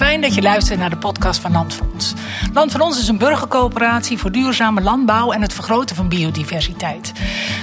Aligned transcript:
Fijn 0.00 0.20
dat 0.20 0.34
je 0.34 0.42
luistert 0.42 0.78
naar 0.78 0.90
de 0.90 0.96
podcast 0.96 1.40
van 1.40 1.52
Land 1.52 1.74
voor 1.74 1.86
Ons. 1.92 2.14
Land 2.52 2.72
voor 2.72 2.80
Ons 2.80 2.98
is 2.98 3.08
een 3.08 3.18
burgercoöperatie 3.18 4.18
voor 4.18 4.32
duurzame 4.32 4.80
landbouw 4.80 5.32
en 5.32 5.42
het 5.42 5.52
vergroten 5.52 5.96
van 5.96 6.08
biodiversiteit. 6.08 7.12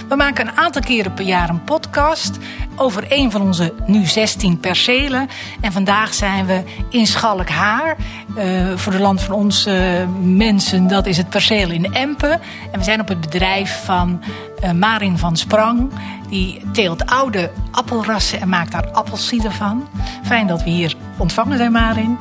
We 0.07 0.15
maken 0.15 0.47
een 0.47 0.57
aantal 0.57 0.81
keren 0.81 1.13
per 1.13 1.25
jaar 1.25 1.49
een 1.49 1.63
podcast 1.63 2.37
over 2.75 3.05
een 3.09 3.31
van 3.31 3.41
onze 3.41 3.73
nu 3.85 4.05
16 4.05 4.59
percelen. 4.59 5.27
En 5.61 5.71
vandaag 5.71 6.13
zijn 6.13 6.45
we 6.45 6.63
in 6.89 7.07
Schalkhaar. 7.07 7.97
Uh, 8.37 8.75
voor 8.75 8.91
de 8.91 8.99
Land 8.99 9.21
van 9.21 9.35
Ons 9.35 9.67
uh, 9.67 9.75
mensen, 10.21 10.87
dat 10.87 11.05
is 11.05 11.17
het 11.17 11.29
perceel 11.29 11.69
in 11.69 11.93
Empen. 11.93 12.41
En 12.71 12.79
we 12.79 12.83
zijn 12.83 13.01
op 13.01 13.07
het 13.07 13.19
bedrijf 13.19 13.83
van 13.85 14.21
uh, 14.63 14.71
Marin 14.71 15.17
van 15.17 15.37
Sprang. 15.37 15.91
Die 16.29 16.71
teelt 16.71 17.05
oude 17.05 17.51
appelrassen 17.71 18.41
en 18.41 18.49
maakt 18.49 18.71
daar 18.71 18.91
appelsieder 18.91 19.51
van. 19.51 19.87
Fijn 20.23 20.47
dat 20.47 20.63
we 20.63 20.69
hier 20.69 20.95
ontvangen 21.17 21.57
zijn, 21.57 21.71
Marin. 21.71 22.17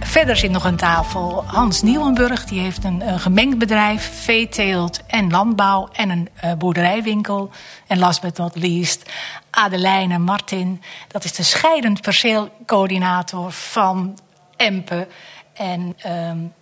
Verder 0.00 0.36
zit 0.36 0.50
nog 0.50 0.66
aan 0.66 0.76
tafel 0.76 1.44
Hans 1.46 1.82
Nieuwenburg. 1.82 2.44
Die 2.44 2.60
heeft 2.60 2.84
een, 2.84 3.08
een 3.08 3.20
gemengd 3.20 3.58
bedrijf, 3.58 4.22
veeteelt 4.22 5.06
en 5.06 5.30
landbouw 5.30 5.88
en 5.92 6.10
een 6.10 6.28
uh, 6.44 6.52
boerderijwinkel. 6.52 7.50
En 7.86 7.98
last 7.98 8.20
but 8.20 8.36
not 8.36 8.56
least 8.56 9.10
Adelijne 9.50 10.18
Martin. 10.18 10.82
Dat 11.08 11.24
is 11.24 11.32
de 11.32 11.42
scheidend 11.42 12.00
perceelcoördinator 12.00 13.52
van 13.52 14.18
Empen. 14.56 15.06
En 15.54 15.96
um, 16.06 16.52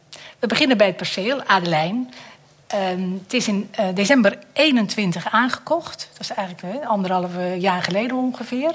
we 0.44 0.50
beginnen 0.50 0.76
bij 0.76 0.86
het 0.86 0.96
perceel, 0.96 1.42
Adelijn. 1.46 2.12
Um, 2.92 3.20
het 3.22 3.32
is 3.32 3.48
in 3.48 3.70
uh, 3.80 3.86
december 3.94 4.38
21 4.52 5.30
aangekocht. 5.30 6.08
Dat 6.12 6.20
is 6.20 6.30
eigenlijk 6.30 6.82
uh, 6.82 6.88
anderhalf 6.88 7.30
jaar 7.58 7.82
geleden 7.82 8.16
ongeveer. 8.16 8.74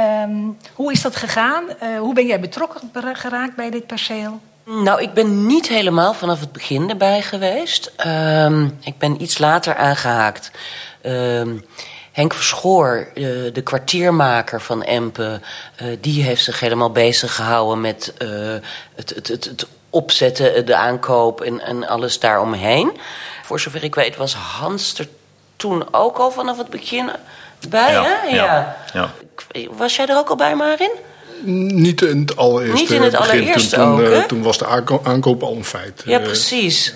Um, 0.00 0.56
hoe 0.74 0.92
is 0.92 1.02
dat 1.02 1.16
gegaan? 1.16 1.64
Uh, 1.64 1.98
hoe 1.98 2.14
ben 2.14 2.26
jij 2.26 2.40
betrokken 2.40 2.90
geraakt 3.12 3.56
bij 3.56 3.70
dit 3.70 3.86
perceel? 3.86 4.40
Nou, 4.64 5.02
ik 5.02 5.12
ben 5.12 5.46
niet 5.46 5.68
helemaal 5.68 6.14
vanaf 6.14 6.40
het 6.40 6.52
begin 6.52 6.90
erbij 6.90 7.22
geweest. 7.22 7.92
Um, 8.06 8.78
ik 8.80 8.98
ben 8.98 9.22
iets 9.22 9.38
later 9.38 9.76
aangehaakt. 9.76 10.50
Henk 12.12 12.34
Verschoor, 12.34 13.08
de 13.52 13.60
kwartiermaker 13.64 14.60
van 14.60 14.82
Empen... 14.82 15.42
die 16.00 16.22
heeft 16.22 16.44
zich 16.44 16.60
helemaal 16.60 16.90
bezig 16.90 17.34
gehouden 17.34 17.80
met 17.80 18.14
het, 18.94 19.10
het, 19.14 19.28
het, 19.28 19.44
het 19.44 19.66
opzetten, 19.96 20.66
de 20.66 20.76
aankoop 20.76 21.40
en, 21.40 21.60
en 21.60 21.88
alles 21.88 22.18
daaromheen. 22.18 22.92
Voor 23.42 23.60
zover 23.60 23.84
ik 23.84 23.94
weet 23.94 24.16
was 24.16 24.34
Hans 24.34 24.98
er 24.98 25.08
toen 25.56 25.94
ook 25.94 26.16
al 26.16 26.30
vanaf 26.30 26.58
het 26.58 26.68
begin 26.68 27.10
bij, 27.68 27.92
ja, 27.92 28.02
hè? 28.02 28.36
Ja, 28.36 28.76
ja. 28.92 29.10
Was 29.70 29.96
jij 29.96 30.06
er 30.06 30.16
ook 30.16 30.28
al 30.28 30.36
bij, 30.36 30.54
Marin? 30.54 30.90
Niet 31.42 32.02
in 32.02 32.20
het 32.20 32.36
allereerste 32.36 32.80
Niet 32.80 32.90
in 32.90 33.02
het 33.02 33.10
begin. 33.12 33.30
allereerste 33.30 33.76
toen, 33.76 33.92
ook, 33.92 33.98
toen, 33.98 34.12
uh, 34.12 34.24
toen 34.24 34.42
was 34.42 34.58
de 34.58 34.66
aanko 34.66 35.00
aankoop 35.04 35.42
al 35.42 35.54
een 35.56 35.64
feit. 35.64 36.02
Ja, 36.04 36.18
precies. 36.18 36.94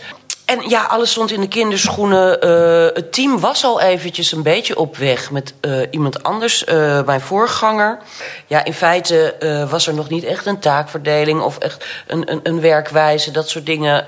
En 0.51 0.69
ja, 0.69 0.83
alles 0.83 1.11
stond 1.11 1.31
in 1.33 1.41
de 1.41 1.49
kinderschoenen. 1.49 2.47
Uh, 2.47 2.95
het 2.95 3.13
team 3.13 3.41
was 3.41 3.65
al 3.65 3.81
eventjes 3.81 4.33
een 4.33 4.43
beetje 4.43 4.79
op 4.79 4.97
weg 4.97 5.31
met 5.31 5.55
uh, 5.61 5.87
iemand 5.91 6.23
anders, 6.23 6.65
uh, 6.67 7.03
mijn 7.05 7.21
voorganger. 7.21 7.99
Ja, 8.47 8.65
in 8.65 8.75
feite 8.75 9.35
was 9.71 9.87
er 9.87 9.95
nog 9.95 10.09
niet 10.09 10.25
echt 10.25 10.47
een 10.47 10.59
taakverdeling 10.59 11.41
of 11.41 11.59
echt 11.59 11.85
een, 12.07 12.31
een, 12.31 12.41
een 12.43 12.61
werkwijze. 12.61 13.31
Dat 13.31 13.49
soort 13.49 13.67
dingen 13.67 14.05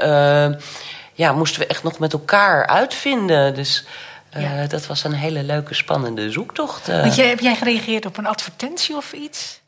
ja, 1.14 1.32
moesten 1.32 1.60
we 1.60 1.66
echt 1.66 1.82
nog 1.82 1.98
met 1.98 2.12
elkaar 2.12 2.66
uitvinden. 2.66 3.54
Dus 3.54 3.84
ja. 4.30 4.66
dat 4.66 4.86
was 4.86 5.04
een 5.04 5.12
hele 5.12 5.42
leuke, 5.42 5.74
spannende 5.74 6.30
zoektocht. 6.30 6.86
Want 6.86 7.14
jij, 7.14 7.28
heb 7.28 7.40
jij 7.40 7.54
gereageerd 7.54 8.06
op 8.06 8.18
een 8.18 8.26
advertentie 8.26 8.96
of 8.96 9.12
iets? 9.12 9.61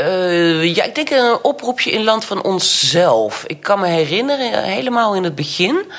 Uh, 0.00 0.74
ja, 0.74 0.84
ik 0.84 0.94
denk 0.94 1.10
een 1.10 1.38
oproepje 1.42 1.90
in 1.90 2.04
land 2.04 2.24
van 2.24 2.42
onszelf. 2.42 3.44
Ik 3.46 3.60
kan 3.60 3.80
me 3.80 3.86
herinneren, 3.86 4.62
helemaal 4.62 5.14
in 5.14 5.24
het 5.24 5.34
begin. 5.34 5.92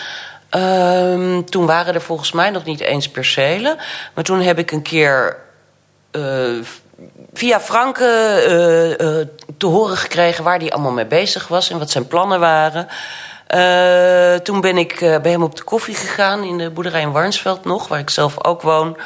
Uh, 0.56 1.38
toen 1.38 1.66
waren 1.66 1.94
er 1.94 2.02
volgens 2.02 2.32
mij 2.32 2.50
nog 2.50 2.64
niet 2.64 2.80
eens 2.80 3.10
percelen. 3.10 3.78
Maar 4.14 4.24
toen 4.24 4.42
heb 4.42 4.60
ik 4.60 4.72
een 4.72 4.82
keer 4.82 5.38
uh, 6.12 6.64
via 7.34 7.60
Franke 7.60 8.06
te 9.58 9.66
horen 9.66 9.98
gekregen 9.98 10.44
waar 10.44 10.60
hij 10.60 10.72
allemaal 10.72 10.92
mee 10.92 11.06
bezig 11.06 11.48
was 11.48 11.70
en 11.70 11.80
wat 11.80 11.92
zijn 11.92 12.08
plannen 12.08 12.40
waren. 12.40 12.88
toen 14.44 14.62
ben 14.62 14.78
ik 14.78 15.00
bij 15.00 15.31
hem 15.31 15.44
op 15.44 15.56
de 15.56 15.64
koffie 15.64 15.96
gegaan 15.96 16.44
in 16.44 16.58
de 16.58 16.70
boerderij 16.70 17.02
in 17.02 17.12
Warnsveld 17.12 17.66
nog, 17.66 17.88
waar 17.88 18.00
ik 18.00 18.10
zelf 18.10 18.46
ook 18.46 18.62
woon. 18.62 18.98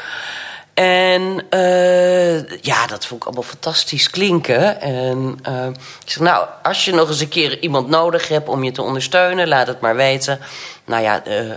En 0.73 1.21
uh, 1.49 2.49
ja, 2.61 2.87
dat 2.87 3.05
vond 3.05 3.21
ik 3.21 3.25
allemaal 3.27 3.43
fantastisch 3.43 4.09
klinken. 4.09 4.81
En 4.81 5.39
uh, 5.47 5.65
ik 6.05 6.11
zeg, 6.11 6.19
nou, 6.19 6.47
als 6.63 6.85
je 6.85 6.93
nog 6.93 7.09
eens 7.09 7.19
een 7.19 7.27
keer 7.27 7.59
iemand 7.59 7.87
nodig 7.87 8.27
hebt 8.27 8.49
om 8.49 8.63
je 8.63 8.71
te 8.71 8.81
ondersteunen, 8.81 9.47
laat 9.47 9.67
het 9.67 9.81
maar 9.81 9.95
weten. 9.95 10.39
Nou 10.85 11.03
ja, 11.03 11.23
uh, 11.27 11.51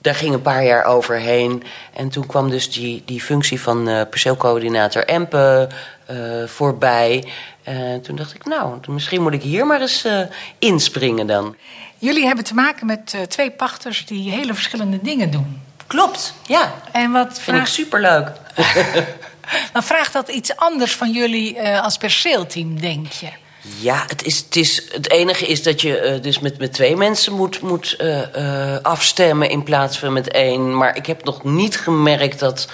daar 0.00 0.14
ging 0.14 0.34
een 0.34 0.42
paar 0.42 0.64
jaar 0.64 0.84
overheen. 0.84 1.62
En 1.94 2.08
toen 2.08 2.26
kwam 2.26 2.50
dus 2.50 2.72
die, 2.72 3.02
die 3.06 3.20
functie 3.20 3.60
van 3.60 4.06
perceelcoördinator 4.10 5.04
Empen 5.04 5.68
voorbij. 6.46 7.24
En 7.62 8.02
toen 8.02 8.16
dacht 8.16 8.34
ik, 8.34 8.44
nou, 8.44 8.78
misschien 8.88 9.22
moet 9.22 9.32
ik 9.32 9.42
hier 9.42 9.66
maar 9.66 9.80
eens 9.80 10.06
inspringen 10.58 11.26
dan. 11.26 11.56
Jullie 11.98 12.26
hebben 12.26 12.44
te 12.44 12.54
maken 12.54 12.86
met 12.86 13.16
twee 13.28 13.50
pachters 13.50 14.06
die 14.06 14.30
hele 14.30 14.54
verschillende 14.54 14.98
dingen 15.02 15.30
doen. 15.30 15.60
Klopt, 15.86 16.34
ja. 16.46 16.74
En 16.92 17.10
wat 17.10 17.40
vind 17.40 17.56
ik 17.56 17.66
superleuk. 17.66 18.30
Dan 19.72 19.82
vraagt 19.82 20.12
dat 20.12 20.28
iets 20.28 20.56
anders 20.56 20.94
van 20.94 21.10
jullie 21.10 21.56
uh, 21.56 21.82
als 21.82 21.96
perceelteam, 21.96 22.80
denk 22.80 23.12
je? 23.12 23.28
Ja, 23.62 24.04
het, 24.06 24.24
is, 24.24 24.38
het, 24.38 24.56
is, 24.56 24.82
het 24.92 25.10
enige 25.10 25.46
is 25.46 25.62
dat 25.62 25.80
je 25.80 26.14
uh, 26.14 26.22
dus 26.22 26.38
met, 26.38 26.58
met 26.58 26.72
twee 26.72 26.96
mensen 26.96 27.32
moet, 27.32 27.60
moet 27.60 27.96
uh, 28.00 28.76
afstemmen 28.82 29.48
in 29.50 29.62
plaats 29.62 29.98
van 29.98 30.12
met 30.12 30.30
één. 30.30 30.76
Maar 30.76 30.96
ik 30.96 31.06
heb 31.06 31.24
nog 31.24 31.44
niet 31.44 31.78
gemerkt 31.78 32.38
dat 32.38 32.68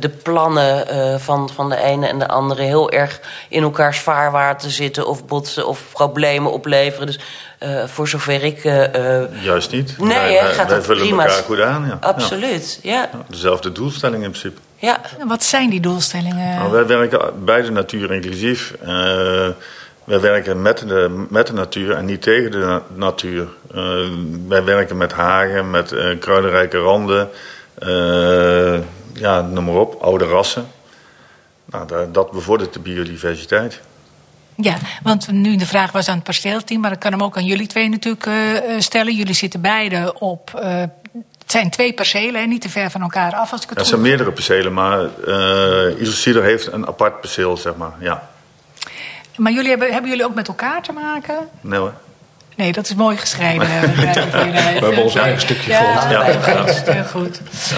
de 0.00 0.08
plannen 0.08 1.20
van, 1.20 1.50
van 1.54 1.68
de 1.68 1.76
ene 1.76 2.06
en 2.06 2.18
de 2.18 2.28
andere 2.28 2.62
heel 2.62 2.90
erg 2.90 3.20
in 3.48 3.62
elkaars 3.62 3.98
vaarwater 3.98 4.70
zitten 4.70 5.06
of 5.06 5.26
botsen 5.26 5.66
of 5.66 5.82
problemen 5.92 6.52
opleveren. 6.52 7.06
Dus 7.06 7.18
uh, 7.64 7.84
voor 7.86 8.08
zover 8.08 8.44
ik. 8.44 8.64
Uh, 8.64 9.42
Juist 9.42 9.70
niet. 9.70 9.98
Nee, 9.98 10.08
wij, 10.08 10.32
hè, 10.32 10.52
gaat 10.52 10.68
wij 10.68 10.82
vullen 10.82 11.02
prima. 11.02 11.22
elkaar 11.22 11.42
goed 11.42 11.60
aan. 11.60 11.86
Ja. 11.86 11.98
Absoluut, 12.00 12.78
ja. 12.82 12.92
ja. 12.92 13.10
Dezelfde 13.28 13.72
doelstelling 13.72 14.24
in 14.24 14.30
principe. 14.30 14.60
Ja. 14.76 15.00
En 15.18 15.28
wat 15.28 15.44
zijn 15.44 15.70
die 15.70 15.80
doelstellingen? 15.80 16.54
Nou, 16.54 16.70
wij 16.70 16.86
werken 16.86 17.44
bij 17.44 17.62
de 17.62 17.70
natuur 17.70 18.12
inclusief. 18.12 18.74
Uh, 20.06 20.10
wij 20.10 20.20
werken 20.20 20.62
met 20.62 20.78
de, 20.78 21.26
met 21.28 21.46
de 21.46 21.52
natuur 21.52 21.96
en 21.96 22.04
niet 22.04 22.22
tegen 22.22 22.50
de 22.50 22.58
na 22.58 22.82
natuur. 22.94 23.48
wij 24.48 24.64
werken 24.64 24.96
met 24.96 25.12
hagen, 25.12 25.70
met 25.70 25.88
kruidenrijke 26.18 26.78
randen. 26.78 27.28
ja, 29.12 29.40
noem 29.40 29.64
maar 29.64 29.74
op, 29.74 30.02
oude 30.02 30.24
rassen. 30.24 30.66
Nou, 31.64 31.86
dat, 31.86 32.14
dat 32.14 32.30
bevordert 32.30 32.72
de 32.72 32.80
biodiversiteit. 32.80 33.80
Ja, 34.56 34.76
want 35.02 35.30
nu 35.30 35.56
de 35.56 35.66
vraag 35.66 35.92
was 35.92 36.08
aan 36.08 36.14
het 36.14 36.24
perceelteam, 36.24 36.80
maar 36.80 36.92
ik 36.92 36.98
kan 36.98 37.12
hem 37.12 37.22
ook 37.22 37.36
aan 37.36 37.44
jullie 37.44 37.66
twee 37.66 37.88
natuurlijk 37.88 38.26
uh, 38.26 38.34
stellen. 38.78 39.14
Jullie 39.14 39.34
zitten 39.34 39.60
beide 39.60 40.14
op. 40.18 40.50
Uh, 40.56 40.80
het 41.38 41.52
zijn 41.52 41.70
twee 41.70 41.92
percelen, 41.92 42.48
niet 42.48 42.60
te 42.60 42.68
ver 42.68 42.90
van 42.90 43.02
elkaar 43.02 43.34
af. 43.34 43.52
Als 43.52 43.62
ik 43.62 43.68
het 43.68 43.78
er 43.78 43.84
zijn 43.84 44.00
meerdere 44.00 44.32
percelen, 44.32 44.72
maar 44.72 45.08
uh, 45.26 46.00
Isocider 46.00 46.42
heeft 46.42 46.72
een 46.72 46.86
apart 46.86 47.20
perceel, 47.20 47.56
zeg 47.56 47.76
maar. 47.76 47.92
Ja. 47.98 48.30
Maar 49.36 49.52
jullie 49.52 49.70
hebben, 49.70 49.92
hebben 49.92 50.10
jullie 50.10 50.24
ook 50.24 50.34
met 50.34 50.48
elkaar 50.48 50.82
te 50.82 50.92
maken? 50.92 51.48
Nee 51.60 51.78
hoor. 51.78 51.94
Nee, 52.56 52.72
dat 52.72 52.84
is 52.84 52.94
mooi 52.94 53.16
gescheiden. 53.16 53.68
We 53.70 54.80
hebben 54.80 55.02
ons 55.02 55.14
eigen 55.14 55.40
stukje 55.40 55.70
ja. 55.70 56.10
Ja, 56.10 56.28
ja. 56.28 56.64
heel 56.92 57.04
goed. 57.04 57.40
Ja. 57.70 57.76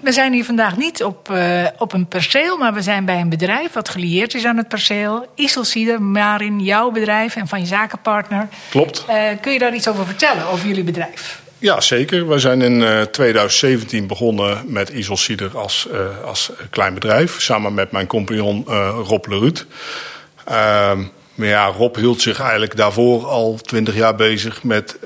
We 0.00 0.12
zijn 0.12 0.32
hier 0.32 0.44
vandaag 0.44 0.76
niet 0.76 1.04
op, 1.04 1.28
uh, 1.30 1.66
op 1.78 1.92
een 1.92 2.06
perceel, 2.06 2.56
maar 2.56 2.74
we 2.74 2.82
zijn 2.82 3.04
bij 3.04 3.20
een 3.20 3.28
bedrijf 3.28 3.72
wat 3.72 3.88
gelieerd 3.88 4.34
is 4.34 4.44
aan 4.44 4.56
het 4.56 4.68
perceel. 4.68 5.26
Iselcider, 5.34 6.02
Marin, 6.02 6.60
jouw 6.60 6.90
bedrijf 6.90 7.36
en 7.36 7.48
van 7.48 7.60
je 7.60 7.66
zakenpartner. 7.66 8.48
Klopt. 8.70 9.04
Uh, 9.08 9.16
kun 9.40 9.52
je 9.52 9.58
daar 9.58 9.74
iets 9.74 9.88
over 9.88 10.06
vertellen, 10.06 10.46
over 10.46 10.66
jullie 10.66 10.84
bedrijf? 10.84 11.42
Ja, 11.58 11.80
zeker. 11.80 12.28
We 12.28 12.38
zijn 12.38 12.62
in 12.62 12.80
uh, 12.80 13.00
2017 13.00 14.06
begonnen 14.06 14.62
met 14.66 14.88
Iselcider 14.88 15.58
als, 15.58 15.88
als 16.24 16.52
klein 16.70 16.94
bedrijf. 16.94 17.40
Samen 17.40 17.74
met 17.74 17.90
mijn 17.90 18.06
compagnon 18.06 18.64
Rob 19.04 19.26
Lerut. 19.26 19.66
Ehm, 20.44 21.02
maar 21.34 21.48
ja, 21.48 21.66
Rob 21.66 21.96
hield 21.96 22.20
zich 22.20 22.40
eigenlijk 22.40 22.76
daarvoor 22.76 23.26
al 23.26 23.58
twintig 23.62 23.94
jaar 23.94 24.14
bezig 24.14 24.62
met, 24.62 24.98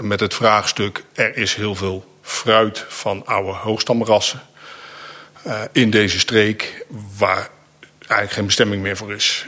met 0.00 0.20
het 0.20 0.34
vraagstuk... 0.34 1.04
er 1.14 1.36
is 1.36 1.54
heel 1.54 1.74
veel 1.74 2.04
fruit 2.22 2.84
van 2.88 3.26
oude 3.26 3.52
hoogstamrassen 3.52 4.40
uh, 5.46 5.60
in 5.72 5.90
deze 5.90 6.18
streek 6.18 6.84
waar 7.18 7.48
eigenlijk 7.98 8.32
geen 8.32 8.46
bestemming 8.46 8.82
meer 8.82 8.96
voor 8.96 9.12
is. 9.12 9.46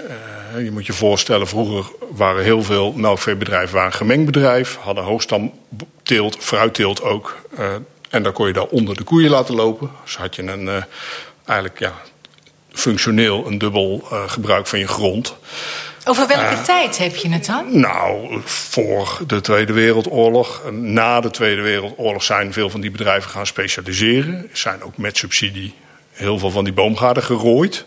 Uh, 0.55 0.65
je 0.65 0.71
moet 0.71 0.87
je 0.87 0.93
voorstellen, 0.93 1.49
vroeger 1.49 1.93
waren 2.11 2.45
heel 2.45 2.63
veel 2.63 2.93
melkveebedrijven 2.93 3.75
waren 3.75 3.93
gemengd 3.93 4.25
bedrijf, 4.25 4.77
hadden 4.77 5.05
hoogstamteelt, 5.05 6.37
fruitteelt 6.39 7.03
ook. 7.03 7.37
En 8.11 8.23
dan 8.23 8.33
kon 8.33 8.47
je 8.47 8.53
daar 8.53 8.67
onder 8.67 8.97
de 8.97 9.03
koeien 9.03 9.31
laten 9.31 9.55
lopen. 9.55 9.91
Dus 10.05 10.17
had 10.17 10.37
je 10.37 10.43
een, 10.43 10.85
eigenlijk 11.45 11.79
ja, 11.79 11.93
functioneel 12.73 13.47
een 13.47 13.59
dubbel 13.59 14.09
gebruik 14.27 14.67
van 14.67 14.79
je 14.79 14.89
grond. 14.89 15.37
Over 16.05 16.27
welke 16.27 16.63
tijd 16.63 16.99
heb 16.99 17.17
je 17.17 17.29
het 17.29 17.47
dan? 17.47 17.81
Nou, 17.81 18.41
voor 18.45 19.19
de 19.27 19.41
Tweede 19.41 19.73
Wereldoorlog. 19.73 20.71
Na 20.71 21.21
de 21.21 21.31
Tweede 21.31 21.63
Wereldoorlog 21.63 22.23
zijn 22.23 22.53
veel 22.53 22.71
van 22.71 22.81
die 22.81 22.91
bedrijven 22.91 23.31
gaan 23.31 23.47
specialiseren. 23.47 24.51
Zijn 24.53 24.83
ook 24.83 24.97
met 24.97 25.17
subsidie 25.17 25.75
heel 26.11 26.39
veel 26.39 26.51
van 26.51 26.65
die 26.65 26.73
boomgaarden 26.73 27.23
gerooid. 27.23 27.85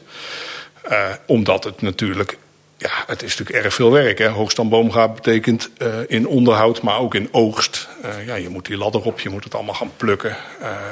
omdat 1.25 1.63
het 1.63 1.81
natuurlijk 1.81 2.38
ja, 2.83 2.91
het 3.07 3.24
is 3.24 3.38
natuurlijk 3.38 3.65
erg 3.65 3.74
veel 3.74 3.91
werk. 3.91 4.18
Hè? 4.18 4.27
Hoogstandboomgaard 4.27 5.13
betekent 5.15 5.69
uh, 5.77 5.88
in 6.07 6.27
onderhoud, 6.27 6.81
maar 6.81 7.00
ook 7.00 7.15
in 7.15 7.30
oogst. 7.31 7.88
Ja, 8.25 8.35
je 8.35 8.50
moet 8.50 8.65
die 8.65 8.77
ladder 8.77 9.01
op, 9.01 9.19
je 9.19 9.30
moet 9.30 9.44
het 9.44 9.56
allemaal 9.56 9.74
gaan 9.74 9.91
plukken. 9.97 10.38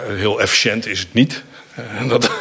Heel 0.07 0.41
efficiënt 0.41 0.85
is 0.85 0.99
het 0.99 1.13
niet. 1.13 1.43
dat 2.09 2.31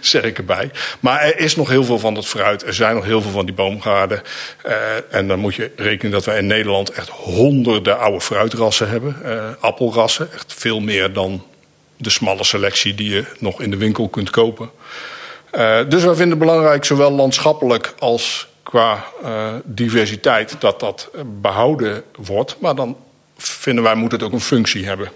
zeg 0.00 0.22
ik 0.22 0.38
erbij. 0.38 0.70
Maar 1.00 1.20
er 1.20 1.38
is 1.38 1.56
nog 1.56 1.68
heel 1.68 1.84
veel 1.84 1.98
van 1.98 2.14
dat 2.14 2.26
fruit. 2.26 2.62
Er 2.66 2.74
zijn 2.74 2.94
nog 2.94 3.04
heel 3.04 3.22
veel 3.22 3.30
van 3.30 3.44
die 3.44 3.54
boomgaarden. 3.54 4.22
en 5.10 5.28
dan 5.28 5.38
moet 5.38 5.54
je 5.54 5.70
rekenen 5.76 6.12
dat 6.12 6.24
wij 6.24 6.38
in 6.38 6.46
Nederland 6.46 6.90
echt 6.90 7.08
honderden 7.08 7.98
oude 7.98 8.20
fruitrassen 8.20 8.88
hebben. 8.88 9.16
appelrassen, 9.60 10.32
echt 10.32 10.54
veel 10.56 10.80
meer 10.80 11.12
dan 11.12 11.44
de 11.96 12.10
smalle 12.10 12.44
selectie 12.44 12.94
die 12.94 13.10
je 13.10 13.24
nog 13.38 13.60
in 13.60 13.70
de 13.70 13.76
winkel 13.76 14.08
kunt 14.08 14.30
kopen. 14.30 14.70
dus 15.88 16.04
wij 16.04 16.14
vinden 16.14 16.30
het 16.30 16.38
belangrijk, 16.38 16.84
zowel 16.84 17.10
landschappelijk 17.10 17.94
als 17.98 18.48
qua 18.62 19.04
diversiteit 19.64 20.56
dat 20.58 20.80
dat 20.80 21.10
behouden 21.40 22.02
wordt. 22.16 22.56
Maar 22.60 22.74
dan 22.74 22.96
vinden 23.36 23.84
wij 23.84 23.94
moet 23.94 24.12
het 24.12 24.22
ook 24.22 24.32
een 24.32 24.40
functie 24.40 24.86
hebben. 24.86 25.10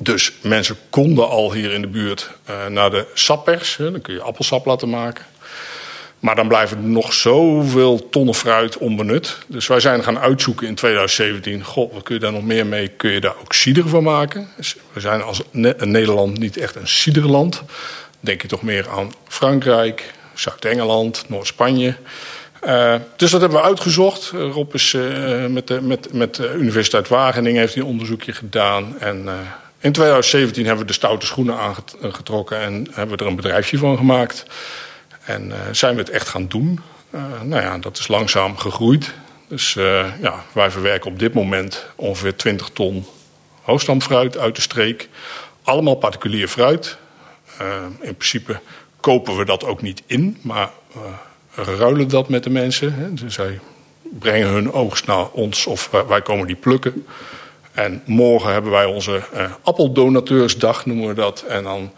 Dus 0.00 0.32
mensen 0.40 0.76
konden 0.90 1.28
al 1.28 1.52
hier 1.52 1.72
in 1.72 1.80
de 1.80 1.88
buurt 1.88 2.30
uh, 2.50 2.66
naar 2.66 2.90
de 2.90 3.06
sappers. 3.14 3.76
Dan 3.78 4.00
kun 4.00 4.14
je 4.14 4.20
appelsap 4.20 4.66
laten 4.66 4.90
maken. 4.90 5.24
Maar 6.18 6.36
dan 6.36 6.48
blijven 6.48 6.92
nog 6.92 7.12
zoveel 7.12 8.08
tonnen 8.08 8.34
fruit 8.34 8.78
onbenut. 8.78 9.38
Dus 9.46 9.66
wij 9.66 9.80
zijn 9.80 10.02
gaan 10.02 10.18
uitzoeken 10.18 10.66
in 10.66 10.74
2017. 10.74 11.64
God, 11.64 11.92
wat 11.92 12.02
kun 12.02 12.14
je 12.14 12.20
daar 12.20 12.32
nog 12.32 12.44
meer 12.44 12.66
mee? 12.66 12.88
Kun 12.88 13.10
je 13.10 13.20
daar 13.20 13.34
ook 13.40 13.52
cider 13.52 13.88
van 13.88 14.02
maken? 14.02 14.48
Dus 14.56 14.76
we 14.92 15.00
zijn 15.00 15.22
als 15.22 15.42
Nederland 15.78 16.38
niet 16.38 16.56
echt 16.56 16.74
een 16.74 16.88
ciderland. 16.88 17.62
Denk 18.20 18.42
je 18.42 18.48
toch 18.48 18.62
meer 18.62 18.88
aan 18.88 19.12
Frankrijk, 19.28 20.12
Zuid-Engeland, 20.34 21.24
Noord-Spanje. 21.28 21.94
Uh, 22.64 22.94
dus 23.16 23.30
dat 23.30 23.40
hebben 23.40 23.58
we 23.58 23.64
uitgezocht. 23.64 24.30
Rob 24.30 24.74
is 24.74 24.96
met, 25.48 25.66
de, 25.66 25.80
met, 25.82 26.12
met 26.12 26.34
de 26.34 26.54
Universiteit 26.54 27.08
Wageningen 27.08 27.60
heeft 27.60 27.74
hij 27.74 27.82
een 27.82 27.88
onderzoekje 27.88 28.32
gedaan. 28.32 28.98
En 28.98 29.28
in 29.80 29.92
2017 29.92 30.64
hebben 30.66 30.82
we 30.82 30.90
de 30.90 30.96
stoute 30.96 31.26
schoenen 31.26 31.58
aangetrokken 31.58 32.60
en 32.60 32.88
hebben 32.92 33.16
we 33.16 33.24
er 33.24 33.30
een 33.30 33.36
bedrijfje 33.36 33.78
van 33.78 33.96
gemaakt. 33.96 34.44
En 35.24 35.52
zijn 35.72 35.94
we 35.94 36.00
het 36.00 36.10
echt 36.10 36.28
gaan 36.28 36.46
doen. 36.48 36.80
nou 37.42 37.62
ja, 37.62 37.78
dat 37.78 37.98
is 37.98 38.08
langzaam 38.08 38.56
gegroeid. 38.56 39.14
Dus 39.48 39.72
ja, 40.20 40.44
wij 40.52 40.70
verwerken 40.70 41.10
op 41.10 41.18
dit 41.18 41.34
moment 41.34 41.86
ongeveer 41.96 42.36
20 42.36 42.70
ton 42.72 43.06
hoofdstamfruit 43.62 44.38
uit 44.38 44.56
de 44.56 44.62
streek. 44.62 45.08
Allemaal 45.62 45.94
particulier 45.94 46.48
fruit. 46.48 46.96
in 48.00 48.14
principe 48.16 48.60
kopen 49.00 49.36
we 49.36 49.44
dat 49.44 49.64
ook 49.64 49.82
niet 49.82 50.02
in, 50.06 50.38
maar 50.40 50.70
ruilen 51.54 52.08
dat 52.08 52.28
met 52.28 52.44
de 52.44 52.50
mensen. 52.50 52.94
Hè. 52.94 53.14
Dus 53.14 53.34
zij 53.34 53.60
brengen 54.02 54.48
hun 54.48 54.72
oogst 54.72 55.06
naar 55.06 55.28
ons 55.28 55.66
of 55.66 55.90
wij 56.08 56.22
komen 56.22 56.46
die 56.46 56.56
plukken. 56.56 57.06
En 57.78 58.02
morgen 58.04 58.52
hebben 58.52 58.70
wij 58.70 58.84
onze 58.84 59.22
uh, 59.34 59.44
appeldonateursdag, 59.62 60.86
noemen 60.86 61.08
we 61.08 61.14
dat. 61.14 61.44
En 61.48 61.62
dan 61.62 61.92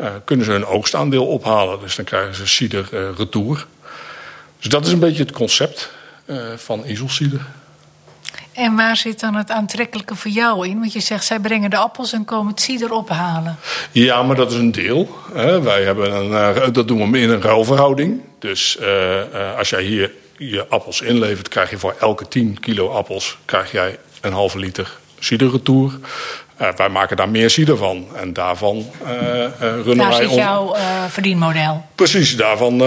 uh, 0.00 0.06
kunnen 0.24 0.46
ze 0.46 0.52
hun 0.52 0.66
oogstaandeel 0.66 1.26
ophalen. 1.26 1.80
Dus 1.80 1.96
dan 1.96 2.04
krijgen 2.04 2.34
ze 2.34 2.46
cider 2.46 2.88
uh, 2.92 3.08
retour. 3.16 3.66
Dus 4.58 4.68
dat 4.68 4.86
is 4.86 4.92
een 4.92 4.98
beetje 4.98 5.22
het 5.22 5.32
concept 5.32 5.90
van 6.56 6.84
Isolcider. 6.86 7.40
En 8.52 8.76
waar 8.76 8.96
zit 8.96 9.20
dan 9.20 9.34
het 9.34 9.50
aantrekkelijke 9.50 10.16
voor 10.16 10.30
jou 10.30 10.68
in? 10.68 10.78
Want 10.78 10.92
je 10.92 11.00
zegt, 11.00 11.24
zij 11.24 11.40
brengen 11.40 11.70
de 11.70 11.76
appels 11.76 12.12
en 12.12 12.24
komen 12.24 12.52
het 12.52 12.60
cider 12.60 12.92
ophalen. 12.92 13.56
Ja, 13.92 14.22
maar 14.22 14.36
dat 14.36 14.50
is 14.50 14.58
een 14.58 14.72
deel. 14.72 15.16
Wij 15.62 15.82
hebben 15.82 16.12
een, 16.12 16.72
dat 16.72 16.88
doen 16.88 17.10
we 17.10 17.18
in 17.18 17.30
een 17.30 17.42
ruilverhouding. 17.42 18.20
Dus 18.38 18.78
als 19.56 19.70
jij 19.70 19.82
hier 19.82 20.12
je 20.36 20.66
appels 20.68 21.00
inlevert, 21.00 21.48
krijg 21.48 21.70
je 21.70 21.78
voor 21.78 21.94
elke 22.00 22.28
10 22.28 22.60
kilo 22.60 22.88
appels 22.88 23.38
krijg 23.44 23.72
jij 23.72 23.98
een 24.20 24.32
halve 24.32 24.58
liter 24.58 24.98
ciderretour. 25.18 25.92
Uh, 26.60 26.68
wij 26.76 26.88
maken 26.88 27.16
daar 27.16 27.28
meer 27.28 27.50
cider 27.50 27.76
van. 27.76 28.06
En 28.16 28.32
daarvan 28.32 28.76
uh, 28.76 29.10
uh, 29.12 29.50
runnen 29.58 29.96
daar 29.96 30.08
wij... 30.08 30.18
Daar 30.18 30.28
zit 30.28 30.34
jouw 30.34 30.76
verdienmodel. 31.08 31.84
Precies, 31.94 32.36
daarvan 32.36 32.78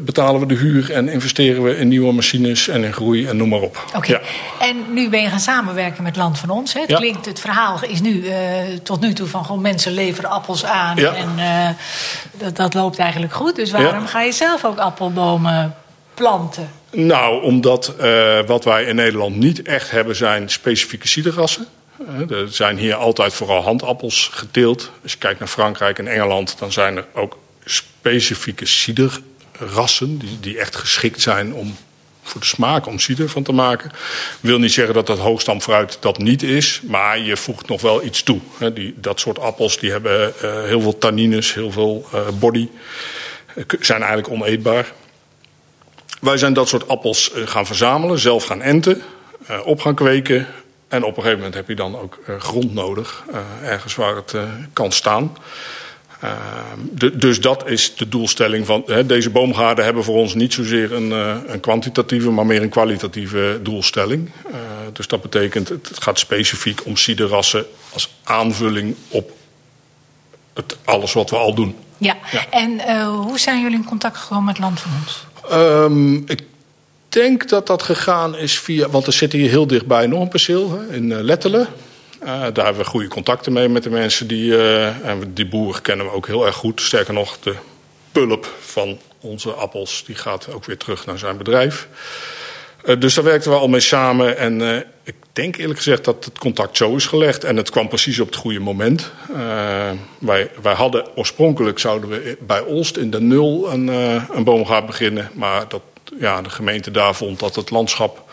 betalen 0.00 0.40
we 0.40 0.46
de 0.46 0.54
huur 0.54 0.92
en 0.92 1.08
investeren 1.08 1.62
we 1.62 1.76
in 1.76 1.88
nieuwe 1.88 2.12
machines 2.12 2.68
en 2.68 2.84
in 2.84 2.92
groei 2.92 3.26
en 3.26 3.36
noem 3.36 3.48
maar 3.48 3.60
op. 3.60 3.84
Oké, 3.86 3.96
okay. 3.96 4.10
ja. 4.10 4.66
en 4.66 4.76
nu 4.92 5.08
ben 5.08 5.22
je 5.22 5.28
gaan 5.28 5.40
samenwerken 5.40 6.02
met 6.02 6.16
Land 6.16 6.38
van 6.38 6.50
Ons. 6.50 6.72
Hè? 6.72 6.80
Het, 6.80 6.90
ja. 6.90 6.96
klinkt, 6.96 7.26
het 7.26 7.40
verhaal 7.40 7.78
is 7.88 8.00
nu 8.00 8.24
tot 8.82 9.00
nu 9.00 9.12
toe 9.12 9.26
van 9.26 9.44
gewoon 9.44 9.60
mensen 9.60 9.92
leveren 9.92 10.30
appels 10.30 10.64
aan. 10.64 10.96
Ja. 10.96 11.14
En 11.14 11.28
dat, 12.32 12.56
dat, 12.56 12.74
loopt 12.74 12.98
eigenlijk 12.98 13.32
goed. 13.32 13.56
Dus 13.56 13.70
waarom 13.70 14.06
ga 14.06 14.22
je 14.22 14.32
zelf 14.32 14.64
ook 14.64 14.78
appelbomen 14.78 15.74
planten? 16.14 16.68
Nou, 16.96 17.42
omdat 17.42 17.94
uh, 18.00 18.40
wat 18.46 18.64
wij 18.64 18.84
in 18.84 18.94
Nederland 18.94 19.36
niet 19.36 19.62
echt 19.62 19.90
hebben 19.90 20.16
zijn 20.16 20.48
specifieke 20.50 21.08
ciderrassen. 21.08 21.66
Uh, 22.00 22.30
er 22.30 22.52
zijn 22.52 22.76
hier 22.78 22.94
altijd 22.94 23.34
vooral 23.34 23.62
handappels 23.62 24.28
geteeld. 24.32 24.90
Als 25.02 25.12
je 25.12 25.18
kijkt 25.18 25.38
naar 25.38 25.48
Frankrijk 25.48 25.98
en 25.98 26.08
Engeland, 26.08 26.58
dan 26.58 26.72
zijn 26.72 26.96
er 26.96 27.06
ook 27.14 27.38
specifieke 27.64 28.66
ciderrassen 28.66 30.20
die, 30.40 30.58
echt 30.58 30.76
geschikt 30.76 31.20
zijn 31.20 31.54
om 31.54 31.76
voor 32.22 32.40
de 32.40 32.46
smaak 32.46 32.86
om 32.86 32.98
cider 32.98 33.28
van 33.28 33.42
te 33.42 33.52
maken. 33.52 33.90
Wil 34.40 34.58
niet 34.58 34.72
zeggen 34.72 34.94
dat 34.94 35.06
dat 35.06 35.18
hoogstamfruit 35.18 35.98
dat 36.00 36.18
niet 36.18 36.42
is, 36.42 36.80
maar 36.84 37.18
je 37.18 37.36
voegt 37.36 37.68
nog 37.68 37.80
wel 37.80 38.04
iets 38.04 38.22
toe. 38.22 38.40
Die, 38.74 38.94
dat 38.96 39.20
soort 39.20 39.38
appels 39.38 39.78
die 39.78 39.90
hebben 39.90 40.32
uh, 40.42 40.62
heel 40.62 40.80
veel 40.80 40.98
tannines, 40.98 41.54
heel 41.54 41.70
veel 41.70 42.08
body, 42.38 42.68
zijn 43.80 44.02
eigenlijk 44.02 44.30
oneetbaar. 44.30 44.92
Wij 46.20 46.36
zijn 46.36 46.52
dat 46.52 46.68
soort 46.68 46.88
appels 46.88 47.32
uh, 47.34 47.46
gaan 47.46 47.66
verzamelen, 47.66 48.18
zelf 48.18 48.44
gaan 48.44 48.62
enten, 48.62 49.02
op 49.64 49.80
gaan 49.80 49.94
kweken. 49.94 50.46
En 50.88 51.02
op 51.02 51.08
een 51.16 51.22
gegeven 51.22 51.36
moment 51.36 51.54
heb 51.54 51.68
je 51.68 51.74
dan 51.74 51.98
ook 51.98 52.18
grond 52.38 52.74
nodig, 52.74 53.24
ergens 53.62 53.94
waar 53.94 54.16
het 54.16 54.34
kan 54.72 54.92
staan. 54.92 55.36
Uh, 56.24 56.30
de, 56.90 57.16
dus 57.16 57.40
dat 57.40 57.68
is 57.68 57.96
de 57.96 58.08
doelstelling 58.08 58.66
van. 58.66 58.82
Hè, 58.86 59.06
deze 59.06 59.30
boomgaarden 59.30 59.84
hebben 59.84 60.04
voor 60.04 60.16
ons 60.16 60.34
niet 60.34 60.52
zozeer 60.52 60.92
een, 60.92 61.10
uh, 61.10 61.36
een 61.46 61.60
kwantitatieve, 61.60 62.30
maar 62.30 62.46
meer 62.46 62.62
een 62.62 62.68
kwalitatieve 62.68 63.60
doelstelling. 63.62 64.30
Uh, 64.46 64.54
dus 64.92 65.06
dat 65.06 65.22
betekent, 65.22 65.68
het 65.68 66.02
gaat 66.02 66.18
specifiek 66.18 66.84
om 66.84 66.96
ciderrassen 66.96 67.66
als 67.92 68.14
aanvulling 68.24 68.96
op 69.08 69.32
het, 70.54 70.76
alles 70.84 71.12
wat 71.12 71.30
we 71.30 71.36
al 71.36 71.54
doen. 71.54 71.76
Ja, 71.98 72.16
ja. 72.30 72.50
en 72.50 73.04
hoe 73.04 73.38
zijn 73.38 73.62
jullie 73.62 73.76
in 73.76 73.84
contact 73.84 74.16
gekomen 74.16 74.44
met 74.44 74.58
Land 74.58 74.80
van 74.80 74.90
ons? 75.00 75.26
Um, 75.52 76.24
ik 76.26 76.40
denk 77.08 77.48
dat 77.48 77.66
dat 77.66 77.82
gegaan 77.82 78.36
is 78.36 78.58
via. 78.58 78.88
Want 78.88 79.06
er 79.06 79.12
zit 79.12 79.32
hier 79.32 79.48
heel 79.48 79.66
dichtbij 79.66 80.06
nog 80.06 80.20
een 80.20 80.28
perceel 80.28 80.70
hè, 80.70 80.94
in 80.94 81.22
Lettelen. 81.22 81.66
Uh, 82.22 82.28
daar 82.28 82.64
hebben 82.64 82.76
we 82.76 82.84
goede 82.84 83.08
contacten 83.08 83.52
mee 83.52 83.68
met 83.68 83.82
de 83.82 83.90
mensen 83.90 84.26
die. 84.26 84.50
Uh, 84.50 84.86
en 84.86 85.34
die 85.34 85.48
boeren 85.48 85.82
kennen 85.82 86.06
we 86.06 86.12
ook 86.12 86.26
heel 86.26 86.46
erg 86.46 86.54
goed. 86.56 86.80
Sterker 86.80 87.14
nog, 87.14 87.38
de 87.40 87.54
pulp 88.12 88.54
van 88.60 88.98
onze 89.20 89.50
appels 89.50 90.04
die 90.06 90.14
gaat 90.14 90.52
ook 90.52 90.64
weer 90.64 90.76
terug 90.76 91.06
naar 91.06 91.18
zijn 91.18 91.36
bedrijf. 91.36 91.88
Dus 92.98 93.14
daar 93.14 93.24
werkten 93.24 93.50
we 93.50 93.56
al 93.56 93.68
mee 93.68 93.80
samen. 93.80 94.38
En 94.38 94.84
ik 95.04 95.14
denk 95.36 95.56
eerlijk 95.56 95.78
gezegd 95.78 96.04
dat 96.04 96.24
het 96.24 96.38
contact 96.38 96.76
zo 96.76 96.96
is 96.96 97.06
gelegd. 97.06 97.44
En 97.44 97.56
het 97.56 97.70
kwam 97.70 97.88
precies 97.88 98.20
op 98.20 98.26
het 98.26 98.36
goede 98.36 98.60
moment. 98.60 99.10
wij, 100.18 100.50
wij 100.62 100.74
hadden 100.74 101.16
oorspronkelijk 101.16 101.78
zouden 101.78 102.08
we 102.08 102.36
bij 102.40 102.60
Olst 102.60 102.96
in 102.96 103.10
de 103.10 103.20
nul 103.20 103.72
een, 103.72 103.88
een 104.36 104.44
boomgaard 104.44 104.86
beginnen. 104.86 105.30
Maar 105.34 105.68
dat, 105.68 105.82
ja, 106.18 106.42
de 106.42 106.50
gemeente 106.50 106.90
daar 106.90 107.14
vond 107.14 107.38
dat 107.38 107.54
het 107.54 107.70
landschap 107.70 108.24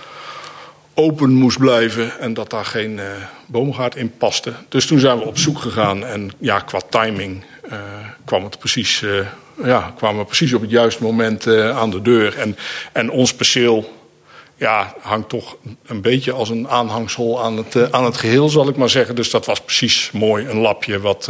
open 0.94 1.34
moest 1.34 1.58
blijven 1.58 2.20
en 2.20 2.34
dat 2.34 2.50
daar 2.50 2.66
geen 2.66 2.92
uh, 2.98 3.04
boomgaard 3.46 3.96
in 3.96 4.18
paste. 4.18 4.54
Dus 4.70 4.86
toen 4.86 5.00
zijn 5.00 5.18
we 5.18 5.26
op 5.26 5.38
zoek 5.38 5.60
gegaan 5.60 6.06
en 6.06 6.32
ja, 6.38 6.60
qua 6.60 6.80
timing 6.90 7.44
uh, 7.66 7.80
kwam 8.26 8.44
het 8.44 8.60
precies, 8.60 9.02
uh, 9.02 9.28
ja, 9.64 9.94
kwamen 9.98 10.20
we 10.20 10.26
precies 10.26 10.54
op 10.54 10.62
het 10.62 10.70
juiste 10.70 11.04
moment 11.04 11.48
aan 11.48 11.92
de 11.92 12.02
deur. 12.02 12.38
En, 12.38 12.58
en 12.92 13.10
ons 13.10 13.34
perceel 13.34 14.03
ja, 14.56 14.94
hangt 15.02 15.30
toch 15.30 15.56
een 15.86 16.02
beetje 16.02 16.32
als 16.32 16.50
een 16.50 16.70
aanhangsel 16.70 17.44
aan 17.44 17.58
het, 17.58 17.92
aan 17.92 18.06
het 18.06 18.18
geheel, 18.18 18.50
zal 18.50 18.68
ik 18.68 18.76
maar 18.76 18.90
zeggen. 18.90 19.16
Dus 19.16 19.30
dat 19.30 19.46
was 19.46 19.62
precies 19.62 20.10
mooi 20.14 20.48
een 20.48 20.58
lapje 20.58 21.00
wat 21.00 21.30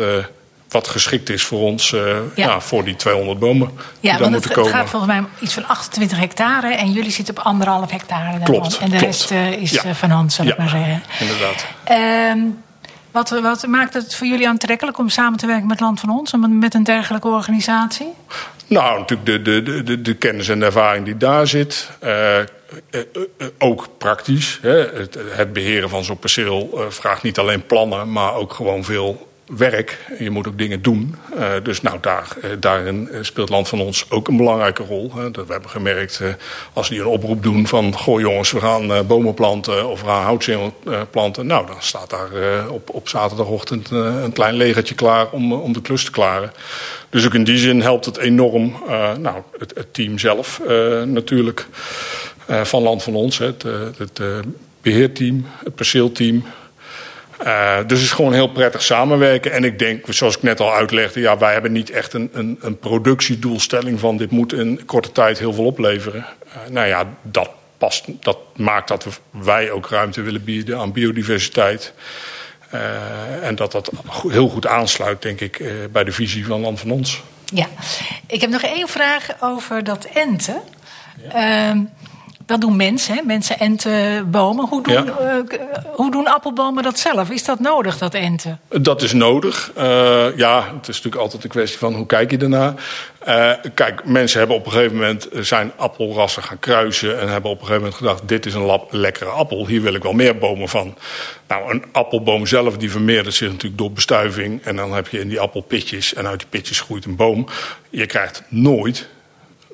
wat 0.73 0.87
geschikt 0.87 1.29
is 1.29 1.43
voor 1.43 1.59
ons, 1.59 1.91
uh, 1.91 2.01
ja. 2.01 2.19
ja. 2.35 2.59
voor 2.59 2.83
die 2.83 2.95
200 2.95 3.39
bomen. 3.39 3.71
Ja, 3.99 4.17
want 4.19 4.33
het, 4.35 4.55
het, 4.55 4.67
gaat 4.67 4.89
volgens 4.89 5.11
mij 5.11 5.19
om 5.19 5.27
iets 5.39 5.53
van 5.53 5.67
28 5.67 6.19
hectare 6.19 6.75
en 6.75 6.91
jullie 6.91 7.11
zitten 7.11 7.37
op 7.37 7.43
anderhalf 7.43 7.91
hectare. 7.91 8.43
Klopt, 8.43 8.77
en 8.77 8.89
de 8.89 8.97
klopt. 8.97 9.03
rest 9.03 9.31
uh, 9.31 9.51
is 9.51 9.71
ja. 9.71 9.95
van 9.95 10.09
hand, 10.09 10.33
zal 10.33 10.45
ik 10.45 10.57
maar 10.57 10.69
zeggen. 10.69 11.03
Inderdaad. 11.19 11.65
Um, 12.31 12.63
Wat, 13.11 13.29
wat 13.29 13.67
maakt 13.67 13.93
het 13.93 14.15
voor 14.15 14.27
jullie 14.27 14.47
aantrekkelijk 14.47 14.97
om 14.97 15.09
samen 15.09 15.39
te 15.39 15.47
werken 15.47 15.67
met 15.67 15.79
Land 15.79 15.99
van 15.99 16.09
Ons, 16.09 16.33
met 16.49 16.73
een 16.73 16.83
dergelijke 16.83 17.27
organisatie? 17.27 18.07
Nou, 18.67 18.99
natuurlijk 18.99 19.45
de, 19.45 19.61
de, 19.63 19.83
de, 19.83 20.01
de 20.01 20.13
kennis 20.13 20.49
en 20.49 20.59
de 20.59 20.65
ervaring 20.65 21.05
die 21.05 21.17
daar 21.17 21.47
zit. 21.47 21.89
Uh, 22.03 22.37
ook 23.57 23.87
praktisch. 23.97 24.59
Hè. 24.61 24.77
Het, 24.77 25.17
het, 25.29 25.53
beheren 25.53 25.89
van 25.89 26.03
zo'n 26.03 26.19
perceel 26.19 26.85
vraagt 26.89 27.23
niet 27.23 27.37
alleen 27.37 27.65
plannen, 27.65 28.11
maar 28.11 28.35
ook 28.35 28.53
gewoon 28.53 28.83
veel 28.83 29.32
werk. 29.45 30.05
Je 30.19 30.29
moet 30.29 30.47
ook 30.47 30.57
dingen 30.57 30.81
doen. 30.81 31.15
Uh, 31.35 31.51
dus 31.63 31.81
nou, 31.81 31.97
daar, 32.01 32.27
uh, 32.43 32.49
daarin 32.59 33.09
speelt 33.21 33.49
Land 33.49 33.67
van 33.67 33.81
ons 33.81 34.05
ook 34.09 34.27
een 34.27 34.37
belangrijke 34.37 34.83
rol. 34.83 35.11
Hè. 35.15 35.31
Dat 35.31 35.45
we 35.45 35.51
hebben 35.51 35.69
gemerkt, 35.69 36.19
uh, 36.21 36.33
als 36.73 36.89
die 36.89 36.99
een 36.99 37.05
oproep 37.05 37.43
doen 37.43 37.67
van... 37.67 37.93
goh 37.93 38.19
jongens, 38.19 38.51
we 38.51 38.59
gaan 38.59 39.07
bomen 39.07 39.33
planten 39.33 39.89
of 39.89 40.01
we 40.01 40.07
gaan 40.07 40.23
houtsingel 40.23 40.73
planten... 41.11 41.45
nou, 41.45 41.67
dan 41.67 41.75
staat 41.79 42.09
daar 42.09 42.69
op, 42.69 42.89
op 42.89 43.09
zaterdagochtend 43.09 43.89
een 43.91 44.33
klein 44.33 44.55
legertje 44.55 44.95
klaar 44.95 45.29
om, 45.29 45.53
om 45.53 45.73
de 45.73 45.81
klus 45.81 46.05
te 46.05 46.11
klaren. 46.11 46.51
Dus 47.09 47.25
ook 47.25 47.33
in 47.33 47.43
die 47.43 47.57
zin 47.57 47.81
helpt 47.81 48.05
het 48.05 48.17
enorm. 48.17 48.75
nou, 49.19 49.41
het, 49.57 49.93
team 49.93 50.19
zelf 50.19 50.61
natuurlijk 51.05 51.67
van 52.47 52.81
Land 52.81 53.03
van 53.03 53.15
ons. 53.15 53.37
Het, 53.37 53.63
het 53.97 54.21
beheerteam, 54.81 55.45
het 55.63 55.75
perceelteam... 55.75 56.43
Uh, 57.45 57.77
dus 57.77 57.99
het 57.99 58.07
is 58.07 58.11
gewoon 58.11 58.33
heel 58.33 58.47
prettig 58.47 58.81
samenwerken. 58.81 59.51
En 59.51 59.63
ik 59.63 59.79
denk, 59.79 60.05
zoals 60.09 60.35
ik 60.35 60.43
net 60.43 60.59
al 60.59 60.73
uitlegde, 60.73 61.19
ja, 61.19 61.37
wij 61.37 61.53
hebben 61.53 61.71
niet 61.71 61.89
echt 61.89 62.13
een, 62.13 62.29
een, 62.33 62.57
een 62.61 62.79
productiedoelstelling 62.79 63.99
van 63.99 64.17
dit 64.17 64.31
moet 64.31 64.53
in 64.53 64.85
korte 64.85 65.11
tijd 65.11 65.39
heel 65.39 65.53
veel 65.53 65.65
opleveren. 65.65 66.25
Uh, 66.47 66.53
nou 66.69 66.87
ja, 66.87 67.07
dat, 67.21 67.49
past, 67.77 68.05
dat 68.19 68.37
maakt 68.55 68.87
dat 68.87 69.07
wij 69.29 69.71
ook 69.71 69.89
ruimte 69.89 70.21
willen 70.21 70.43
bieden 70.43 70.77
aan 70.77 70.91
biodiversiteit. 70.91 71.93
Uh, 72.73 73.47
en 73.47 73.55
dat 73.55 73.71
dat 73.71 73.91
heel 74.27 74.49
goed 74.49 74.67
aansluit, 74.67 75.21
denk 75.21 75.41
ik, 75.41 75.61
bij 75.91 76.03
de 76.03 76.11
visie 76.11 76.45
van 76.45 76.61
Land 76.61 76.79
van 76.79 76.91
Ons. 76.91 77.21
Ja, 77.53 77.67
ik 78.27 78.41
heb 78.41 78.49
nog 78.49 78.61
één 78.63 78.87
vraag 78.87 79.27
over 79.39 79.83
dat 79.83 80.07
enten. 80.13 80.61
Ja. 81.33 81.75
Dat 82.45 82.61
doen 82.61 82.75
mensen, 82.75 83.15
hè? 83.15 83.21
mensen 83.21 83.59
enten 83.59 84.31
bomen. 84.31 84.67
Hoe 84.67 84.83
doen, 84.83 84.93
ja. 84.93 85.03
uh, 85.03 85.57
hoe 85.93 86.11
doen 86.11 86.27
appelbomen 86.27 86.83
dat 86.83 86.99
zelf? 86.99 87.29
Is 87.29 87.45
dat 87.45 87.59
nodig, 87.59 87.97
dat 87.97 88.13
enten? 88.13 88.59
Dat 88.69 89.01
is 89.01 89.13
nodig. 89.13 89.71
Uh, 89.77 90.37
ja, 90.37 90.57
het 90.75 90.87
is 90.87 90.95
natuurlijk 90.95 91.21
altijd 91.21 91.43
een 91.43 91.49
kwestie 91.49 91.79
van 91.79 91.93
hoe 91.93 92.05
kijk 92.05 92.31
je 92.31 92.37
ernaar. 92.37 92.73
Uh, 93.27 93.51
kijk, 93.73 94.05
mensen 94.05 94.39
hebben 94.39 94.57
op 94.57 94.65
een 94.65 94.71
gegeven 94.71 94.95
moment 94.95 95.27
zijn 95.31 95.71
appelrassen 95.75 96.43
gaan 96.43 96.59
kruisen... 96.59 97.19
en 97.19 97.29
hebben 97.29 97.51
op 97.51 97.59
een 97.59 97.65
gegeven 97.65 97.81
moment 97.81 97.95
gedacht, 97.95 98.27
dit 98.27 98.45
is 98.45 98.53
een 98.53 98.65
lap, 98.65 98.87
lekkere 98.91 99.29
appel. 99.29 99.67
Hier 99.67 99.81
wil 99.81 99.93
ik 99.93 100.03
wel 100.03 100.13
meer 100.13 100.37
bomen 100.37 100.69
van. 100.69 100.97
Nou, 101.47 101.71
een 101.73 101.83
appelboom 101.91 102.45
zelf 102.45 102.77
die 102.77 102.91
vermeerdert 102.91 103.35
zich 103.35 103.49
natuurlijk 103.49 103.77
door 103.77 103.91
bestuiving... 103.91 104.61
en 104.63 104.75
dan 104.75 104.93
heb 104.93 105.07
je 105.07 105.19
in 105.19 105.27
die 105.27 105.39
appel 105.39 105.61
pitjes 105.61 106.13
en 106.13 106.27
uit 106.27 106.39
die 106.39 106.47
pitjes 106.49 106.81
groeit 106.81 107.05
een 107.05 107.15
boom. 107.15 107.47
Je 107.89 108.05
krijgt 108.05 108.43
nooit 108.47 109.07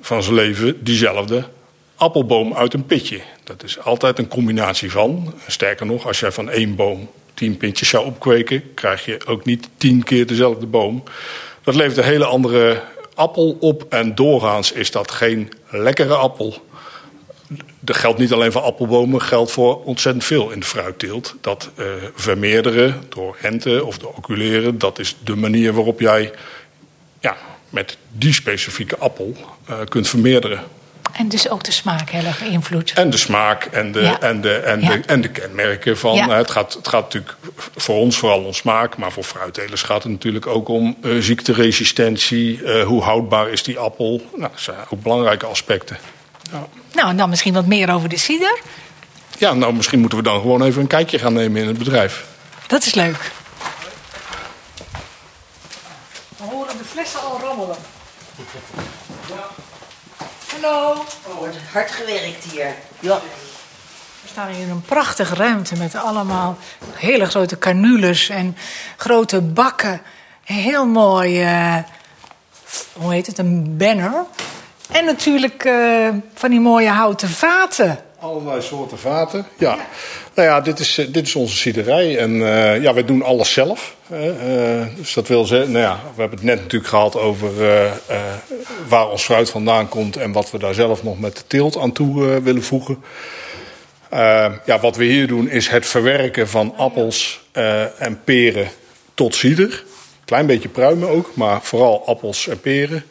van 0.01 0.23
zijn 0.23 0.35
leven 0.35 0.83
diezelfde 0.83 1.43
appelboom 1.99 2.53
uit 2.53 2.73
een 2.73 2.85
pitje. 2.85 3.21
Dat 3.43 3.63
is 3.63 3.79
altijd 3.79 4.19
een 4.19 4.27
combinatie 4.27 4.91
van. 4.91 5.33
Sterker 5.47 5.85
nog, 5.85 6.07
als 6.07 6.19
jij 6.19 6.31
van 6.31 6.49
één 6.49 6.75
boom 6.75 7.09
tien 7.33 7.57
pintjes 7.57 7.89
zou 7.89 8.05
opkweken, 8.05 8.73
krijg 8.73 9.05
je 9.05 9.25
ook 9.25 9.45
niet 9.45 9.69
tien 9.77 10.03
keer 10.03 10.27
dezelfde 10.27 10.65
boom. 10.65 11.03
Dat 11.63 11.75
levert 11.75 11.97
een 11.97 12.03
hele 12.03 12.25
andere 12.25 12.81
appel 13.13 13.57
op 13.59 13.85
en 13.89 14.15
doorgaans 14.15 14.71
is 14.71 14.91
dat 14.91 15.11
geen 15.11 15.51
lekkere 15.69 16.13
appel. 16.13 16.67
Dat 17.79 17.97
geldt 17.97 18.19
niet 18.19 18.33
alleen 18.33 18.51
voor 18.51 18.61
appelbomen, 18.61 19.21
geldt 19.21 19.51
voor 19.51 19.83
ontzettend 19.83 20.25
veel 20.25 20.51
in 20.51 20.59
de 20.59 20.65
fruitteelt. 20.65 21.35
Dat 21.41 21.69
uh, 21.75 21.85
vermeerderen 22.15 23.03
door 23.09 23.37
enten 23.41 23.85
of 23.85 23.97
door 23.97 24.13
oculeren, 24.15 24.77
dat 24.77 24.99
is 24.99 25.15
de 25.23 25.35
manier 25.35 25.73
waarop 25.73 25.99
jij 25.99 26.31
ja, 27.19 27.37
met 27.69 27.97
die 28.11 28.33
specifieke 28.33 28.97
appel 28.97 29.35
uh, 29.69 29.79
kunt 29.89 30.07
vermeerderen. 30.07 30.63
En 31.11 31.27
dus 31.27 31.49
ook 31.49 31.63
de 31.63 31.71
smaak 31.71 32.09
heel 32.09 32.23
erg 32.23 32.39
beïnvloed. 32.39 32.91
En 32.95 33.09
de 33.09 33.17
smaak 33.17 33.65
en 33.65 33.91
de, 33.91 34.01
ja. 34.01 34.19
en 34.19 34.41
de, 34.41 34.53
en 34.53 34.81
ja. 34.81 34.89
de, 34.89 35.01
en 35.05 35.21
de 35.21 35.29
kenmerken 35.29 35.97
van. 35.97 36.15
Ja. 36.15 36.29
Het, 36.29 36.51
gaat, 36.51 36.73
het 36.73 36.87
gaat 36.87 37.01
natuurlijk 37.01 37.35
voor 37.75 37.95
ons 37.95 38.17
vooral 38.17 38.43
om 38.43 38.53
smaak, 38.53 38.97
maar 38.97 39.11
voor 39.11 39.23
fruittelers 39.23 39.81
gaat 39.81 40.03
het 40.03 40.11
natuurlijk 40.11 40.47
ook 40.47 40.67
om 40.67 40.97
uh, 41.01 41.21
ziekteresistentie. 41.21 42.61
Uh, 42.61 42.83
hoe 42.83 43.03
houdbaar 43.03 43.49
is 43.49 43.63
die 43.63 43.77
appel? 43.77 44.21
Nou, 44.35 44.51
dat 44.51 44.61
zijn 44.61 44.77
ook 44.89 45.01
belangrijke 45.01 45.45
aspecten. 45.45 45.97
Nou, 46.93 47.09
en 47.09 47.17
dan 47.17 47.29
misschien 47.29 47.53
wat 47.53 47.65
meer 47.65 47.93
over 47.93 48.09
de 48.09 48.17
cider. 48.17 48.59
Ja, 49.37 49.53
nou, 49.53 49.73
misschien 49.73 49.99
moeten 49.99 50.17
we 50.17 50.23
dan 50.23 50.41
gewoon 50.41 50.63
even 50.63 50.81
een 50.81 50.87
kijkje 50.87 51.19
gaan 51.19 51.33
nemen 51.33 51.61
in 51.61 51.67
het 51.67 51.77
bedrijf. 51.77 52.25
Dat 52.67 52.85
is 52.85 52.93
leuk. 52.93 53.31
We 56.37 56.43
horen 56.43 56.77
de 56.77 56.83
flessen 56.83 57.21
al 57.21 57.39
rammelen. 57.41 57.77
Hallo. 60.61 61.05
Oh, 61.27 61.37
wordt 61.37 61.57
hard 61.73 61.91
gewerkt 61.91 62.43
hier. 62.51 62.73
Ja. 62.99 63.19
We 64.21 64.27
staan 64.27 64.47
hier 64.47 64.61
in 64.61 64.69
een 64.69 64.81
prachtige 64.81 65.35
ruimte 65.35 65.75
met 65.75 65.95
allemaal 65.95 66.57
hele 66.93 67.25
grote 67.25 67.57
canules 67.57 68.29
en 68.29 68.57
grote 68.97 69.41
bakken. 69.41 70.01
Heel 70.43 70.85
mooi, 70.85 71.43
uh, 71.43 71.77
hoe 72.93 73.13
heet 73.13 73.27
het, 73.27 73.37
een 73.37 73.77
banner. 73.77 74.25
En 74.91 75.05
natuurlijk 75.05 75.63
uh, 75.63 76.09
van 76.33 76.49
die 76.49 76.59
mooie 76.59 76.89
houten 76.89 77.29
vaten. 77.29 77.99
Allerlei 78.21 78.61
soorten 78.61 78.99
vaten, 78.99 79.47
ja. 79.57 79.77
Nou 80.33 80.47
ja, 80.47 80.61
dit 80.61 80.79
is, 80.79 81.07
dit 81.09 81.27
is 81.27 81.35
onze 81.35 81.55
ciderij 81.55 82.17
en 82.17 82.31
uh, 82.31 82.81
ja, 82.81 82.93
wij 82.93 83.05
doen 83.05 83.21
alles 83.21 83.53
zelf. 83.53 83.95
Uh, 84.11 84.85
dus 84.95 85.13
dat 85.13 85.27
wil 85.27 85.45
zeggen, 85.45 85.71
nou 85.71 85.83
ja, 85.83 85.99
we 86.15 86.21
hebben 86.21 86.37
het 86.37 86.47
net 86.47 86.59
natuurlijk 86.59 86.89
gehad 86.89 87.15
over 87.15 87.51
waar 88.87 89.09
ons 89.09 89.23
fruit 89.23 89.49
vandaan 89.49 89.89
komt 89.89 90.17
en 90.17 90.31
wat 90.31 90.51
we 90.51 90.57
daar 90.57 90.73
zelf 90.73 91.03
nog 91.03 91.19
met 91.19 91.35
de 91.37 91.43
teelt 91.47 91.77
aan 91.77 91.91
toe 91.91 92.41
willen 92.41 92.63
voegen. 92.63 93.03
ja, 94.65 94.79
wat 94.81 94.95
we 94.95 95.03
hier 95.03 95.27
doen 95.27 95.49
is 95.49 95.67
het 95.67 95.85
verwerken 95.85 96.49
van 96.49 96.73
appels 96.77 97.41
en 97.97 98.21
peren 98.23 98.67
tot 99.13 99.35
cider. 99.35 99.83
Klein 100.25 100.45
beetje 100.45 100.69
pruimen 100.69 101.09
ook, 101.09 101.31
maar 101.33 101.61
vooral 101.61 102.05
appels 102.05 102.47
en 102.47 102.59
peren. 102.59 103.03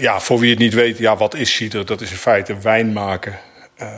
ja, 0.00 0.20
voor 0.20 0.38
wie 0.38 0.50
het 0.50 0.58
niet 0.58 0.74
weet, 0.74 0.98
ja, 0.98 1.16
wat 1.16 1.34
is 1.34 1.54
cider? 1.54 1.86
Dat 1.86 2.00
is 2.00 2.10
in 2.10 2.16
feite 2.16 2.58
wijn 2.58 2.92
maken 2.92 3.38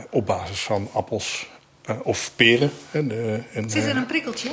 op 0.09 0.25
basis 0.25 0.59
van 0.59 0.89
appels 0.93 1.47
uh, 1.89 1.95
of 2.03 2.31
peren. 2.35 2.71
En, 2.91 3.11
en, 3.53 3.69
Zit 3.69 3.85
er 3.85 3.95
een 3.95 4.05
prikkeltje? 4.05 4.49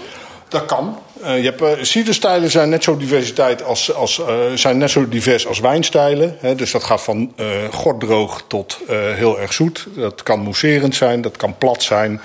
Dat 0.49 0.65
kan. 0.65 0.99
Uh, 1.23 1.43
je 1.43 1.45
hebt, 1.45 1.61
uh, 1.61 1.83
ciderstijlen 1.83 2.51
zijn 2.51 2.69
net 2.69 2.85
zo 2.85 2.97
diversiteit 2.97 3.63
als, 3.63 3.95
als, 3.95 4.19
uh, 4.19 4.53
zijn 4.55 4.79
net 4.79 4.91
zo 4.91 5.09
divers 5.09 5.47
als 5.47 5.61
wijnstijlen. 5.61 6.37
Hè? 6.41 6.55
Dus 6.55 6.71
dat 6.71 6.85
gaat 6.85 7.03
van 7.03 7.33
uh, 7.37 7.47
gordroog 7.73 8.45
tot 8.49 8.79
heel 9.15 9.41
erg 9.41 9.53
zoet. 9.53 9.87
Dat 9.97 10.23
kan 10.23 10.41
mousserend 10.41 10.95
zijn, 10.95 11.21
dat 11.21 11.37
kan 11.37 11.59
plat 11.59 11.83
zijn. 11.83 12.21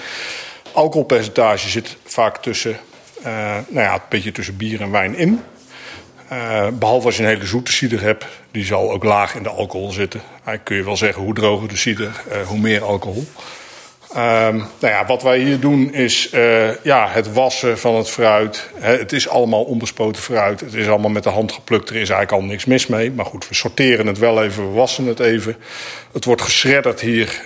Alcoholpercentage 0.71 1.69
zit 1.69 1.97
vaak 2.03 2.37
tussen, 2.37 2.77
nou 3.23 3.65
ja, 3.73 3.93
een 3.93 3.99
beetje 4.09 4.31
tussen 4.31 4.57
bier 4.57 4.81
en 4.81 4.91
wijn 4.91 5.15
in. 5.15 5.43
Behalve 6.79 7.05
als 7.05 7.17
je 7.17 7.23
een 7.23 7.29
hele 7.29 7.45
zoete 7.45 7.71
cider 7.71 8.01
hebt, 8.01 8.25
die 8.51 8.65
zal 8.65 8.91
ook 8.91 9.03
laag 9.03 9.35
in 9.35 9.43
de 9.43 9.49
alcohol 9.49 9.91
zitten. 9.91 10.21
Dan 10.45 10.63
kun 10.63 10.75
je 10.75 10.83
wel 10.83 10.97
zeggen, 10.97 11.23
hoe 11.23 11.33
droger 11.33 11.67
de 11.67 11.77
cider, 11.77 12.11
hoe 12.45 12.59
meer 12.59 12.83
alcohol. 12.83 13.27
Um, 14.15 14.57
nou 14.57 14.93
ja, 14.93 15.05
wat 15.05 15.23
wij 15.23 15.39
hier 15.39 15.59
doen 15.59 15.93
is 15.93 16.33
uh, 16.33 16.75
ja, 16.83 17.09
het 17.09 17.33
wassen 17.33 17.79
van 17.79 17.95
het 17.95 18.09
fruit. 18.09 18.69
het 18.79 19.13
is 19.13 19.27
allemaal 19.27 19.63
onbespoten 19.63 20.21
fruit. 20.21 20.59
Het 20.59 20.73
is 20.73 20.87
allemaal 20.87 21.09
met 21.09 21.23
de 21.23 21.29
hand 21.29 21.51
geplukt. 21.51 21.89
Er 21.89 21.95
is 21.95 22.09
eigenlijk 22.09 22.41
al 22.41 22.47
niks 22.47 22.65
mis 22.65 22.87
mee. 22.87 23.11
Maar 23.11 23.25
goed, 23.25 23.47
we 23.47 23.55
sorteren 23.55 24.07
het 24.07 24.17
wel 24.17 24.43
even, 24.43 24.67
we 24.67 24.73
wassen 24.73 25.05
het 25.05 25.19
even. 25.19 25.55
Het 26.11 26.25
wordt 26.25 26.41
geschredderd 26.41 26.99
hier 26.99 27.41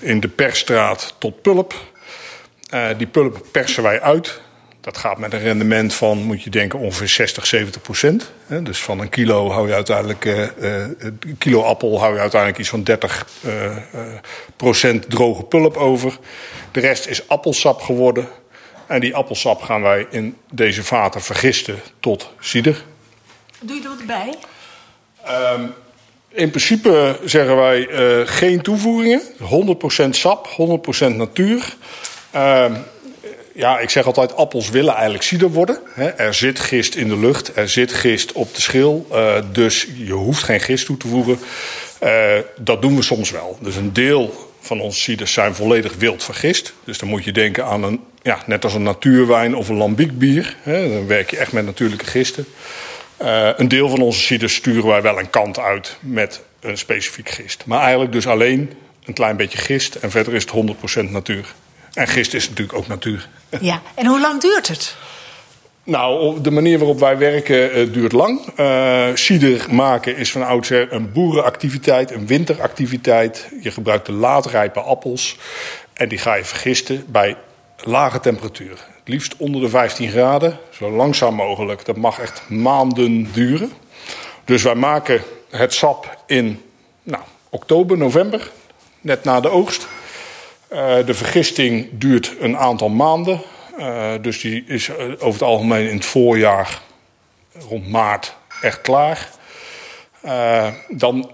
in 0.00 0.20
de 0.20 0.28
persstraat 0.28 1.14
tot 1.18 1.42
pulp. 1.42 1.74
die 2.96 3.06
pulp 3.06 3.44
persen 3.52 3.82
wij 3.82 4.00
uit. 4.00 4.40
Dat 4.80 4.96
gaat 4.96 5.18
met 5.18 5.32
een 5.32 5.40
rendement 5.40 5.94
van, 5.94 6.18
moet 6.18 6.42
je 6.42 6.50
denken, 6.50 6.78
ongeveer 6.78 7.08
60, 7.08 7.46
70 7.46 7.82
procent. 7.82 8.30
Dus 8.62 8.78
van 8.82 9.00
een 9.00 9.08
kilo 9.08 9.50
hou 9.50 9.68
je 9.68 9.74
uiteindelijk, 9.74 10.24
uh, 10.24 10.46
een 10.98 11.36
kilo 11.38 11.62
appel 11.62 11.98
hou 12.00 12.14
je 12.14 12.20
uiteindelijk 12.20 12.60
iets 12.60 12.70
van 12.70 12.82
30 12.82 13.26
uh, 13.44 13.64
uh, 13.64 13.72
procent 14.56 15.10
droge 15.10 15.42
pulp 15.42 15.76
over. 15.76 16.18
De 16.72 16.80
rest 16.80 17.06
is 17.06 17.28
appelsap 17.28 17.80
geworden. 17.80 18.28
En 18.86 19.00
die 19.00 19.14
appelsap 19.14 19.62
gaan 19.62 19.82
wij 19.82 20.06
in 20.10 20.36
deze 20.52 20.84
vaten 20.84 21.20
vergisten 21.20 21.80
tot 22.00 22.30
cider. 22.40 22.84
Doe 23.60 23.76
je 23.76 23.82
er 23.82 23.88
wat 23.88 24.06
bij? 24.06 24.34
Um, 25.54 25.74
in 26.28 26.50
principe 26.50 27.18
zeggen 27.24 27.56
wij 27.56 27.88
uh, 27.88 28.26
geen 28.26 28.62
toevoegingen. 28.62 29.22
100% 30.06 30.10
sap, 30.10 30.48
100% 31.02 31.16
natuur. 31.16 31.76
Uh, 32.34 32.64
ja, 33.60 33.78
ik 33.78 33.90
zeg 33.90 34.06
altijd, 34.06 34.36
appels 34.36 34.70
willen 34.70 34.94
eigenlijk 34.94 35.22
cider 35.22 35.50
worden. 35.50 35.78
Er 36.16 36.34
zit 36.34 36.60
gist 36.60 36.94
in 36.94 37.08
de 37.08 37.18
lucht, 37.18 37.56
er 37.56 37.68
zit 37.68 37.92
gist 37.92 38.32
op 38.32 38.54
de 38.54 38.60
schil. 38.60 39.06
Uh, 39.12 39.36
dus 39.52 39.86
je 39.96 40.12
hoeft 40.12 40.42
geen 40.42 40.60
gist 40.60 40.86
toe 40.86 40.96
te 40.96 41.08
voegen. 41.08 41.38
Uh, 42.02 42.10
dat 42.58 42.82
doen 42.82 42.96
we 42.96 43.02
soms 43.02 43.30
wel. 43.30 43.58
Dus 43.60 43.76
een 43.76 43.92
deel 43.92 44.52
van 44.60 44.80
onze 44.80 45.00
ciders 45.00 45.32
zijn 45.32 45.54
volledig 45.54 45.94
wild 45.94 46.24
vergist. 46.24 46.72
Dus 46.84 46.98
dan 46.98 47.08
moet 47.08 47.24
je 47.24 47.32
denken 47.32 47.64
aan 47.64 47.82
een, 47.82 48.00
ja, 48.22 48.42
net 48.46 48.64
als 48.64 48.74
een 48.74 48.82
natuurwijn 48.82 49.54
of 49.56 49.68
een 49.68 49.76
lambiekbier. 49.76 50.56
Dan 50.64 51.06
werk 51.06 51.30
je 51.30 51.36
echt 51.36 51.52
met 51.52 51.64
natuurlijke 51.64 52.06
gisten. 52.06 52.46
Uh, 53.22 53.48
een 53.56 53.68
deel 53.68 53.88
van 53.88 54.00
onze 54.00 54.20
ciders 54.20 54.54
sturen 54.54 54.86
wij 54.86 55.02
wel 55.02 55.18
een 55.18 55.30
kant 55.30 55.58
uit 55.58 55.96
met 56.00 56.42
een 56.60 56.78
specifiek 56.78 57.28
gist. 57.28 57.64
Maar 57.66 57.80
eigenlijk 57.80 58.12
dus 58.12 58.26
alleen 58.26 58.72
een 59.04 59.14
klein 59.14 59.36
beetje 59.36 59.58
gist 59.58 59.94
en 59.94 60.10
verder 60.10 60.34
is 60.34 60.44
het 60.44 61.06
100% 61.06 61.10
natuur. 61.10 61.54
En 61.94 62.08
gist 62.08 62.34
is 62.34 62.48
natuurlijk 62.48 62.78
ook 62.78 62.86
natuur. 62.86 63.28
Ja, 63.60 63.82
en 63.94 64.06
hoe 64.06 64.20
lang 64.20 64.40
duurt 64.40 64.68
het? 64.68 64.96
Nou, 65.84 66.40
de 66.40 66.50
manier 66.50 66.78
waarop 66.78 66.98
wij 66.98 67.18
werken 67.18 67.78
uh, 67.78 67.92
duurt 67.92 68.12
lang. 68.12 68.40
Uh, 68.56 69.68
maken 69.70 70.16
is 70.16 70.32
van 70.32 70.46
oudsher 70.46 70.92
een 70.92 71.12
boerenactiviteit, 71.12 72.10
een 72.10 72.26
winteractiviteit. 72.26 73.48
Je 73.60 73.70
gebruikt 73.70 74.06
de 74.06 74.12
laatrijpe 74.12 74.80
appels 74.80 75.36
en 75.92 76.08
die 76.08 76.18
ga 76.18 76.34
je 76.34 76.44
vergisten 76.44 77.04
bij 77.08 77.36
lage 77.84 78.20
temperatuur. 78.20 78.70
Het 78.70 79.08
liefst 79.08 79.36
onder 79.36 79.60
de 79.60 79.68
15 79.68 80.10
graden, 80.10 80.58
zo 80.70 80.90
langzaam 80.90 81.34
mogelijk. 81.34 81.84
Dat 81.84 81.96
mag 81.96 82.18
echt 82.18 82.42
maanden 82.48 83.32
duren. 83.32 83.72
Dus 84.44 84.62
wij 84.62 84.74
maken 84.74 85.22
het 85.50 85.74
sap 85.74 86.22
in 86.26 86.62
nou, 87.02 87.22
oktober, 87.48 87.98
november, 87.98 88.50
net 89.00 89.24
na 89.24 89.40
de 89.40 89.48
oogst. 89.48 89.88
Uh, 90.72 91.06
de 91.06 91.14
vergisting 91.14 91.88
duurt 91.92 92.34
een 92.40 92.56
aantal 92.56 92.88
maanden. 92.88 93.40
Uh, 93.78 94.12
dus 94.20 94.40
die 94.40 94.64
is 94.66 94.88
uh, 94.88 94.96
over 94.98 95.32
het 95.32 95.42
algemeen 95.42 95.88
in 95.88 95.96
het 95.96 96.04
voorjaar, 96.04 96.80
rond 97.68 97.88
maart, 97.88 98.36
echt 98.62 98.80
klaar. 98.80 99.28
Dan 100.88 101.30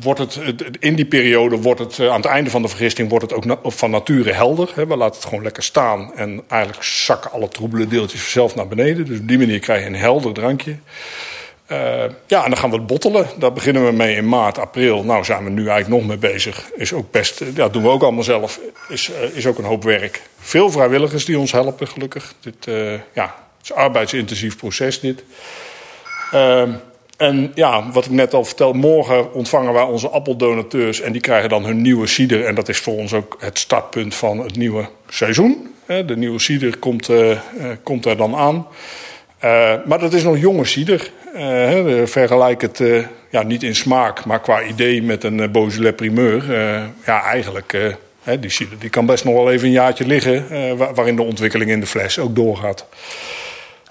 wordt 0.00 0.20
het, 0.20 0.38
in 0.78 0.94
die 0.94 1.04
periode 1.04 1.56
wordt 1.56 1.80
het, 1.80 2.00
aan 2.00 2.20
het 2.20 2.24
einde 2.24 2.50
van 2.50 2.62
de 2.62 2.68
vergisting 2.68 3.08
wordt 3.08 3.30
het 3.30 3.46
ook 3.62 3.72
van 3.72 3.90
nature 3.90 4.32
helder. 4.32 4.72
We 4.74 4.96
laten 4.96 5.14
het 5.14 5.28
gewoon 5.28 5.42
lekker 5.42 5.62
staan 5.62 6.14
en 6.14 6.42
eigenlijk 6.48 6.82
zakken 6.82 7.30
alle 7.30 7.48
troebele 7.48 7.86
deeltjes 7.86 8.20
vanzelf 8.20 8.54
naar 8.54 8.68
beneden. 8.68 9.06
Dus 9.06 9.18
op 9.18 9.28
die 9.28 9.38
manier 9.38 9.58
krijg 9.58 9.80
je 9.80 9.86
een 9.86 9.94
helder 9.94 10.32
drankje. 10.32 10.76
Uh, 11.68 11.78
ja, 12.26 12.44
en 12.44 12.50
dan 12.50 12.56
gaan 12.56 12.70
we 12.70 12.80
bottelen. 12.80 13.26
Daar 13.38 13.52
beginnen 13.52 13.86
we 13.86 13.92
mee 13.92 14.16
in 14.16 14.28
maart, 14.28 14.58
april. 14.58 15.04
Nou, 15.04 15.24
zijn 15.24 15.44
we 15.44 15.50
nu 15.50 15.68
eigenlijk 15.68 16.00
nog 16.00 16.08
mee 16.08 16.32
bezig. 16.32 16.70
Is 16.74 16.92
ook 16.92 17.10
best, 17.10 17.38
ja, 17.38 17.50
dat 17.52 17.72
doen 17.72 17.82
we 17.82 17.88
ook 17.88 18.02
allemaal 18.02 18.22
zelf. 18.22 18.60
Is, 18.88 19.10
uh, 19.10 19.36
is 19.36 19.46
ook 19.46 19.58
een 19.58 19.64
hoop 19.64 19.82
werk. 19.82 20.22
Veel 20.38 20.70
vrijwilligers 20.70 21.24
die 21.24 21.38
ons 21.38 21.52
helpen, 21.52 21.88
gelukkig. 21.88 22.34
Dit 22.40 22.64
ja, 23.12 23.24
het 23.24 23.62
is 23.62 23.70
een 23.70 23.76
arbeidsintensief 23.76 24.56
proces, 24.56 25.00
dit. 25.00 25.24
en 27.16 27.52
ja, 27.54 27.90
wat 27.92 28.04
ik 28.04 28.10
net 28.10 28.34
al 28.34 28.44
vertelde, 28.44 28.78
morgen 28.78 29.32
ontvangen 29.32 29.72
wij 29.72 29.82
onze 29.82 30.08
appeldonateurs. 30.08 31.00
En 31.00 31.12
die 31.12 31.20
krijgen 31.20 31.48
dan 31.48 31.64
hun 31.64 31.82
nieuwe 31.82 32.06
cider. 32.06 32.44
En 32.44 32.54
dat 32.54 32.68
is 32.68 32.78
voor 32.78 32.96
ons 32.96 33.14
ook 33.14 33.36
het 33.40 33.58
startpunt 33.58 34.14
van 34.14 34.38
het 34.38 34.56
nieuwe 34.56 34.88
seizoen. 35.08 35.74
De 35.86 36.16
nieuwe 36.16 36.38
cider 36.38 36.78
komt, 36.78 37.10
komt 37.82 38.06
er 38.06 38.16
dan 38.16 38.34
aan. 38.34 38.66
Maar 39.84 39.98
dat 39.98 40.12
is 40.12 40.22
nog 40.22 40.38
jonge 40.38 40.64
cider. 40.64 41.10
Uh, 41.36 42.06
vergelijk 42.06 42.60
het 42.60 42.80
uh, 42.80 43.04
ja, 43.30 43.42
niet 43.42 43.62
in 43.62 43.74
smaak, 43.74 44.24
maar 44.24 44.40
qua 44.40 44.62
idee 44.62 45.02
met 45.02 45.24
een 45.24 45.52
Beaujolais 45.52 45.94
primeur. 45.94 46.52
Ja, 47.06 47.22
eigenlijk, 47.22 47.96
die, 48.40 48.68
die 48.78 48.90
kan 48.90 49.06
best 49.06 49.24
nog 49.24 49.34
wel 49.34 49.50
even 49.50 49.66
een 49.66 49.72
jaartje 49.72 50.06
liggen... 50.06 50.46
waarin 50.94 51.16
de 51.16 51.22
ontwikkeling 51.22 51.70
in 51.70 51.80
de 51.80 51.86
fles 51.86 52.18
ook 52.18 52.34
doorgaat. 52.34 52.86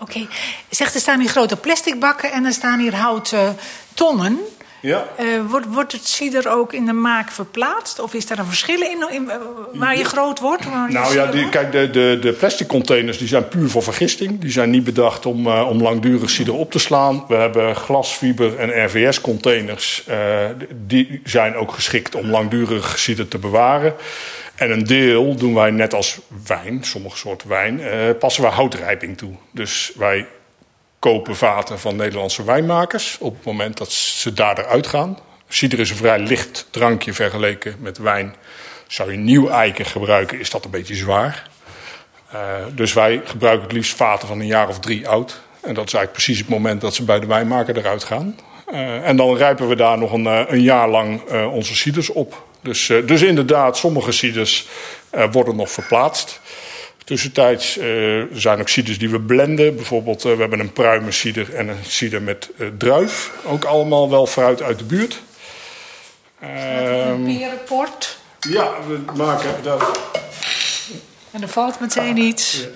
Oké. 0.01 0.11
Okay. 0.11 0.27
Zegt, 0.69 0.93
er 0.93 0.99
staan 0.99 1.19
hier 1.19 1.29
grote 1.29 1.57
plastic 1.57 1.99
bakken 1.99 2.31
en 2.31 2.45
er 2.45 2.53
staan 2.53 2.79
hier 2.79 2.95
houten 2.95 3.57
tonnen... 3.93 4.39
Ja. 4.81 5.07
Uh, 5.19 5.49
wordt, 5.49 5.65
wordt 5.67 5.91
het 5.91 6.07
cider 6.07 6.49
ook 6.49 6.73
in 6.73 6.85
de 6.85 6.93
maak 6.93 7.31
verplaatst? 7.31 7.99
Of 7.99 8.13
is 8.13 8.27
daar 8.27 8.37
een 8.37 8.45
verschil 8.45 8.81
in, 8.81 9.05
in 9.11 9.23
uh, 9.23 9.33
waar 9.73 9.97
je 9.97 10.03
groot 10.03 10.39
wordt? 10.39 10.65
nou 10.89 11.13
ja, 11.13 11.25
die, 11.25 11.49
kijk, 11.49 11.71
de, 11.71 11.89
de, 11.89 12.17
de 12.21 12.33
plastic 12.33 12.67
containers 12.67 13.17
die 13.17 13.27
zijn 13.27 13.47
puur 13.47 13.69
voor 13.69 13.83
vergisting. 13.83 14.39
Die 14.39 14.51
zijn 14.51 14.69
niet 14.69 14.83
bedacht 14.83 15.25
om, 15.25 15.47
uh, 15.47 15.67
om 15.69 15.81
langdurig 15.81 16.29
cider 16.29 16.53
op 16.53 16.71
te 16.71 16.79
slaan. 16.79 17.25
We 17.27 17.35
hebben 17.35 17.75
glasfiber 17.75 18.57
en 18.57 18.85
RVS 18.85 19.21
containers. 19.21 20.07
die 20.75 21.21
zijn 21.23 21.55
ook 21.55 21.71
geschikt 21.71 22.15
om 22.15 22.29
langdurig 22.29 22.99
cider 22.99 23.27
te 23.27 23.37
bewaren. 23.37 23.93
En 24.55 24.71
een 24.71 24.83
deel 24.83 25.35
doen 25.35 25.53
wij 25.53 25.71
net 25.71 25.93
als 25.93 26.19
wijn, 26.45 26.83
sommige 26.83 27.17
soorten 27.17 27.47
wijn, 27.47 27.81
passen 28.19 28.43
we 28.43 28.49
houtrijping 28.49 29.17
toe. 29.17 29.33
Dus 29.51 29.91
wij 29.95 30.25
kopen 31.01 31.35
vaten 31.35 31.79
van 31.79 31.95
Nederlandse 31.95 32.43
wijnmakers. 32.43 33.17
Op 33.19 33.35
het 33.35 33.45
moment 33.45 33.77
dat 33.77 33.91
ze 33.91 34.33
daar 34.33 34.57
eruit 34.57 34.87
gaan. 34.87 35.17
Cider 35.47 35.79
is 35.79 35.89
een 35.89 35.95
vrij 35.95 36.19
licht 36.19 36.67
drankje 36.69 37.13
vergeleken 37.13 37.75
met 37.79 37.97
wijn. 37.97 38.35
Zou 38.87 39.11
je 39.11 39.17
nieuw 39.17 39.49
eiken 39.49 39.85
gebruiken, 39.85 40.39
is 40.39 40.49
dat 40.49 40.65
een 40.65 40.71
beetje 40.71 40.95
zwaar. 40.95 41.49
Uh, 42.33 42.39
dus 42.75 42.93
wij 42.93 43.21
gebruiken 43.25 43.63
het 43.63 43.71
liefst 43.71 43.95
vaten 43.95 44.27
van 44.27 44.39
een 44.39 44.45
jaar 44.45 44.67
of 44.67 44.79
drie 44.79 45.07
oud. 45.07 45.41
En 45.61 45.73
dat 45.73 45.87
is 45.87 45.93
eigenlijk 45.93 46.11
precies 46.11 46.37
het 46.37 46.49
moment 46.49 46.81
dat 46.81 46.95
ze 46.95 47.03
bij 47.03 47.19
de 47.19 47.25
wijnmaker 47.25 47.77
eruit 47.77 48.03
gaan. 48.03 48.39
Uh, 48.71 49.07
en 49.07 49.15
dan 49.15 49.37
rijpen 49.37 49.67
we 49.67 49.75
daar 49.75 49.97
nog 49.97 50.11
een, 50.11 50.25
uh, 50.25 50.41
een 50.47 50.61
jaar 50.61 50.89
lang 50.89 51.21
onze 51.31 51.75
ciders 51.75 52.09
op. 52.09 52.45
Dus, 52.61 52.85
dus 53.05 53.21
inderdaad, 53.21 53.77
sommige 53.77 54.11
ciders 54.11 54.67
worden 55.31 55.55
nog 55.55 55.71
verplaatst. 55.71 56.41
Tussentijds 57.03 57.77
uh, 57.77 58.23
zijn 58.33 58.59
ook 58.59 58.69
ciders 58.69 58.97
die 58.97 59.09
we 59.09 59.21
blenden. 59.21 59.75
Bijvoorbeeld, 59.75 60.25
uh, 60.25 60.33
we 60.33 60.39
hebben 60.39 60.59
een 60.59 60.73
pruimencider 60.73 61.55
en 61.55 61.67
een 61.67 61.83
cider 61.83 62.21
met 62.21 62.49
uh, 62.57 62.67
druif. 62.77 63.31
Ook 63.45 63.63
allemaal 63.63 64.09
wel 64.09 64.27
fruit 64.27 64.61
uit 64.61 64.79
de 64.79 64.85
buurt. 64.85 65.21
een 66.39 67.23
perenport. 67.23 68.17
Ja, 68.39 68.71
we 68.87 68.99
maken 69.15 69.63
dat. 69.63 69.99
En 71.31 71.41
er 71.41 71.47
valt 71.47 71.79
meteen 71.79 72.17
iets. 72.17 72.61
Ja. 72.61 72.67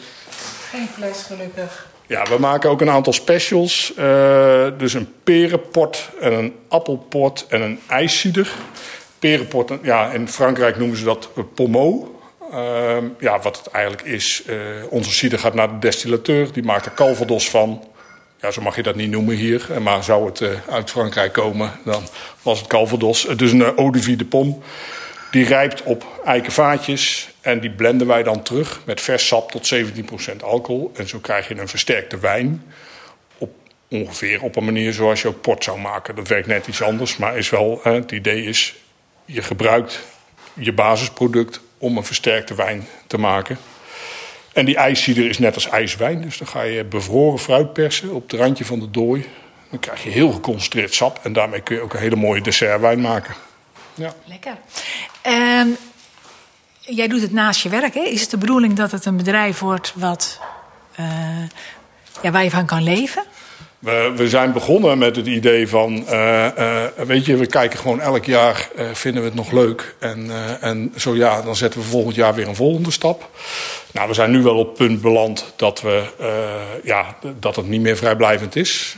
Geen 0.69 0.87
fles, 0.93 1.23
gelukkig. 1.23 1.87
Ja, 2.07 2.23
we 2.23 2.37
maken 2.39 2.69
ook 2.69 2.81
een 2.81 2.89
aantal 2.89 3.13
specials. 3.13 3.93
dus 4.77 4.93
een 4.93 5.13
perenport 5.23 6.09
en 6.21 6.33
een 6.33 6.55
appelport 6.67 7.45
en 7.49 7.61
een 7.61 7.79
ijscider. 7.87 8.51
Perenport, 9.19 9.71
ja, 9.81 10.11
in 10.11 10.27
Frankrijk 10.27 10.77
noemen 10.77 10.97
ze 10.97 11.03
dat 11.03 11.29
pommeau. 11.53 12.14
Uh, 12.51 12.97
ja, 13.19 13.39
wat 13.39 13.57
het 13.57 13.67
eigenlijk 13.67 14.07
is, 14.07 14.43
uh, 14.47 14.57
onze 14.89 15.11
cider 15.11 15.39
gaat 15.39 15.53
naar 15.53 15.67
de 15.67 15.79
destillateur. 15.79 16.53
Die 16.53 16.63
maakt 16.63 16.85
er 16.85 16.93
calvados 16.93 17.49
van. 17.49 17.83
Ja, 18.41 18.51
zo 18.51 18.61
mag 18.61 18.75
je 18.75 18.83
dat 18.83 18.95
niet 18.95 19.09
noemen 19.09 19.35
hier. 19.35 19.67
Maar 19.81 20.03
zou 20.03 20.25
het 20.25 20.39
uh, 20.39 20.49
uit 20.69 20.89
Frankrijk 20.89 21.33
komen, 21.33 21.71
dan 21.85 22.03
was 22.41 22.59
het 22.59 22.67
calvados. 22.67 23.21
Dus 23.35 23.51
een 23.51 23.61
eau 23.61 23.91
de 23.91 24.01
vie 24.01 24.15
de 24.15 24.25
pomme. 24.25 24.55
Die 25.31 25.45
rijpt 25.45 25.83
op 25.83 26.05
eikenvaatjes. 26.25 27.29
En 27.41 27.59
die 27.59 27.71
blenden 27.71 28.07
wij 28.07 28.23
dan 28.23 28.43
terug 28.43 28.81
met 28.85 29.01
vers 29.01 29.27
sap 29.27 29.51
tot 29.51 29.75
17% 29.75 30.35
alcohol. 30.41 30.91
En 30.95 31.07
zo 31.07 31.19
krijg 31.19 31.47
je 31.47 31.59
een 31.59 31.67
versterkte 31.67 32.19
wijn. 32.19 32.63
Op 33.37 33.51
ongeveer 33.89 34.41
op 34.41 34.55
een 34.55 34.65
manier 34.65 34.93
zoals 34.93 35.21
je 35.21 35.27
ook 35.27 35.41
port 35.41 35.63
zou 35.63 35.79
maken. 35.79 36.15
Dat 36.15 36.27
werkt 36.27 36.47
net 36.47 36.67
iets 36.67 36.81
anders, 36.81 37.17
maar 37.17 37.37
is 37.37 37.49
wel, 37.49 37.79
het 37.83 38.11
idee 38.11 38.43
is... 38.43 38.75
je 39.25 39.41
gebruikt 39.41 40.01
je 40.59 40.73
basisproduct 40.73 41.61
om 41.77 41.97
een 41.97 42.03
versterkte 42.03 42.55
wijn 42.55 42.87
te 43.07 43.17
maken. 43.17 43.57
En 44.53 44.65
die 44.65 44.75
ijscider 44.75 45.29
is 45.29 45.39
net 45.39 45.55
als 45.55 45.69
ijswijn. 45.69 46.21
Dus 46.21 46.37
dan 46.37 46.47
ga 46.47 46.61
je 46.61 46.83
bevroren 46.83 47.39
fruit 47.39 47.73
persen 47.73 48.13
op 48.13 48.31
het 48.31 48.39
randje 48.39 48.65
van 48.65 48.79
de 48.79 48.91
dooi. 48.91 49.25
Dan 49.69 49.79
krijg 49.79 50.03
je 50.03 50.09
heel 50.09 50.31
geconcentreerd 50.31 50.93
sap. 50.93 51.19
En 51.23 51.33
daarmee 51.33 51.61
kun 51.61 51.75
je 51.75 51.81
ook 51.81 51.93
een 51.93 51.99
hele 51.99 52.15
mooie 52.15 52.41
dessertwijn 52.41 53.01
maken. 53.01 53.35
Ja. 53.93 54.13
Lekker. 54.25 54.57
Um, 55.27 55.77
jij 56.79 57.07
doet 57.07 57.21
het 57.21 57.31
naast 57.31 57.61
je 57.61 57.69
werk. 57.69 57.93
Hè? 57.93 58.01
Is 58.01 58.21
het 58.21 58.29
de 58.29 58.37
bedoeling 58.37 58.73
dat 58.73 58.91
het 58.91 59.05
een 59.05 59.17
bedrijf 59.17 59.59
wordt 59.59 59.93
wat, 59.95 60.39
uh, 60.99 61.07
ja, 62.21 62.31
waar 62.31 62.43
je 62.43 62.49
van 62.49 62.65
kan 62.65 62.83
leven? 62.83 63.23
We, 63.85 64.13
we, 64.15 64.29
zijn 64.29 64.51
begonnen 64.51 64.97
met 64.97 65.15
het 65.15 65.27
idee 65.27 65.67
van, 65.67 66.05
uh, 66.09 66.47
uh, 66.57 66.83
weet 67.05 67.25
je, 67.25 67.35
we 67.35 67.45
kijken 67.45 67.79
gewoon 67.79 68.01
elk 68.01 68.25
jaar, 68.25 68.69
uh, 68.75 68.89
vinden 68.93 69.21
we 69.21 69.27
het 69.27 69.37
nog 69.37 69.51
leuk? 69.51 69.95
En, 69.99 70.29
en 70.61 70.93
zo 70.95 71.15
ja, 71.15 71.41
dan 71.41 71.55
zetten 71.55 71.79
we 71.79 71.85
volgend 71.85 72.15
jaar 72.15 72.33
weer 72.33 72.47
een 72.47 72.55
volgende 72.55 72.91
stap. 72.91 73.29
Nou, 73.91 74.07
we 74.07 74.13
zijn 74.13 74.31
nu 74.31 74.41
wel 74.41 74.57
op 74.57 74.67
het 74.67 74.77
punt 74.77 75.01
beland 75.01 75.53
dat, 75.55 75.81
we, 75.81 76.03
ja, 76.83 77.17
dat 77.39 77.55
het 77.55 77.67
niet 77.67 77.81
meer 77.81 77.97
vrijblijvend 77.97 78.55
is. 78.55 78.95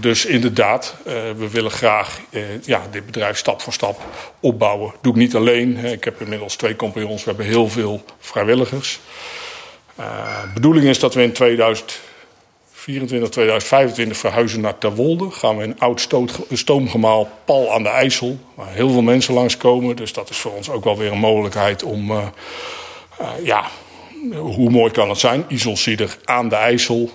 dus 0.00 0.26
inderdaad, 0.26 0.96
we 1.36 1.48
willen 1.50 1.70
graag 1.70 2.20
ja, 2.64 2.82
dit 2.90 3.06
bedrijf 3.06 3.38
stap 3.38 3.60
voor 3.60 3.72
stap 3.72 4.00
opbouwen. 4.40 4.92
Doe 5.00 5.12
ik 5.12 5.18
niet 5.18 5.34
alleen. 5.34 5.76
Ik 5.84 6.04
heb 6.04 6.20
inmiddels 6.20 6.56
twee 6.56 6.76
compagnons, 6.76 7.24
we 7.24 7.28
hebben 7.28 7.46
heel 7.46 7.68
veel 7.68 8.04
vrijwilligers. 8.18 9.00
De 9.96 10.50
bedoeling 10.54 10.86
is 10.86 10.98
dat 10.98 11.14
we 11.14 11.22
in 11.22 11.32
2000 11.32 12.00
24 12.84 13.28
2025 13.28 14.16
verhuizen 14.16 14.60
naar 14.60 14.78
Terwolde. 14.78 15.30
Gaan 15.30 15.56
we 15.56 15.64
een 15.64 15.80
oud 15.80 16.08
stoomgemaal 16.52 17.28
pal 17.44 17.72
aan 17.72 17.82
de 17.82 17.88
IJssel. 17.88 18.38
Waar 18.54 18.72
heel 18.72 18.90
veel 18.90 19.02
mensen 19.02 19.34
langskomen. 19.34 19.96
Dus 19.96 20.12
dat 20.12 20.30
is 20.30 20.36
voor 20.36 20.52
ons 20.52 20.70
ook 20.70 20.84
wel 20.84 20.98
weer 20.98 21.12
een 21.12 21.18
mogelijkheid 21.18 21.82
om... 21.82 22.10
Uh, 22.10 22.26
uh, 23.20 23.28
ja, 23.42 23.64
hoe 24.36 24.70
mooi 24.70 24.90
kan 24.90 25.08
het 25.08 25.18
zijn? 25.18 25.44
Isolcieder 25.48 26.16
aan 26.24 26.48
de 26.48 26.54
IJssel. 26.54 27.10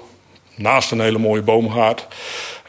Naast 0.56 0.92
een 0.92 1.00
hele 1.00 1.20
mooie 1.20 1.42
boomgaard. 1.42 2.08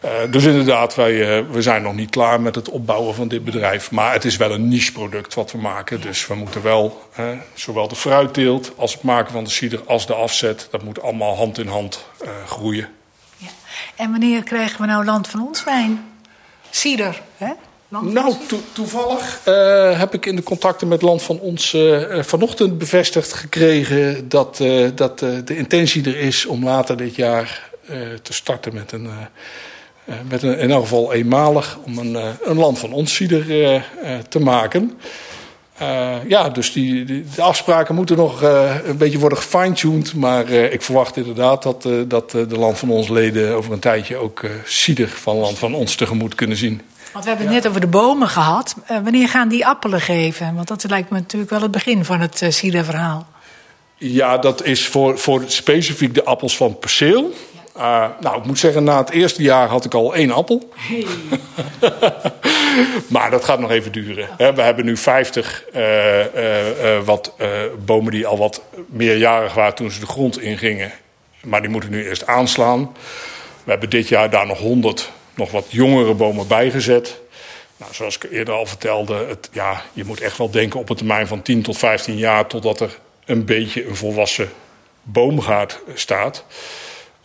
Uh, 0.04 0.10
dus 0.30 0.44
inderdaad, 0.44 0.94
wij 0.94 1.38
uh, 1.38 1.50
we 1.50 1.62
zijn 1.62 1.82
nog 1.82 1.94
niet 1.94 2.10
klaar 2.10 2.40
met 2.40 2.54
het 2.54 2.68
opbouwen 2.68 3.14
van 3.14 3.28
dit 3.28 3.44
bedrijf. 3.44 3.90
Maar 3.90 4.12
het 4.12 4.24
is 4.24 4.36
wel 4.36 4.50
een 4.50 4.68
niche 4.68 4.92
product 4.92 5.34
wat 5.34 5.52
we 5.52 5.58
maken. 5.58 6.00
Dus 6.00 6.26
we 6.26 6.34
moeten 6.34 6.62
wel, 6.62 7.08
uh, 7.20 7.26
zowel 7.54 7.88
de 7.88 7.96
fruitteelt 7.96 8.72
als 8.76 8.92
het 8.92 9.02
maken 9.02 9.32
van 9.32 9.44
de 9.44 9.50
cider 9.50 9.80
als 9.86 10.06
de 10.06 10.14
afzet... 10.14 10.68
dat 10.70 10.82
moet 10.82 11.02
allemaal 11.02 11.36
hand 11.36 11.58
in 11.58 11.66
hand 11.66 12.04
groeien. 12.46 12.88
Ja. 13.36 13.48
En 13.96 14.10
wanneer 14.10 14.42
krijgen 14.42 14.80
we 14.80 14.86
nou 14.86 15.04
land 15.04 15.28
van 15.28 15.46
ons 15.46 15.64
wijn? 15.64 16.04
Cider, 16.70 17.22
hè? 17.36 17.52
Nou, 17.88 18.34
to 18.48 18.60
toevallig 18.72 19.40
heb 19.98 20.14
ik 20.14 20.26
in 20.26 20.36
de 20.36 20.42
contacten 20.42 20.88
met 20.88 21.02
Land 21.02 21.22
van 21.22 21.38
ons 21.38 21.76
vanochtend 22.20 22.78
bevestigd 22.78 23.32
gekregen... 23.32 24.28
dat, 24.28 24.56
dat 24.94 25.18
de 25.18 25.56
intentie 25.56 26.04
er 26.04 26.16
is 26.16 26.46
om 26.46 26.64
later 26.64 26.96
dit 26.96 27.14
jaar 27.14 27.70
te 28.22 28.32
starten 28.32 28.74
met 28.74 28.92
een 28.92 29.06
eh, 29.06 29.12
met 30.28 30.42
een, 30.42 30.58
in 30.58 30.70
elk 30.70 30.82
geval 30.82 31.12
eenmalig 31.12 31.78
om 31.84 31.98
een, 31.98 32.16
eh, 32.16 32.28
een 32.42 32.56
land 32.56 32.78
van 32.78 32.92
ons 32.92 33.14
cider 33.14 33.72
eh, 33.72 33.82
te 34.28 34.40
maken. 34.40 34.98
ja, 36.26 36.48
dus 36.48 36.72
die, 36.72 37.04
die, 37.04 37.24
de 37.34 37.42
afspraken 37.42 37.94
moeten 37.94 38.16
nog 38.16 38.42
een 38.84 38.96
beetje 38.96 39.18
worden 39.18 39.38
gefine-tuned. 39.38 40.14
Maar 40.14 40.48
ik 40.48 40.82
verwacht 40.82 41.16
inderdaad 41.16 41.62
dat, 41.62 41.88
dat 42.08 42.30
de 42.30 42.58
Land 42.58 42.78
van 42.78 42.90
ons 42.90 43.08
leden 43.08 43.56
over 43.56 43.72
een 43.72 43.78
tijdje 43.78 44.16
ook 44.16 44.44
cider 44.64 45.08
van 45.08 45.36
Land 45.36 45.58
van 45.58 45.74
ons 45.74 45.94
tegemoet 45.94 46.34
kunnen 46.34 46.56
zien. 46.56 46.80
Want 47.12 47.24
we 47.24 47.30
hebben 47.30 47.48
het 47.48 47.56
net 47.56 47.68
over 47.68 47.80
de 47.80 47.86
bomen 47.86 48.28
gehad. 48.28 48.74
wanneer 48.86 49.28
gaan 49.28 49.48
die 49.48 49.66
appelen 49.66 50.00
geven? 50.00 50.54
Want 50.54 50.68
dat 50.68 50.84
lijkt 50.88 51.10
me 51.10 51.18
natuurlijk 51.18 51.50
wel 51.50 51.62
het 51.62 51.70
begin 51.70 52.04
van 52.04 52.20
het 52.20 52.42
ciderverhaal. 52.48 53.26
Ja, 53.96 54.38
dat 54.38 54.64
is 54.64 54.86
voor, 54.86 55.18
voor 55.18 55.42
specifiek 55.46 56.14
de 56.14 56.24
appels 56.24 56.56
van 56.56 56.78
perceel. 56.78 57.32
Uh, 57.80 58.06
nou, 58.20 58.38
ik 58.38 58.44
moet 58.44 58.58
zeggen, 58.58 58.84
na 58.84 58.98
het 58.98 59.10
eerste 59.10 59.42
jaar 59.42 59.68
had 59.68 59.84
ik 59.84 59.94
al 59.94 60.14
één 60.14 60.30
appel. 60.30 60.68
Hey. 60.74 61.06
maar 63.14 63.30
dat 63.30 63.44
gaat 63.44 63.58
nog 63.58 63.70
even 63.70 63.92
duren. 63.92 64.28
We 64.36 64.62
hebben 64.62 64.84
nu 64.84 64.96
50 64.96 65.64
uh, 65.74 66.18
uh, 66.18 67.00
wat, 67.04 67.34
bomen 67.84 68.12
die 68.12 68.26
al 68.26 68.38
wat 68.38 68.62
meerjarig 68.86 69.54
waren 69.54 69.74
toen 69.74 69.90
ze 69.90 70.00
de 70.00 70.06
grond 70.06 70.40
ingingen. 70.40 70.92
Maar 71.42 71.60
die 71.60 71.70
moeten 71.70 71.90
nu 71.90 72.08
eerst 72.08 72.26
aanslaan. 72.26 72.96
We 73.64 73.70
hebben 73.70 73.90
dit 73.90 74.08
jaar 74.08 74.30
daar 74.30 74.46
nog 74.46 74.58
100 74.58 75.10
nog 75.34 75.50
wat 75.50 75.66
jongere 75.68 76.14
bomen 76.14 76.46
bijgezet. 76.46 77.20
Nou, 77.76 77.94
zoals 77.94 78.16
ik 78.16 78.30
eerder 78.30 78.54
al 78.54 78.66
vertelde, 78.66 79.26
het, 79.28 79.48
ja, 79.52 79.82
je 79.92 80.04
moet 80.04 80.20
echt 80.20 80.38
wel 80.38 80.50
denken 80.50 80.80
op 80.80 80.90
een 80.90 80.96
termijn 80.96 81.26
van 81.26 81.42
10 81.42 81.62
tot 81.62 81.78
15 81.78 82.16
jaar 82.16 82.46
totdat 82.46 82.80
er 82.80 82.98
een 83.24 83.44
beetje 83.44 83.86
een 83.86 83.96
volwassen 83.96 84.50
boomgaard 85.02 85.80
staat. 85.94 86.44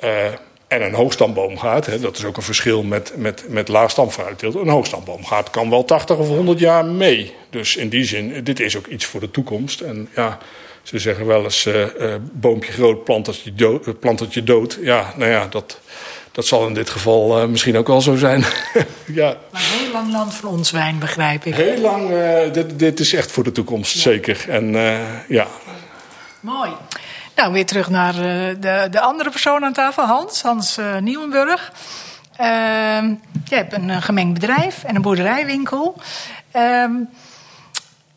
Uh, 0.04 0.26
en 0.68 0.82
een 0.82 0.94
hoogstamboomgaard, 0.94 1.86
hè, 1.86 2.00
dat 2.00 2.18
is 2.18 2.26
ook 2.26 2.38
een 2.38 2.44
verschil 2.44 2.84
met, 2.84 3.14
met, 3.16 3.46
met 3.50 3.68
laagstamfruitteelt. 3.68 4.56
Een 4.56 4.68
hoogstamboomgaard 4.68 5.50
kan 5.50 5.70
wel 5.70 5.86
80 5.86 6.18
of 6.18 6.28
100 6.28 6.60
jaar 6.60 6.86
mee. 6.86 7.34
Dus 7.50 7.76
in 7.76 7.90
die 7.90 8.04
zin, 8.04 8.44
dit 8.44 8.60
is 8.60 8.78
ook 8.78 8.88
iets 8.88 9.06
voor 9.06 9.20
de 9.20 9.32
toekomst. 9.32 9.82
En 9.82 10.10
ja, 10.16 10.38
ze 10.84 11.00
zeggen 11.00 11.26
wel 11.26 11.44
eens: 11.44 11.66
uh, 11.66 11.86
uh, 12.00 12.16
boompje 12.32 12.72
groot, 12.72 13.04
plantertje 13.04 13.54
dood, 13.54 14.00
plantertje 14.00 14.44
dood. 14.44 14.78
Ja, 14.82 15.14
nou 15.18 15.32
ja, 15.32 15.48
dat, 15.48 15.80
dat 16.32 16.46
zal 16.46 16.68
in 16.68 16.74
dit 16.74 16.90
geval 16.90 17.42
uh, 17.42 17.48
misschien 17.48 17.78
ook 17.78 17.88
wel 17.88 18.02
zo 18.02 18.16
zijn. 18.16 18.46
ja. 19.14 19.38
Maar 19.52 19.62
heel 19.62 19.92
lang 19.92 20.12
land 20.12 20.34
van 20.34 20.50
ons 20.50 20.72
wijn, 20.72 21.00
begrijp 21.00 21.46
ik. 21.46 21.56
Heel 21.56 21.82
lang, 21.82 22.10
dit, 22.52 22.80
dit 22.80 23.00
is 23.00 23.14
echt 23.14 23.32
voor 23.32 23.44
de 23.44 23.52
toekomst, 23.52 23.94
ja. 23.94 24.00
zeker. 24.00 24.46
En 24.50 24.72
ja. 25.28 25.48
Mooi. 26.40 26.72
Nou, 27.36 27.54
weer 27.54 27.66
terug 27.66 27.90
naar 27.90 28.14
uh, 28.14 28.22
de, 28.60 28.88
de 28.92 29.00
andere 29.00 29.30
persoon 29.30 29.64
aan 29.64 29.74
tafel, 29.74 30.04
Hans, 30.04 30.42
Hans 30.42 30.78
uh, 30.78 30.98
Nieuwenburg. 30.98 31.72
Uh, 32.42 32.48
je 33.46 33.56
hebt 33.56 33.74
een, 33.74 34.02
gemengd 34.02 34.34
bedrijf 34.34 34.84
en 34.84 34.96
een 34.96 35.02
boerderijwinkel. 35.02 36.02
Ehm, 36.52 36.92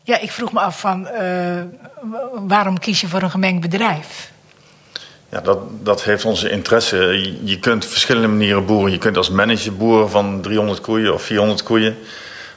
ja, 0.03 0.19
ik 0.19 0.31
vroeg 0.31 0.51
me 0.51 0.59
af 0.59 0.79
van 0.79 1.07
eh, 1.07 1.61
waarom 2.33 2.79
kies 2.79 3.01
je 3.01 3.07
voor 3.07 3.21
een 3.21 3.31
gemengd 3.31 3.61
bedrijf? 3.61 4.31
Ja, 5.29 5.41
dat, 5.41 5.59
dat 5.83 6.03
heeft 6.03 6.25
onze 6.25 6.49
interesse. 6.49 6.97
Je, 6.97 7.45
je 7.45 7.59
kunt 7.59 7.85
verschillende 7.85 8.27
manieren 8.27 8.65
boeren. 8.65 8.91
Je 8.91 8.97
kunt 8.97 9.17
als 9.17 9.29
manager 9.29 9.75
boeren 9.75 10.09
van 10.09 10.41
300 10.41 10.81
koeien 10.81 11.13
of 11.13 11.21
400 11.21 11.63
koeien. 11.63 11.97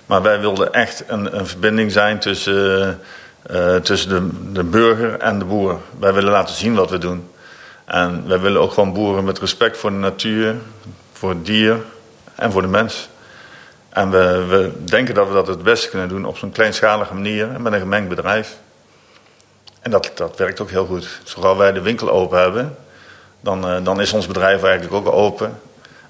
Maar 0.06 0.22
wij 0.22 0.40
wilden 0.40 0.72
echt 0.72 1.04
een, 1.06 1.38
een 1.38 1.46
verbinding 1.46 1.92
zijn 1.92 2.18
tussen 2.18 3.00
uh, 3.50 3.76
tussen 3.76 4.08
de, 4.08 4.52
de 4.52 4.64
burger 4.64 5.18
en 5.18 5.38
de 5.38 5.44
boer. 5.44 5.78
Wij 5.98 6.12
willen 6.12 6.32
laten 6.32 6.54
zien 6.54 6.74
wat 6.74 6.90
we 6.90 6.98
doen. 6.98 7.30
En 7.84 8.28
wij 8.28 8.40
willen 8.40 8.60
ook 8.60 8.72
gewoon 8.72 8.92
boeren 8.92 9.24
met 9.24 9.38
respect 9.38 9.76
voor 9.76 9.90
de 9.90 9.96
natuur, 9.96 10.54
voor 11.12 11.30
het 11.30 11.46
dier 11.46 11.76
en 12.34 12.52
voor 12.52 12.62
de 12.62 12.68
mens. 12.68 13.08
En 13.88 14.10
we, 14.10 14.44
we 14.48 14.84
denken 14.84 15.14
dat 15.14 15.28
we 15.28 15.34
dat 15.34 15.46
het 15.46 15.62
beste 15.62 15.88
kunnen 15.88 16.08
doen 16.08 16.24
op 16.24 16.36
zo'n 16.36 16.52
kleinschalige 16.52 17.14
manier 17.14 17.50
en 17.50 17.62
met 17.62 17.72
een 17.72 17.80
gemengd 17.80 18.08
bedrijf. 18.08 18.58
En 19.80 19.90
dat, 19.90 20.10
dat 20.14 20.38
werkt 20.38 20.60
ook 20.60 20.70
heel 20.70 20.86
goed. 20.86 21.20
Zodra 21.24 21.56
wij 21.56 21.72
de 21.72 21.80
winkel 21.80 22.10
open 22.10 22.40
hebben, 22.40 22.76
dan, 23.40 23.70
uh, 23.70 23.84
dan 23.84 24.00
is 24.00 24.12
ons 24.12 24.26
bedrijf 24.26 24.62
eigenlijk 24.62 24.94
ook 24.94 25.14
open. 25.14 25.60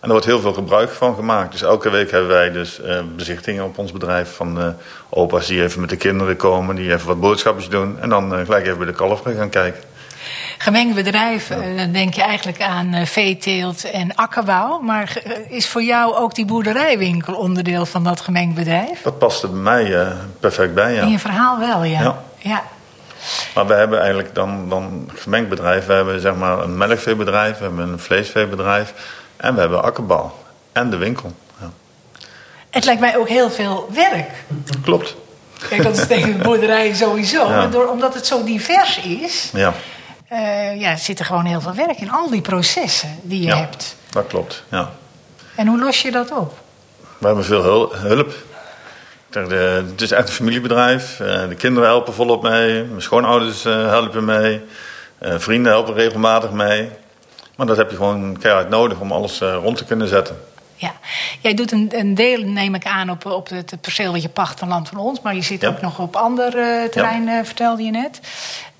En 0.02 0.08
er 0.08 0.14
wordt 0.14 0.26
heel 0.26 0.40
veel 0.40 0.52
gebruik 0.52 0.90
van 0.90 1.14
gemaakt. 1.14 1.52
Dus 1.52 1.62
elke 1.62 1.90
week 1.90 2.10
hebben 2.10 2.30
wij 2.30 2.50
dus 2.50 2.80
uh, 2.80 3.00
bezichtingen 3.16 3.64
op 3.64 3.78
ons 3.78 3.92
bedrijf 3.92 4.34
van 4.34 4.58
uh, 4.58 4.66
opa's 5.08 5.46
die 5.46 5.62
even 5.62 5.80
met 5.80 5.90
de 5.90 5.96
kinderen 5.96 6.36
komen, 6.36 6.76
die 6.76 6.92
even 6.92 7.06
wat 7.06 7.20
boodschapjes 7.20 7.68
doen 7.68 8.00
en 8.00 8.08
dan 8.08 8.38
uh, 8.38 8.44
gelijk 8.44 8.64
even 8.64 8.78
bij 8.78 8.86
de 8.86 8.92
kalveren 8.92 9.36
gaan 9.36 9.50
kijken. 9.50 9.82
Gemengd 10.58 10.94
bedrijf, 10.94 11.48
ja. 11.48 11.76
dan 11.76 11.92
denk 11.92 12.14
je 12.14 12.22
eigenlijk 12.22 12.62
aan 12.62 13.06
veeteelt 13.06 13.90
en 13.90 14.14
akkerbouw. 14.14 14.80
Maar 14.80 15.22
is 15.48 15.68
voor 15.68 15.82
jou 15.82 16.14
ook 16.14 16.34
die 16.34 16.44
boerderijwinkel 16.44 17.34
onderdeel 17.34 17.86
van 17.86 18.04
dat 18.04 18.20
gemengd 18.20 18.54
bedrijf? 18.54 19.02
Dat 19.02 19.18
paste 19.18 19.48
bij 19.48 19.60
mij 19.60 20.06
perfect 20.40 20.74
bij, 20.74 20.94
ja. 20.94 21.02
In 21.02 21.10
je 21.10 21.18
verhaal 21.18 21.58
wel, 21.58 21.84
ja. 21.84 22.00
ja. 22.00 22.22
ja. 22.38 22.62
Maar 23.54 23.66
we 23.66 23.74
hebben 23.74 23.98
eigenlijk 23.98 24.34
dan, 24.34 24.68
dan 24.68 25.10
gemengd 25.14 25.48
bedrijf. 25.48 25.86
We 25.86 25.92
hebben 25.92 26.20
zeg 26.20 26.34
maar 26.34 26.58
een 26.58 26.76
melkveebedrijf, 26.76 27.58
we 27.58 27.64
hebben 27.64 27.88
een 27.88 27.98
vleesveebedrijf. 27.98 29.20
En 29.42 29.54
we 29.54 29.60
hebben 29.60 29.82
akkerbouw. 29.82 30.32
En 30.72 30.90
de 30.90 30.96
winkel. 30.96 31.32
Ja. 31.60 31.70
Het 32.70 32.84
lijkt 32.84 33.00
mij 33.00 33.16
ook 33.16 33.28
heel 33.28 33.50
veel 33.50 33.88
werk. 33.92 34.30
Klopt. 34.82 35.16
Kijk, 35.68 35.82
dat 35.82 35.98
is 35.98 36.06
tegen 36.06 36.38
de 36.38 36.44
boerderij 36.44 36.94
sowieso. 36.94 37.48
Ja. 37.48 37.56
Maar 37.56 37.70
door, 37.70 37.86
omdat 37.86 38.14
het 38.14 38.26
zo 38.26 38.44
divers 38.44 38.98
is... 38.98 39.50
Ja. 39.52 39.74
Uh, 40.32 40.80
ja, 40.80 40.96
zit 40.96 41.18
er 41.18 41.24
gewoon 41.24 41.44
heel 41.44 41.60
veel 41.60 41.74
werk 41.74 41.98
in. 41.98 42.10
Al 42.10 42.30
die 42.30 42.40
processen 42.40 43.18
die 43.22 43.40
je 43.40 43.46
ja, 43.46 43.56
hebt. 43.56 43.96
dat 44.10 44.26
klopt, 44.26 44.62
ja. 44.68 44.90
En 45.54 45.66
hoe 45.66 45.78
los 45.78 46.02
je 46.02 46.10
dat 46.10 46.30
op? 46.30 46.58
We 47.18 47.26
hebben 47.26 47.44
veel 47.44 47.62
hulp. 47.96 48.32
De, 49.30 49.84
het 49.90 50.00
is 50.00 50.10
echt 50.10 50.28
een 50.28 50.34
familiebedrijf. 50.34 51.20
Uh, 51.20 51.48
de 51.48 51.54
kinderen 51.54 51.88
helpen 51.88 52.14
volop 52.14 52.42
mee. 52.42 52.84
Mijn 52.84 53.02
schoonouders 53.02 53.66
uh, 53.66 53.88
helpen 53.88 54.24
mee. 54.24 54.64
vrienden 55.20 55.72
helpen 55.72 55.94
regelmatig 55.94 56.50
mee. 56.50 56.90
Maar 57.56 57.66
dat 57.66 57.76
heb 57.76 57.90
je 57.90 57.96
gewoon 57.96 58.38
keihard 58.38 58.68
nodig 58.68 59.00
om 59.00 59.12
alles 59.12 59.40
uh, 59.40 59.54
rond 59.62 59.76
te 59.76 59.84
kunnen 59.84 60.08
zetten. 60.08 60.36
Ja, 60.74 60.92
jij 61.40 61.54
doet 61.54 61.72
een, 61.72 61.88
een, 61.92 62.14
deel, 62.14 62.42
neem 62.42 62.74
ik 62.74 62.86
aan, 62.86 63.10
op, 63.10 63.26
op 63.26 63.48
het 63.48 63.74
perceel 63.80 64.12
wat 64.12 64.22
je 64.22 64.28
pacht 64.28 64.58
van 64.58 64.68
Land 64.68 64.88
van 64.88 64.98
Ons. 64.98 65.20
Maar 65.20 65.34
je 65.34 65.42
zit 65.42 65.60
ja. 65.60 65.68
ook 65.68 65.80
nog 65.80 65.98
op 65.98 66.16
ander 66.16 66.56
uh, 66.56 66.84
terrein, 66.84 67.24
ja. 67.24 67.38
uh, 67.38 67.44
vertelde 67.44 67.82
je 67.82 67.90
net. 67.90 68.20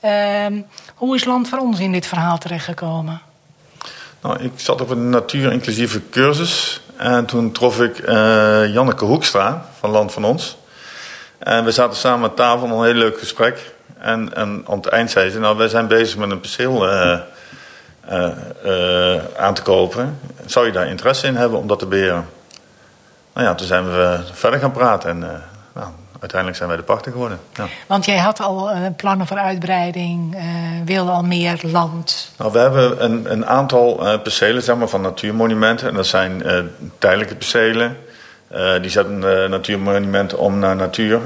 Uh, 0.05 0.61
hoe 0.95 1.15
is 1.15 1.25
Land 1.25 1.49
van 1.49 1.61
Ons 1.61 1.81
in 1.81 1.93
dit 1.93 2.07
verhaal 2.07 2.39
terechtgekomen? 2.39 3.21
Nou, 4.23 4.43
ik 4.43 4.53
zat 4.57 4.81
op 4.81 4.91
een 4.91 5.11
natuur-inclusieve 5.11 6.09
cursus. 6.11 6.81
En 6.97 7.27
toen 7.27 7.53
trof 7.53 7.81
ik 7.81 8.07
Janneke 8.73 9.05
Hoekstra 9.05 9.67
van 9.79 9.91
Land 9.91 10.13
van 10.13 10.25
Ons. 10.25 10.57
En 11.39 11.65
we 11.65 11.71
zaten 11.71 11.99
samen 11.99 12.31
aan 12.31 12.37
tafel, 12.37 12.69
een 12.69 12.85
heel 12.85 12.95
leuk 12.95 13.19
gesprek. 13.19 13.75
En, 13.99 14.35
en 14.35 14.65
aan 14.69 14.77
het 14.77 14.87
eind 14.87 15.11
zei 15.11 15.31
ze, 15.31 15.39
nou, 15.39 15.57
wij 15.57 15.69
zijn 15.69 15.87
bezig 15.87 16.17
met 16.17 16.31
een 16.31 16.41
perceel 16.41 16.87
aan 19.37 19.55
te 19.55 19.63
kopen. 19.63 20.19
Zou 20.47 20.67
je 20.67 20.73
daar 20.73 20.89
interesse 20.89 21.27
in 21.27 21.37
hebben 21.37 21.59
om 21.59 21.67
dat 21.67 21.79
te 21.79 21.87
beheren? 21.87 22.29
Nou 23.35 23.47
ja, 23.47 23.55
toen 23.55 23.67
zijn 23.67 23.85
we 23.85 24.21
verder 24.33 24.61
gaan 24.61 24.73
praten 24.73 25.11
en 25.11 25.17
uh, 25.17 25.29
nou, 25.75 25.87
uiteindelijk 26.21 26.57
zijn 26.57 26.69
wij 26.69 26.79
de 26.79 26.85
pachter 26.85 27.13
geworden. 27.13 27.41
Ja. 27.55 27.67
Want 27.87 28.05
jij 28.05 28.19
had 28.19 28.41
al 28.41 28.71
plannen 28.97 29.27
voor 29.27 29.39
uitbreiding, 29.39 30.37
wilde 30.85 31.11
al 31.11 31.23
meer 31.23 31.61
land. 31.63 32.33
Nou, 32.39 32.53
we 32.53 32.59
hebben 32.59 33.05
een, 33.05 33.33
een 33.33 33.47
aantal 33.47 34.19
percelen 34.23 34.63
zeg 34.63 34.77
maar, 34.77 34.89
van 34.89 35.01
natuurmonumenten. 35.01 35.89
En 35.89 35.95
dat 35.95 36.07
zijn 36.07 36.43
tijdelijke 36.99 37.35
percelen. 37.35 37.97
die 38.81 38.91
zetten 38.91 39.19
natuurmonumenten 39.51 40.39
om 40.39 40.59
naar 40.59 40.77
natuur. 40.77 41.21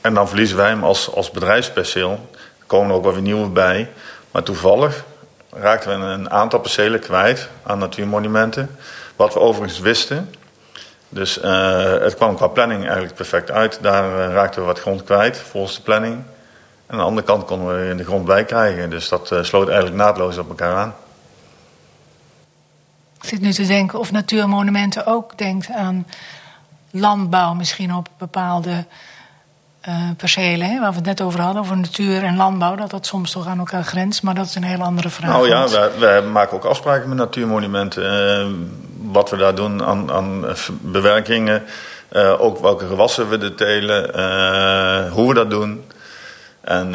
En 0.00 0.14
dan 0.14 0.28
verliezen 0.28 0.56
wij 0.56 0.68
hem 0.68 0.84
als, 0.84 1.14
als 1.14 1.30
bedrijfsperceel. 1.30 2.28
Er 2.58 2.66
komen 2.66 2.96
ook 2.96 3.02
wel 3.04 3.12
weer 3.12 3.22
nieuwe 3.22 3.48
bij. 3.48 3.88
Maar 4.30 4.42
toevallig 4.42 5.04
raakten 5.52 6.00
we 6.00 6.06
een 6.06 6.30
aantal 6.30 6.60
percelen 6.60 7.00
kwijt 7.00 7.48
aan 7.62 7.78
natuurmonumenten. 7.78 8.76
Wat 9.16 9.34
we 9.34 9.40
overigens 9.40 9.78
wisten. 9.78 10.34
Dus 11.08 11.38
uh, 11.38 11.98
het 11.98 12.14
kwam 12.14 12.36
qua 12.36 12.46
planning 12.46 12.84
eigenlijk 12.84 13.14
perfect 13.14 13.50
uit. 13.50 13.78
Daar 13.82 14.04
uh, 14.04 14.34
raakten 14.34 14.60
we 14.60 14.66
wat 14.66 14.80
grond 14.80 15.04
kwijt 15.04 15.38
volgens 15.38 15.76
de 15.76 15.82
planning. 15.82 16.14
En 16.14 16.24
aan 16.86 16.96
de 16.98 17.04
andere 17.04 17.26
kant 17.26 17.44
konden 17.44 17.80
we 17.80 17.90
in 17.90 17.96
de 17.96 18.04
grond 18.04 18.24
bij 18.24 18.44
krijgen. 18.44 18.90
Dus 18.90 19.08
dat 19.08 19.30
uh, 19.30 19.42
sloot 19.42 19.68
eigenlijk 19.68 19.96
naadloos 19.96 20.38
op 20.38 20.48
elkaar 20.48 20.76
aan. 20.76 20.94
Ik 23.20 23.28
zit 23.28 23.40
nu 23.40 23.52
te 23.52 23.66
denken 23.66 23.98
of 23.98 24.12
Natuurmonumenten 24.12 25.06
ook 25.06 25.38
denkt 25.38 25.70
aan 25.70 26.06
landbouw, 26.90 27.54
misschien 27.54 27.94
op 27.94 28.08
bepaalde 28.18 28.84
uh, 29.88 30.10
percelen, 30.16 30.70
hè, 30.70 30.80
waar 30.80 30.90
we 30.90 30.96
het 30.96 31.04
net 31.04 31.20
over 31.20 31.40
hadden, 31.40 31.62
over 31.62 31.76
natuur 31.76 32.22
en 32.22 32.36
landbouw, 32.36 32.74
dat 32.74 32.90
dat 32.90 33.06
soms 33.06 33.30
toch 33.30 33.46
aan 33.46 33.58
elkaar 33.58 33.84
grenst, 33.84 34.22
maar 34.22 34.34
dat 34.34 34.46
is 34.46 34.54
een 34.54 34.64
heel 34.64 34.82
andere 34.82 35.10
vraag. 35.10 35.30
Nou 35.30 35.48
ja, 35.48 35.90
wij, 35.98 36.22
maken 36.22 36.56
ook 36.56 36.64
afspraken 36.64 37.08
met 37.08 37.18
natuurmonumenten. 37.18 38.02
Uh, 38.02 38.54
wat 39.12 39.30
we 39.30 39.36
daar 39.36 39.54
doen 39.54 39.84
aan, 39.84 40.12
aan 40.12 40.44
bewerkingen, 40.80 41.62
uh, 42.12 42.40
ook 42.40 42.58
welke 42.58 42.86
gewassen 42.86 43.28
we 43.28 43.38
er 43.38 43.54
telen, 43.54 44.02
hoe 45.10 45.28
we 45.28 45.34
dat 45.34 45.50
doen. 45.50 45.84
En, 46.60 46.92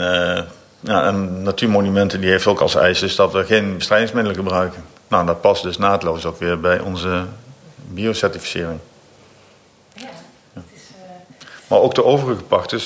ja, 0.80 1.04
en 1.04 1.42
natuurmonumenten 1.42 2.22
die 2.22 2.30
heeft 2.30 2.48
ook 2.48 2.60
als 2.60 2.76
eis 2.76 3.00
dus 3.00 3.16
dat 3.16 3.34
we 3.34 3.46
geen 3.46 3.78
bestrijdingsmiddelen 3.78 4.38
gebruiken. 4.38 4.84
Nou, 5.08 5.26
dat 5.26 5.42
past 5.42 5.64
dus 5.64 5.78
naadloos 5.78 6.26
ook 6.26 6.40
weer 6.40 6.60
bij 6.60 6.80
onze 6.80 7.26
biocertificering. 7.76 8.80
Maar 11.68 11.80
ook 11.80 11.96
de 11.96 12.04
overige 12.04 12.42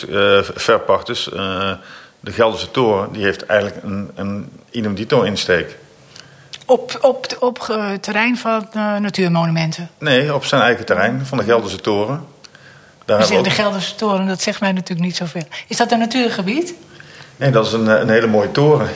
uh, 0.09 0.39
verpachters, 0.55 1.27
uh, 1.27 1.71
de 2.19 2.31
Gelderse 2.31 2.71
Toren, 2.71 3.11
die 3.11 3.23
heeft 3.23 3.45
eigenlijk 3.45 3.83
een, 3.83 4.11
een 4.15 4.49
idem 4.69 4.95
dito 4.95 5.21
insteek. 5.21 5.77
Op, 6.65 6.97
op, 7.01 7.37
op 7.39 7.67
uh, 7.71 7.91
terrein 7.91 8.37
van 8.37 8.67
natuurmonumenten? 8.73 9.89
Nee, 9.97 10.33
op 10.33 10.45
zijn 10.45 10.61
eigen 10.61 10.85
terrein, 10.85 11.25
van 11.25 11.37
de 11.37 11.43
Gelderse 11.43 11.79
Toren. 11.79 12.25
Daar 13.05 13.33
ook... 13.33 13.43
De 13.43 13.49
Gelderse 13.49 13.95
Toren, 13.95 14.27
dat 14.27 14.41
zegt 14.41 14.59
mij 14.59 14.71
natuurlijk 14.71 15.07
niet 15.07 15.15
zoveel. 15.15 15.43
Is 15.67 15.77
dat 15.77 15.91
een 15.91 15.99
natuurgebied? 15.99 16.73
Nee, 17.35 17.51
dat 17.51 17.65
is 17.65 17.73
een, 17.73 17.87
een 17.87 18.09
hele 18.09 18.27
mooie 18.27 18.51
toren. 18.51 18.89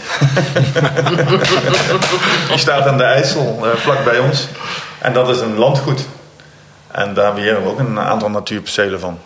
die 2.49 2.57
staat 2.57 2.87
aan 2.87 2.97
de 2.97 3.03
IJssel, 3.03 3.65
vlak 3.75 4.03
bij 4.03 4.19
ons. 4.19 4.47
En 4.99 5.13
dat 5.13 5.29
is 5.29 5.39
een 5.39 5.57
landgoed. 5.57 6.07
En 6.91 7.13
daar 7.13 7.33
beheren 7.33 7.63
we 7.63 7.69
ook 7.69 7.79
een 7.79 7.99
aantal 7.99 8.29
natuurpercelen 8.29 8.99
van. 8.99 9.19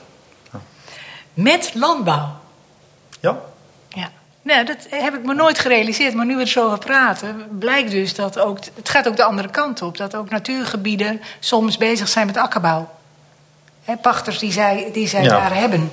Met 1.42 1.72
landbouw. 1.74 2.30
Ja. 3.20 3.40
Ja. 3.90 4.10
Nou, 4.42 4.66
dat 4.66 4.88
heb 4.90 5.14
ik 5.14 5.26
me 5.26 5.34
nooit 5.34 5.60
gerealiseerd, 5.60 6.14
maar 6.14 6.26
nu 6.26 6.36
we 6.36 6.42
er 6.42 6.48
zo 6.48 6.66
over 6.66 6.78
praten, 6.78 7.48
blijkt 7.60 7.92
dus 7.92 8.16
dat 8.16 8.40
ook, 8.40 8.58
het 8.76 8.90
gaat 8.90 9.08
ook 9.08 9.16
de 9.16 9.24
andere 9.24 9.50
kant 9.50 9.82
op. 9.82 9.98
Dat 9.98 10.16
ook 10.16 10.30
natuurgebieden 10.30 11.22
soms 11.40 11.78
bezig 11.78 12.08
zijn 12.08 12.26
met 12.26 12.38
akkerbouw. 12.38 12.90
He, 13.84 13.98
pachters 13.98 14.40
die 14.40 14.52
zij, 14.52 14.90
die 14.94 15.08
zij 15.08 15.28
daar 15.28 15.56
hebben. 15.56 15.92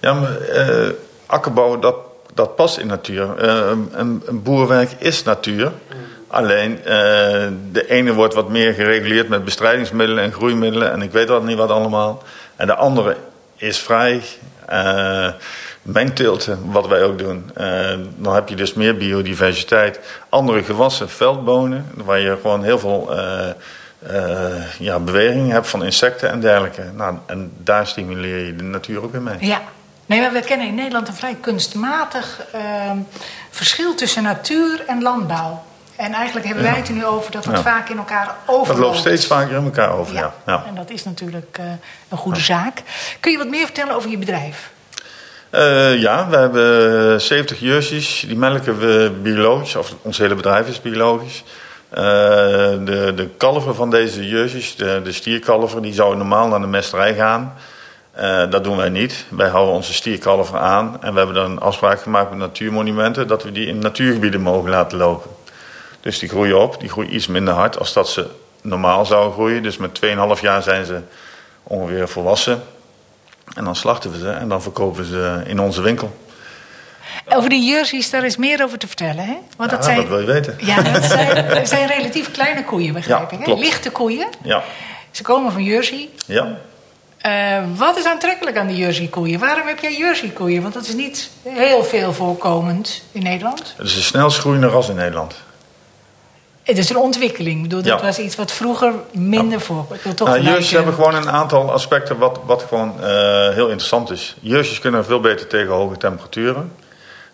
Ja, 0.00 0.14
maar 0.14 0.36
uh, 0.50 0.90
akkerbouw, 1.26 1.78
dat, 1.78 1.96
dat 2.34 2.56
past 2.56 2.78
in 2.78 2.86
natuur. 2.86 3.44
Uh, 3.44 3.78
een, 3.92 4.22
een 4.26 4.42
boerwerk 4.42 4.90
is 4.98 5.22
natuur. 5.22 5.72
Alleen 6.26 6.78
uh, 6.78 6.84
de 7.72 7.84
ene 7.88 8.14
wordt 8.14 8.34
wat 8.34 8.48
meer 8.48 8.72
gereguleerd 8.72 9.28
met 9.28 9.44
bestrijdingsmiddelen 9.44 10.24
en 10.24 10.32
groeimiddelen 10.32 10.92
en 10.92 11.02
ik 11.02 11.12
weet 11.12 11.28
wat 11.28 11.44
niet 11.44 11.56
wat 11.56 11.70
allemaal. 11.70 12.22
En 12.56 12.66
de 12.66 12.74
andere 12.74 13.16
is 13.56 13.78
vrij 13.78 14.22
uh, 14.72 15.28
mengteelten, 15.82 16.70
wat 16.70 16.86
wij 16.86 17.02
ook 17.02 17.18
doen. 17.18 17.50
Uh, 17.60 17.90
dan 18.16 18.34
heb 18.34 18.48
je 18.48 18.56
dus 18.56 18.74
meer 18.74 18.96
biodiversiteit. 18.96 20.00
Andere 20.28 20.62
gewassen, 20.62 21.08
veldbonen, 21.08 21.86
waar 21.94 22.18
je 22.18 22.38
gewoon 22.42 22.64
heel 22.64 22.78
veel 22.78 23.08
uh, 23.12 24.78
ja, 24.78 24.98
beweging 24.98 25.50
hebt 25.50 25.68
van 25.68 25.84
insecten 25.84 26.30
en 26.30 26.40
dergelijke. 26.40 26.82
Nou, 26.94 27.16
en 27.26 27.52
daar 27.56 27.86
stimuleer 27.86 28.46
je 28.46 28.56
de 28.56 28.62
natuur 28.62 29.02
ook 29.02 29.12
weer 29.12 29.22
mee. 29.22 29.36
Ja. 29.40 29.60
Nee, 30.06 30.20
maar 30.20 30.32
we 30.32 30.40
kennen 30.40 30.66
in 30.66 30.74
Nederland 30.74 31.08
een 31.08 31.14
vrij 31.14 31.36
kunstmatig 31.40 32.40
ehm, 32.52 32.96
verschil 33.50 33.94
tussen 33.94 34.22
natuur 34.22 34.84
en 34.86 35.02
landbouw. 35.02 35.62
En 35.98 36.12
eigenlijk 36.12 36.46
hebben 36.46 36.64
wij 36.64 36.74
het 36.74 36.88
er 36.88 36.94
nu 36.94 37.04
over 37.04 37.30
dat 37.30 37.44
het 37.44 37.58
vaak 37.58 37.88
in 37.88 37.98
elkaar 37.98 38.36
overloopt. 38.46 38.68
Dat 38.68 38.78
loopt 38.78 38.98
steeds 38.98 39.26
vaker 39.26 39.56
in 39.56 39.64
elkaar 39.64 39.92
over, 39.92 40.14
ja. 40.14 40.34
ja. 40.46 40.64
En 40.66 40.74
dat 40.74 40.90
is 40.90 41.04
natuurlijk 41.04 41.58
uh, 41.60 41.66
een 42.08 42.18
goede 42.18 42.40
zaak. 42.40 42.82
Kun 43.20 43.32
je 43.32 43.38
wat 43.38 43.48
meer 43.48 43.64
vertellen 43.64 43.94
over 43.94 44.10
je 44.10 44.18
bedrijf? 44.18 44.70
Uh, 45.50 46.00
ja, 46.00 46.28
we 46.28 46.36
hebben 46.36 47.20
70 47.20 47.60
jerseys. 47.60 48.24
Die 48.26 48.36
melken 48.36 48.78
we 48.78 49.12
biologisch, 49.22 49.76
of 49.76 49.94
ons 50.02 50.18
hele 50.18 50.34
bedrijf 50.34 50.68
is 50.68 50.80
biologisch. 50.80 51.44
Uh, 51.90 51.96
de, 51.96 53.12
de 53.14 53.28
kalver 53.36 53.74
van 53.74 53.90
deze 53.90 54.28
jerseys, 54.28 54.76
de, 54.76 55.00
de 55.04 55.12
stierkalver, 55.12 55.82
die 55.82 55.94
zouden 55.94 56.18
normaal 56.18 56.48
naar 56.48 56.60
de 56.60 56.66
mesterij 56.66 57.14
gaan. 57.14 57.54
Uh, 58.20 58.50
dat 58.50 58.64
doen 58.64 58.76
wij 58.76 58.88
niet. 58.88 59.24
Wij 59.28 59.48
houden 59.48 59.74
onze 59.74 59.94
stierkalver 59.94 60.58
aan. 60.58 60.96
En 61.00 61.12
we 61.12 61.18
hebben 61.18 61.36
dan 61.36 61.50
een 61.50 61.60
afspraak 61.60 62.00
gemaakt 62.00 62.30
met 62.30 62.38
natuurmonumenten... 62.38 63.26
dat 63.26 63.42
we 63.42 63.52
die 63.52 63.66
in 63.66 63.78
natuurgebieden 63.78 64.40
mogen 64.40 64.70
laten 64.70 64.98
lopen. 64.98 65.37
Dus 66.00 66.18
die 66.18 66.28
groeien 66.28 66.60
op. 66.60 66.80
Die 66.80 66.88
groeien 66.88 67.14
iets 67.14 67.26
minder 67.26 67.54
hard 67.54 67.78
als 67.78 67.92
dat 67.92 68.08
ze 68.08 68.26
normaal 68.62 69.06
zouden 69.06 69.32
groeien. 69.32 69.62
Dus 69.62 69.76
met 69.76 70.00
2,5 70.36 70.40
jaar 70.40 70.62
zijn 70.62 70.84
ze 70.84 71.00
ongeveer 71.62 72.08
volwassen. 72.08 72.62
En 73.54 73.64
dan 73.64 73.76
slachten 73.76 74.10
we 74.12 74.18
ze 74.18 74.30
en 74.30 74.48
dan 74.48 74.62
verkopen 74.62 75.02
we 75.02 75.08
ze 75.08 75.42
in 75.46 75.60
onze 75.60 75.82
winkel. 75.82 76.16
Over 77.28 77.50
die 77.50 77.70
jerseys, 77.70 78.10
daar 78.10 78.24
is 78.24 78.36
meer 78.36 78.62
over 78.62 78.78
te 78.78 78.86
vertellen, 78.86 79.24
hè? 79.24 79.36
Want 79.56 79.70
dat, 79.70 79.84
zijn, 79.84 79.96
dat 79.96 80.08
wil 80.08 80.20
je 80.20 80.26
weten. 80.26 80.56
Ja, 80.60 80.82
dat 80.82 81.04
zijn, 81.04 81.66
zijn 81.66 81.86
relatief 81.86 82.30
kleine 82.30 82.64
koeien, 82.64 82.92
begrijp 82.92 83.32
ik. 83.32 83.46
Hè? 83.46 83.52
Lichte 83.52 83.90
koeien. 83.90 84.28
Ja. 84.42 84.62
Ze 85.10 85.22
komen 85.22 85.52
van 85.52 85.62
Jersey. 85.62 86.08
Ja. 86.26 86.58
Uh, 87.26 87.64
wat 87.76 87.96
is 87.96 88.04
aantrekkelijk 88.04 88.56
aan 88.56 88.66
die 88.66 88.76
Jersey-koeien? 88.76 89.40
Waarom 89.40 89.66
heb 89.66 89.78
jij 89.78 89.96
Jersey-koeien? 89.96 90.62
Want 90.62 90.74
dat 90.74 90.86
is 90.86 90.94
niet 90.94 91.30
heel 91.42 91.84
veel 91.84 92.12
voorkomend 92.12 93.02
in 93.12 93.22
Nederland. 93.22 93.74
Het 93.76 93.86
is 93.86 93.94
de 93.94 94.00
snelst 94.00 94.38
groeiende 94.38 94.66
ras 94.66 94.88
in 94.88 94.96
Nederland. 94.96 95.34
Het 96.68 96.78
is 96.78 96.90
een 96.90 96.96
ontwikkeling. 96.96 97.56
Ik 97.56 97.62
bedoel, 97.62 97.82
dat 97.82 98.02
was 98.02 98.18
iets 98.18 98.36
wat 98.36 98.52
vroeger 98.52 98.92
minder 99.12 99.58
ja. 99.58 99.64
voor. 99.64 99.86
Nou, 100.18 100.62
hebben 100.62 100.94
gewoon 100.94 101.14
een 101.14 101.30
aantal 101.30 101.72
aspecten 101.72 102.18
wat, 102.18 102.40
wat 102.44 102.62
gewoon 102.68 102.94
uh, 103.00 103.04
heel 103.48 103.68
interessant 103.68 104.10
is. 104.10 104.36
Jersey's 104.40 104.78
kunnen 104.78 105.04
veel 105.04 105.20
beter 105.20 105.46
tegen 105.46 105.72
hoge 105.72 105.96
temperaturen. 105.96 106.72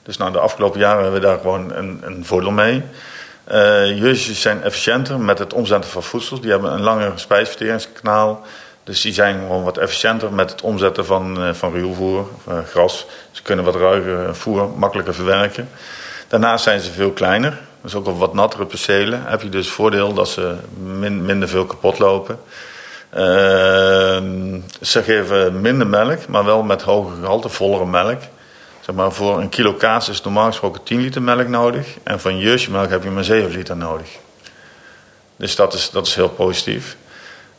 Dus 0.03 0.17
nou, 0.17 0.33
de 0.33 0.39
afgelopen 0.39 0.81
jaren 0.81 1.03
hebben 1.03 1.21
we 1.21 1.27
daar 1.27 1.39
gewoon 1.39 1.73
een, 1.73 2.01
een 2.05 2.25
voordeel 2.25 2.51
mee. 2.51 2.83
Uh, 3.53 4.13
zijn 4.15 4.63
efficiënter 4.63 5.21
met 5.21 5.39
het 5.39 5.53
omzetten 5.53 5.91
van 5.91 6.03
voedsel. 6.03 6.41
Die 6.41 6.51
hebben 6.51 6.73
een 6.73 6.83
langer 6.83 7.13
spijsverteringskanaal. 7.15 8.43
Dus 8.85 9.01
die 9.01 9.13
zijn 9.13 9.39
gewoon 9.39 9.65
wat 9.65 9.79
efficiënter 9.79 10.33
met 10.33 10.51
het 10.51 10.63
omzetten 10.63 11.07
van, 11.07 11.47
uh, 11.47 11.55
van 11.55 11.73
ruwvoer, 11.73 12.29
gras. 12.69 13.07
Ze 13.31 13.43
kunnen 13.43 13.65
wat 13.65 13.75
ruiger 13.75 14.37
voer 14.37 14.69
makkelijker 14.77 15.15
verwerken. 15.15 15.69
Daarnaast 16.29 16.65
zijn 16.65 16.81
ze 16.81 16.93
veel 16.93 17.11
kleiner. 17.11 17.59
Dus 17.85 17.95
ook 17.95 18.07
op 18.07 18.19
wat 18.19 18.35
nattere 18.35 18.67
percelen 18.67 19.23
heb 19.25 19.43
je 19.43 19.49
dus 19.49 19.71
voordeel 19.71 20.15
dat 20.15 20.29
ze 20.29 20.57
minder 21.21 21.49
veel 21.49 21.65
kapot 21.65 21.99
lopen. 21.99 22.41
Uh, 23.15 23.21
ze 24.81 25.03
geven 25.03 25.61
minder 25.61 25.87
melk, 25.87 26.29
maar 26.29 26.45
wel 26.45 26.63
met 26.63 26.83
hoger 26.83 27.17
gehalte, 27.17 27.49
vollere 27.49 27.87
melk. 27.87 28.21
Zeg 28.81 28.95
maar, 28.95 29.13
voor 29.13 29.41
een 29.41 29.49
kilo 29.49 29.73
kaas 29.73 30.09
is 30.09 30.23
normaal 30.23 30.47
gesproken 30.47 30.83
10 30.83 31.01
liter 31.01 31.23
melk 31.23 31.49
nodig. 31.49 31.97
En 32.03 32.21
van 32.21 32.39
melk 32.71 32.89
heb 32.89 33.03
je 33.03 33.11
maar 33.11 33.25
7 33.25 33.51
liter 33.51 33.77
nodig. 33.77 34.09
Dus 35.37 35.57
dat 35.57 35.75
is, 35.75 35.91
dat 35.91 36.07
is 36.07 36.15
heel 36.15 36.29
positief. 36.29 36.97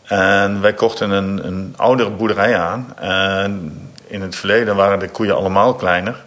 En 0.04 0.62
wij 0.62 0.74
kochten 0.74 1.10
een, 1.10 1.46
een 1.48 1.74
oudere 1.78 2.10
boerderij 2.10 2.58
aan. 2.58 2.94
En 2.98 3.80
in 4.08 4.22
het 4.22 4.36
verleden 4.36 4.76
waren 4.76 5.00
de 5.00 5.10
koeien 5.10 5.36
allemaal 5.36 5.74
kleiner. 5.74 6.24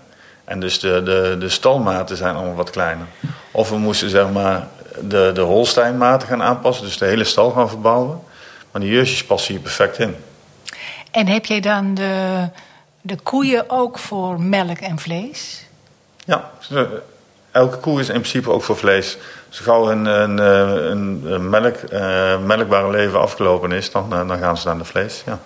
En 0.49 0.61
dus 0.61 0.81
de, 0.81 1.03
de, 1.03 1.37
de 1.39 1.49
stalmaten 1.49 2.17
zijn 2.17 2.35
allemaal 2.35 2.55
wat 2.55 2.71
kleiner. 2.71 3.07
Of 3.51 3.71
we 3.71 3.79
moesten 3.79 4.11
zeg 4.11 4.31
maar 4.31 4.67
de, 5.01 5.31
de 5.35 5.41
Holsteinmaten 5.41 6.29
gaan 6.29 6.43
aanpassen, 6.43 6.85
dus 6.85 6.99
de 6.99 7.05
hele 7.05 7.25
stal 7.25 7.51
gaan 7.51 7.69
verbouwen. 7.69 8.21
Maar 8.71 8.81
die 8.81 8.91
jersjes 8.91 9.25
passen 9.25 9.55
hier 9.55 9.63
perfect 9.63 9.99
in. 9.99 10.17
En 11.11 11.27
heb 11.27 11.47
jij 11.47 11.61
dan 11.61 11.95
de, 11.95 12.49
de 13.01 13.17
koeien 13.17 13.71
ook 13.71 13.99
voor 13.99 14.41
melk 14.41 14.79
en 14.79 14.99
vlees? 14.99 15.67
Ja, 16.25 16.51
elke 17.51 17.77
koe 17.77 18.01
is 18.01 18.09
in 18.09 18.21
principe 18.21 18.51
ook 18.51 18.63
voor 18.63 18.77
vlees. 18.77 19.19
Als 19.49 19.59
gauw 19.59 19.91
een, 19.91 20.07
een, 20.07 20.39
een, 20.39 21.23
een 21.25 21.51
melk, 21.51 21.77
uh, 21.93 22.39
melkbare 22.39 22.91
leven 22.91 23.21
afgelopen 23.21 23.73
is, 23.73 23.91
dan, 23.91 24.13
uh, 24.13 24.29
dan 24.29 24.39
gaan 24.39 24.57
ze 24.57 24.67
naar 24.67 24.79
de 24.79 24.85
vlees. 24.85 25.23
Ja. 25.27 25.39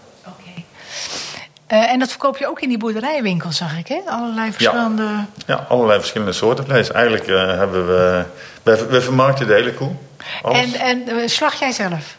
Uh, 1.72 1.92
en 1.92 1.98
dat 1.98 2.08
verkoop 2.08 2.36
je 2.36 2.48
ook 2.48 2.60
in 2.60 2.68
die 2.68 2.78
boerderijwinkel, 2.78 3.52
zag 3.52 3.78
ik, 3.78 3.88
hè? 3.88 4.00
Allerlei 4.06 4.52
verschillende... 4.52 5.02
Ja, 5.02 5.26
ja 5.46 5.66
allerlei 5.68 5.98
verschillende 5.98 6.32
soorten 6.32 6.64
vlees. 6.64 6.90
Eigenlijk 6.90 7.28
uh, 7.28 7.46
hebben 7.46 7.86
we... 7.86 8.24
We, 8.62 8.86
we 8.86 9.00
vermarkten 9.00 9.46
de 9.46 9.52
hele 9.52 9.74
koe. 9.74 9.90
Alles. 10.42 10.74
En, 10.74 10.80
en 10.80 11.08
uh, 11.08 11.26
slacht 11.26 11.58
jij 11.58 11.72
zelf? 11.72 12.16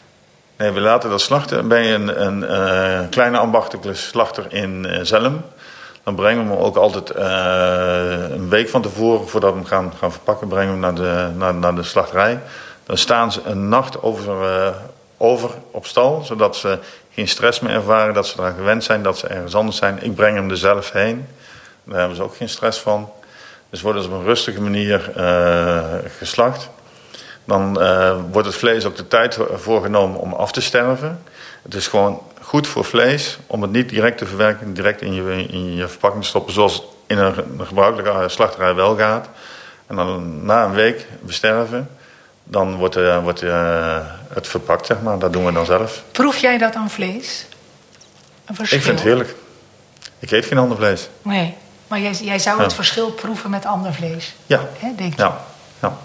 Nee, 0.56 0.70
we 0.70 0.80
laten 0.80 1.10
dat 1.10 1.20
slachten 1.20 1.68
bij 1.68 1.94
een, 1.94 2.26
een, 2.26 3.08
kleine 3.08 3.38
ambachtelijke 3.38 3.94
slachter 3.94 4.46
in 4.48 4.86
Zelm. 5.02 5.42
Dan 6.02 6.14
brengen 6.14 6.48
we 6.48 6.54
hem 6.54 6.62
ook 6.62 6.76
altijd 6.76 7.14
een 8.30 8.48
week 8.48 8.68
van 8.68 8.82
tevoren, 8.82 9.28
voordat 9.28 9.52
we 9.52 9.58
hem 9.58 9.66
gaan, 9.66 9.92
gaan 9.98 10.12
verpakken, 10.12 10.48
brengen 10.48 10.80
we 10.80 10.86
hem 10.86 10.94
naar 10.94 11.04
de, 11.04 11.38
naar, 11.38 11.54
naar 11.54 11.74
de 11.74 11.82
slachterij. 11.82 12.40
Dan 12.86 12.98
staan 12.98 13.32
ze 13.32 13.40
een 13.44 13.68
nacht 13.68 14.02
over, 14.02 14.74
over 15.16 15.50
op 15.70 15.86
stal, 15.86 16.22
zodat 16.24 16.56
ze 16.56 16.78
geen 17.14 17.28
stress 17.28 17.60
meer 17.60 17.72
ervaren, 17.72 18.14
dat 18.14 18.26
ze 18.26 18.38
eraan 18.38 18.54
gewend 18.54 18.84
zijn, 18.84 19.02
dat 19.02 19.18
ze 19.18 19.26
ergens 19.26 19.54
anders 19.54 19.76
zijn. 19.76 20.02
Ik 20.02 20.14
breng 20.14 20.36
hem 20.36 20.50
er 20.50 20.56
zelf 20.56 20.92
heen. 20.92 21.26
Daar 21.84 21.98
hebben 21.98 22.16
ze 22.16 22.22
ook 22.22 22.36
geen 22.36 22.48
stress 22.48 22.78
van. 22.78 23.10
Dus 23.70 23.82
worden 23.82 24.02
ze 24.02 24.08
op 24.08 24.14
een 24.14 24.24
rustige 24.24 24.60
manier 24.60 25.12
uh, 25.16 25.82
geslacht. 26.18 26.70
dan 27.44 27.82
uh, 27.82 28.16
wordt 28.30 28.46
het 28.46 28.56
vlees 28.56 28.84
ook 28.84 28.96
de 28.96 29.08
tijd 29.08 29.38
voorgenomen 29.54 30.20
om 30.20 30.32
af 30.32 30.52
te 30.52 30.60
sterven. 30.60 31.22
Het 31.62 31.74
is 31.74 31.86
gewoon 31.86 32.22
goed 32.40 32.66
voor 32.66 32.84
vlees 32.84 33.38
om 33.46 33.62
het 33.62 33.70
niet 33.70 33.88
direct 33.88 34.18
te 34.18 34.26
verwerken, 34.26 34.74
direct 34.74 35.02
in 35.02 35.14
je, 35.14 35.46
in 35.46 35.74
je 35.74 35.88
verpakking 35.88 36.22
te 36.22 36.28
stoppen, 36.28 36.52
zoals 36.52 36.82
in 37.06 37.18
een 37.18 37.34
gebruikelijke 37.66 38.28
slachterij 38.28 38.74
wel 38.74 38.96
gaat. 38.96 39.28
En 39.86 39.96
dan 39.96 40.44
na 40.44 40.64
een 40.64 40.74
week 40.74 41.06
besterven, 41.20 41.88
dan 42.44 42.76
wordt, 42.76 42.96
uh, 42.96 43.22
wordt 43.22 43.42
uh, 43.42 43.96
het 44.28 44.48
verpakt, 44.48 44.86
zeg 44.86 45.00
maar. 45.00 45.18
Dat 45.18 45.32
doen 45.32 45.44
we 45.44 45.52
dan 45.52 45.66
zelf. 45.66 46.02
Proef 46.12 46.36
jij 46.36 46.58
dat 46.58 46.74
aan 46.74 46.90
vlees? 46.90 47.46
Een 48.44 48.54
verschil? 48.54 48.78
Ik 48.78 48.84
vind 48.84 48.98
het 48.98 49.06
heerlijk. 49.06 49.34
Ik 50.18 50.30
eet 50.30 50.44
geen 50.44 50.58
ander 50.58 50.76
vlees. 50.76 51.08
Nee, 51.22 51.56
maar 51.86 52.00
jij, 52.00 52.12
jij 52.12 52.38
zou 52.38 52.62
het 52.62 52.74
verschil 52.74 53.10
proeven 53.10 53.50
met 53.50 53.66
ander 53.66 53.94
vlees? 53.94 54.34
Ja. 54.46 54.60
Hè, 54.78 54.94
denk 54.96 55.16
je? 55.16 55.22
Ja. 55.22 55.40
ja. 55.80 55.96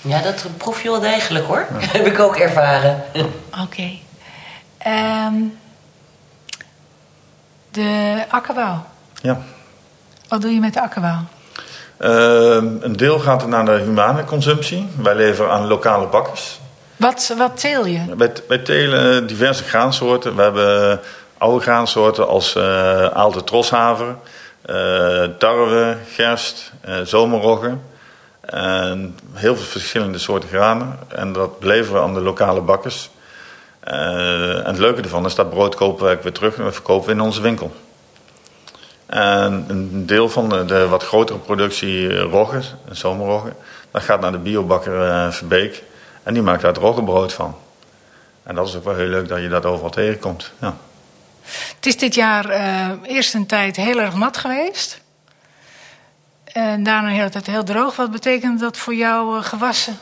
Ja, 0.00 0.22
dat 0.22 0.46
proef 0.56 0.82
je 0.82 0.90
wel 0.90 1.00
degelijk 1.00 1.46
hoor. 1.46 1.66
Ja. 1.80 1.86
heb 1.98 2.06
ik 2.06 2.18
ook 2.18 2.36
ervaren. 2.36 3.04
Oké. 3.14 3.28
Okay. 3.62 4.02
Um, 5.26 5.58
de 7.70 8.24
akkerbouw. 8.28 8.84
Ja. 9.22 9.40
Wat 10.28 10.40
doe 10.40 10.52
je 10.52 10.60
met 10.60 10.74
de 10.74 10.80
akkerbouw? 10.80 11.20
Uh, 12.00 12.54
een 12.80 12.96
deel 12.96 13.18
gaat 13.18 13.46
naar 13.46 13.64
de 13.64 13.78
humane 13.78 14.24
consumptie. 14.24 14.88
Wij 15.02 15.14
leveren 15.14 15.50
aan 15.50 15.66
lokale 15.66 16.06
bakkers. 16.06 16.60
Wat, 16.96 17.34
wat 17.38 17.60
teel 17.60 17.86
je? 17.86 18.00
Wij, 18.16 18.32
wij 18.48 18.58
telen 18.58 19.26
diverse 19.26 19.64
graansoorten. 19.64 20.36
We 20.36 20.42
hebben 20.42 21.00
oude 21.38 21.62
graansoorten 21.62 22.28
als 22.28 22.56
uh, 22.56 23.04
aalte 23.04 23.44
troshaver, 23.44 24.16
uh, 24.66 25.24
tarwe, 25.38 25.96
gerst, 26.12 26.72
uh, 26.88 26.94
zomerrogge. 27.04 27.76
En 28.40 29.18
heel 29.32 29.56
veel 29.56 29.64
verschillende 29.64 30.18
soorten 30.18 30.48
granen. 30.48 30.98
En 31.08 31.32
dat 31.32 31.50
leveren 31.60 32.00
we 32.00 32.06
aan 32.06 32.14
de 32.14 32.20
lokale 32.20 32.60
bakkers. 32.60 33.10
en 33.80 34.64
het 34.64 34.78
leuke 34.78 35.02
ervan 35.02 35.24
is 35.24 35.34
dat 35.34 35.50
brood 35.50 35.74
kopen 35.74 36.06
we 36.08 36.18
weer 36.22 36.32
terug 36.32 36.56
en 36.56 36.64
we 36.64 36.72
verkopen 36.72 37.12
in 37.12 37.20
onze 37.20 37.40
winkel. 37.40 37.72
En 39.08 39.64
een 39.68 40.06
deel 40.06 40.28
van 40.28 40.48
de, 40.48 40.64
de 40.64 40.88
wat 40.88 41.02
grotere 41.02 41.38
productie 41.38 42.18
roggen, 42.18 42.62
zomerroggen, 42.90 43.54
dat 43.90 44.02
gaat 44.02 44.20
naar 44.20 44.32
de 44.32 44.38
biobakker 44.38 45.32
Verbeek. 45.32 45.82
En 46.22 46.34
die 46.34 46.42
maakt 46.42 46.60
daar 46.60 46.72
het 46.72 46.80
roggebrood 46.80 47.32
van. 47.32 47.56
En 48.42 48.54
dat 48.54 48.68
is 48.68 48.76
ook 48.76 48.84
wel 48.84 48.94
heel 48.94 49.06
leuk 49.06 49.28
dat 49.28 49.40
je 49.40 49.48
dat 49.48 49.64
overal 49.64 49.90
tegenkomt. 49.90 50.52
Ja. 50.60 50.76
Het 51.76 51.86
is 51.86 51.96
dit 51.96 52.14
jaar 52.14 52.50
uh, 52.50 52.90
eerst 53.02 53.34
een 53.34 53.46
tijd 53.46 53.76
heel 53.76 54.00
erg 54.00 54.14
nat 54.14 54.36
geweest. 54.36 55.00
En 56.44 56.82
daarna 56.82 57.08
de 57.08 57.14
hele 57.14 57.28
tijd 57.28 57.46
heel 57.46 57.64
droog. 57.64 57.96
Wat 57.96 58.10
betekent 58.10 58.60
dat 58.60 58.76
voor 58.76 58.94
jouw 58.94 59.36
uh, 59.36 59.44
gewassen? 59.44 59.98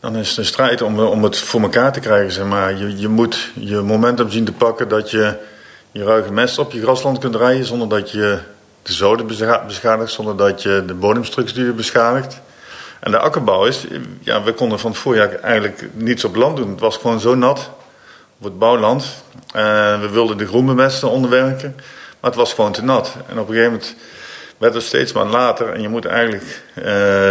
Dan 0.00 0.16
is 0.16 0.28
het 0.28 0.38
een 0.38 0.44
strijd 0.44 0.82
om, 0.82 1.00
om 1.00 1.22
het 1.22 1.38
voor 1.38 1.60
elkaar 1.60 1.92
te 1.92 2.00
krijgen. 2.00 2.32
Zeg 2.32 2.46
maar. 2.46 2.76
je, 2.76 2.98
je 2.98 3.08
moet 3.08 3.50
je 3.54 3.76
momentum 3.76 4.30
zien 4.30 4.44
te 4.44 4.52
pakken 4.52 4.88
dat 4.88 5.10
je 5.10 5.52
je 5.94 6.04
ruige 6.04 6.32
mest 6.32 6.58
op 6.58 6.72
je 6.72 6.82
grasland 6.82 7.18
kunt 7.18 7.34
rijden 7.34 7.66
zonder 7.66 7.88
dat 7.88 8.10
je 8.10 8.38
de 8.82 8.92
zoden 8.92 9.26
beschadigt, 9.66 10.12
zonder 10.12 10.36
dat 10.36 10.62
je 10.62 10.82
de 10.86 10.94
bodemstructuur 10.94 11.74
beschadigt. 11.74 12.40
En 13.00 13.10
de 13.10 13.18
akkerbouw 13.18 13.64
is, 13.64 13.86
ja, 14.20 14.42
we 14.42 14.52
konden 14.52 14.78
van 14.78 14.90
het 14.90 15.00
voorjaar 15.00 15.34
eigenlijk 15.34 15.88
niets 15.92 16.24
op 16.24 16.34
land 16.34 16.56
doen. 16.56 16.70
Het 16.70 16.80
was 16.80 16.96
gewoon 16.96 17.20
zo 17.20 17.34
nat 17.34 17.70
op 18.38 18.44
het 18.44 18.58
bouwland. 18.58 19.24
We 20.00 20.08
wilden 20.12 20.36
de 20.36 20.46
groenbemesten 20.46 21.10
onderwerken, 21.10 21.74
maar 22.20 22.30
het 22.30 22.40
was 22.40 22.52
gewoon 22.52 22.72
te 22.72 22.84
nat. 22.84 23.14
En 23.28 23.38
op 23.38 23.48
een 23.48 23.54
gegeven 23.54 23.72
moment 23.72 23.94
werd 24.58 24.74
het 24.74 24.82
steeds 24.82 25.12
maar 25.12 25.26
later 25.26 25.72
en 25.72 25.82
je 25.82 25.88
moet 25.88 26.04
eigenlijk 26.04 26.62
uh, 26.74 26.84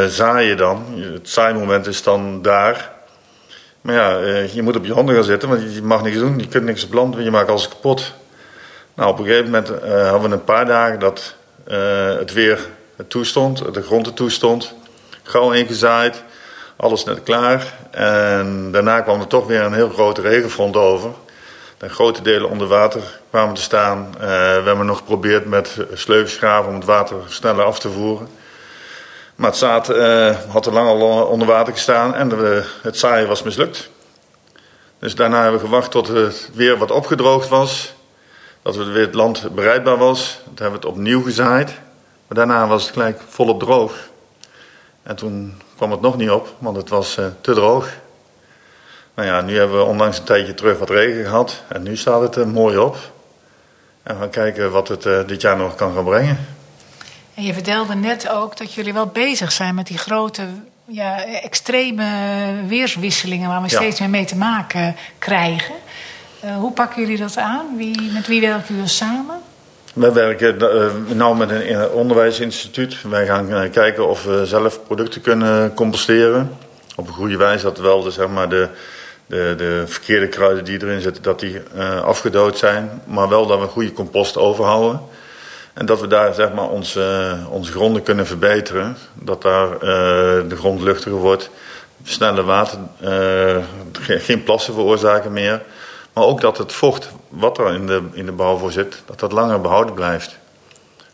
zaaien 0.06 0.58
dan. 0.58 0.86
Het 1.13 1.30
zaaimoment 1.30 1.88
is 1.88 2.04
dan 2.04 2.41
daar. 2.41 2.91
Maar 3.82 3.95
ja, 3.95 4.19
uh, 4.19 4.54
je 4.54 4.62
moet 4.62 4.76
op 4.76 4.86
je 4.86 4.93
handen 4.93 5.15
gaan 5.15 5.23
zitten, 5.23 5.49
want 5.49 5.73
je 5.73 5.82
mag 5.82 6.04
niks 6.04 6.17
doen. 6.17 6.39
Je 6.39 6.47
kunt 6.47 6.63
niks 6.63 6.86
op 6.86 6.93
land, 6.93 7.13
want 7.13 7.26
je 7.26 7.32
maakt 7.32 7.49
alles 7.49 7.67
kapot. 7.67 8.13
Nou, 8.96 9.12
op 9.12 9.20
een 9.20 9.26
gegeven 9.26 9.46
moment 9.46 9.72
uh, 9.72 10.10
hadden 10.10 10.30
we 10.30 10.36
een 10.36 10.44
paar 10.44 10.66
dagen 10.66 11.00
dat 11.00 11.36
het 12.18 12.34
weer 12.34 12.68
toestond, 13.08 13.74
de 13.74 13.82
grond 13.82 14.08
er 14.08 14.14
toestond. 14.14 14.74
Gauw 15.24 15.52
ingezaaid, 15.52 16.24
alles 16.76 17.04
net 17.04 17.24
klaar. 17.24 17.74
En 17.92 18.72
daarna 18.72 19.02
kwam 19.02 19.20
er 19.20 19.28
toch 19.28 19.48
weer 19.48 19.62
een 19.62 19.74
heel 19.74 19.90
grote 19.90 20.22
regenfront 20.22 20.76
over. 20.76 21.10
En 21.78 21.90
grote 21.90 22.22
delen 22.22 22.50
onder 22.50 22.68
water 22.68 23.02
kwamen 23.30 23.56
te 23.56 23.62
staan. 23.62 24.08
Uh, 24.14 24.22
we 24.22 24.64
hebben 24.66 24.86
nog 24.86 24.98
geprobeerd 24.98 25.46
met 25.46 25.78
sleufsgraven 25.94 26.70
om 26.70 26.76
het 26.76 26.86
water 26.86 27.18
sneller 27.28 27.66
af 27.66 27.80
te 27.80 27.90
voeren. 27.90 28.28
Maar 29.36 29.50
het 29.50 29.60
zaad 29.60 29.88
had 30.48 30.66
er 30.66 30.74
lang 30.74 30.88
al 30.88 31.26
onder 31.26 31.48
water 31.48 31.74
gestaan 31.74 32.16
en 32.16 32.30
de, 32.30 32.64
het 32.82 32.98
zaaien 32.98 33.28
was 33.28 33.44
mislukt. 33.44 33.90
Dus 35.00 35.16
daarna 35.16 35.42
hebben 35.42 35.60
we 35.60 35.66
gewacht 35.66 35.92
tot 35.92 36.08
het 36.08 36.50
weer 36.54 36.78
wat 36.78 36.92
opgedroogd 36.92 37.50
was. 37.50 37.94
Dat 38.63 38.76
weer 38.76 39.06
het 39.06 39.13
land 39.13 39.56
bereidbaar 39.56 39.97
was. 39.97 40.39
Toen 40.43 40.54
hebben 40.56 40.80
we 40.80 40.88
het 40.88 40.95
opnieuw 40.95 41.21
gezaaid. 41.21 41.67
Maar 42.28 42.38
daarna 42.38 42.67
was 42.67 42.84
het 42.84 42.93
gelijk 42.93 43.21
volop 43.28 43.60
droog. 43.60 44.10
En 45.04 45.15
toen 45.15 45.62
kwam 45.76 45.91
het 45.91 46.02
nog 46.02 46.17
niet 46.17 46.30
op, 46.30 46.56
want 46.58 46.78
het 46.78 46.89
was 46.89 47.17
uh, 47.17 47.26
te 47.41 47.54
droog. 47.54 47.89
Nou 49.15 49.28
ja, 49.28 49.41
nu 49.41 49.58
hebben 49.58 49.78
we 49.78 49.84
onlangs 49.84 50.17
een 50.17 50.23
tijdje 50.23 50.54
terug 50.54 50.80
wat 50.80 50.89
regen 50.89 51.23
gehad. 51.23 51.63
En 51.67 51.84
nu 51.84 51.97
staat 51.97 52.21
het 52.21 52.36
er 52.36 52.47
mooi 52.47 52.78
op. 52.78 52.97
En 54.04 54.13
we 54.15 54.21
gaan 54.21 54.30
kijken 54.30 54.71
wat 54.71 54.88
het 54.88 55.06
uh, 55.06 55.28
dit 55.28 55.41
jaar 55.41 55.58
nog 55.58 55.76
kan 55.76 55.93
gaan 55.93 56.04
brengen. 56.04 56.47
En 57.34 57.43
je 57.43 57.54
vertelde 57.54 57.95
net 57.95 58.30
ook 58.30 58.58
dat 58.58 58.73
jullie 58.73 58.93
wel 58.93 59.08
bezig 59.08 59.52
zijn 59.52 59.76
met 59.76 59.88
die 59.88 59.97
grote, 59.97 60.47
ja, 60.86 61.26
extreme 61.26 62.06
weerswisselingen 62.67 63.49
waar 63.49 63.62
we 63.62 63.69
ja. 63.69 63.76
steeds 63.76 63.99
meer 63.99 64.10
mee 64.10 64.26
te 64.26 64.36
maken 64.36 64.95
krijgen. 65.17 65.76
Uh, 66.46 66.56
hoe 66.56 66.72
pakken 66.72 67.02
jullie 67.02 67.18
dat 67.18 67.38
aan? 67.38 67.66
Wie, 67.78 68.12
met 68.12 68.28
wie 68.28 68.42
werken 68.42 68.76
jullie 68.76 68.90
samen? 68.90 69.36
We 69.94 70.12
werken 70.12 70.56
uh, 70.62 71.16
nou 71.16 71.38
met 71.38 71.50
een 71.50 71.90
onderwijsinstituut. 71.90 73.02
Wij 73.02 73.26
gaan 73.26 73.50
uh, 73.50 73.72
kijken 73.72 74.08
of 74.08 74.24
we 74.24 74.46
zelf 74.46 74.84
producten 74.84 75.22
kunnen 75.22 75.74
composteren. 75.74 76.52
Op 76.96 77.08
een 77.08 77.14
goede 77.14 77.38
wijze 77.38 77.64
dat 77.64 77.78
wel 77.78 78.04
de, 78.04 78.12
zeg 78.12 78.28
maar, 78.28 78.50
de, 78.50 78.68
de, 79.26 79.54
de 79.58 79.84
verkeerde 79.86 80.28
kruiden 80.28 80.64
die 80.64 80.82
erin 80.82 81.02
zitten, 81.02 81.24
dat 81.24 81.40
die 81.40 81.62
afgedood 82.04 82.58
zijn. 82.58 83.02
Maar 83.06 83.30
wel 83.30 83.48
dat 83.48 83.60
we 83.60 83.68
goede 83.68 83.94
compost 83.94 84.38
overhouden. 84.38 85.02
En 85.74 85.86
dat 85.86 86.02
we 86.02 86.08
daar 86.08 86.34
zeg 86.34 86.54
maar, 86.54 86.70
onze, 86.70 87.36
onze 87.50 87.72
gronden 87.72 88.04
kunnen 88.04 88.28
verbeteren. 88.28 88.98
Dat 89.14 89.42
daar 89.42 89.80
de 90.48 90.56
grond 90.56 90.82
luchtiger 90.82 91.20
wordt. 91.20 91.50
Sneller 92.04 92.44
water, 92.44 92.80
geen 93.98 94.44
plassen 94.44 94.74
veroorzaken 94.74 95.34
meer. 95.34 95.62
Maar 96.13 96.23
ook 96.23 96.41
dat 96.41 96.58
het 96.58 96.73
vocht 96.73 97.10
wat 97.30 97.58
er 97.58 97.73
in 97.73 97.88
de, 97.88 98.04
in 98.12 98.26
de 98.26 98.32
bouw 98.32 98.58
voor 98.58 98.71
zit, 98.71 99.02
dat 99.06 99.19
dat 99.19 99.32
langer 99.32 99.62
behouden 99.62 99.93
blijft. 99.93 100.38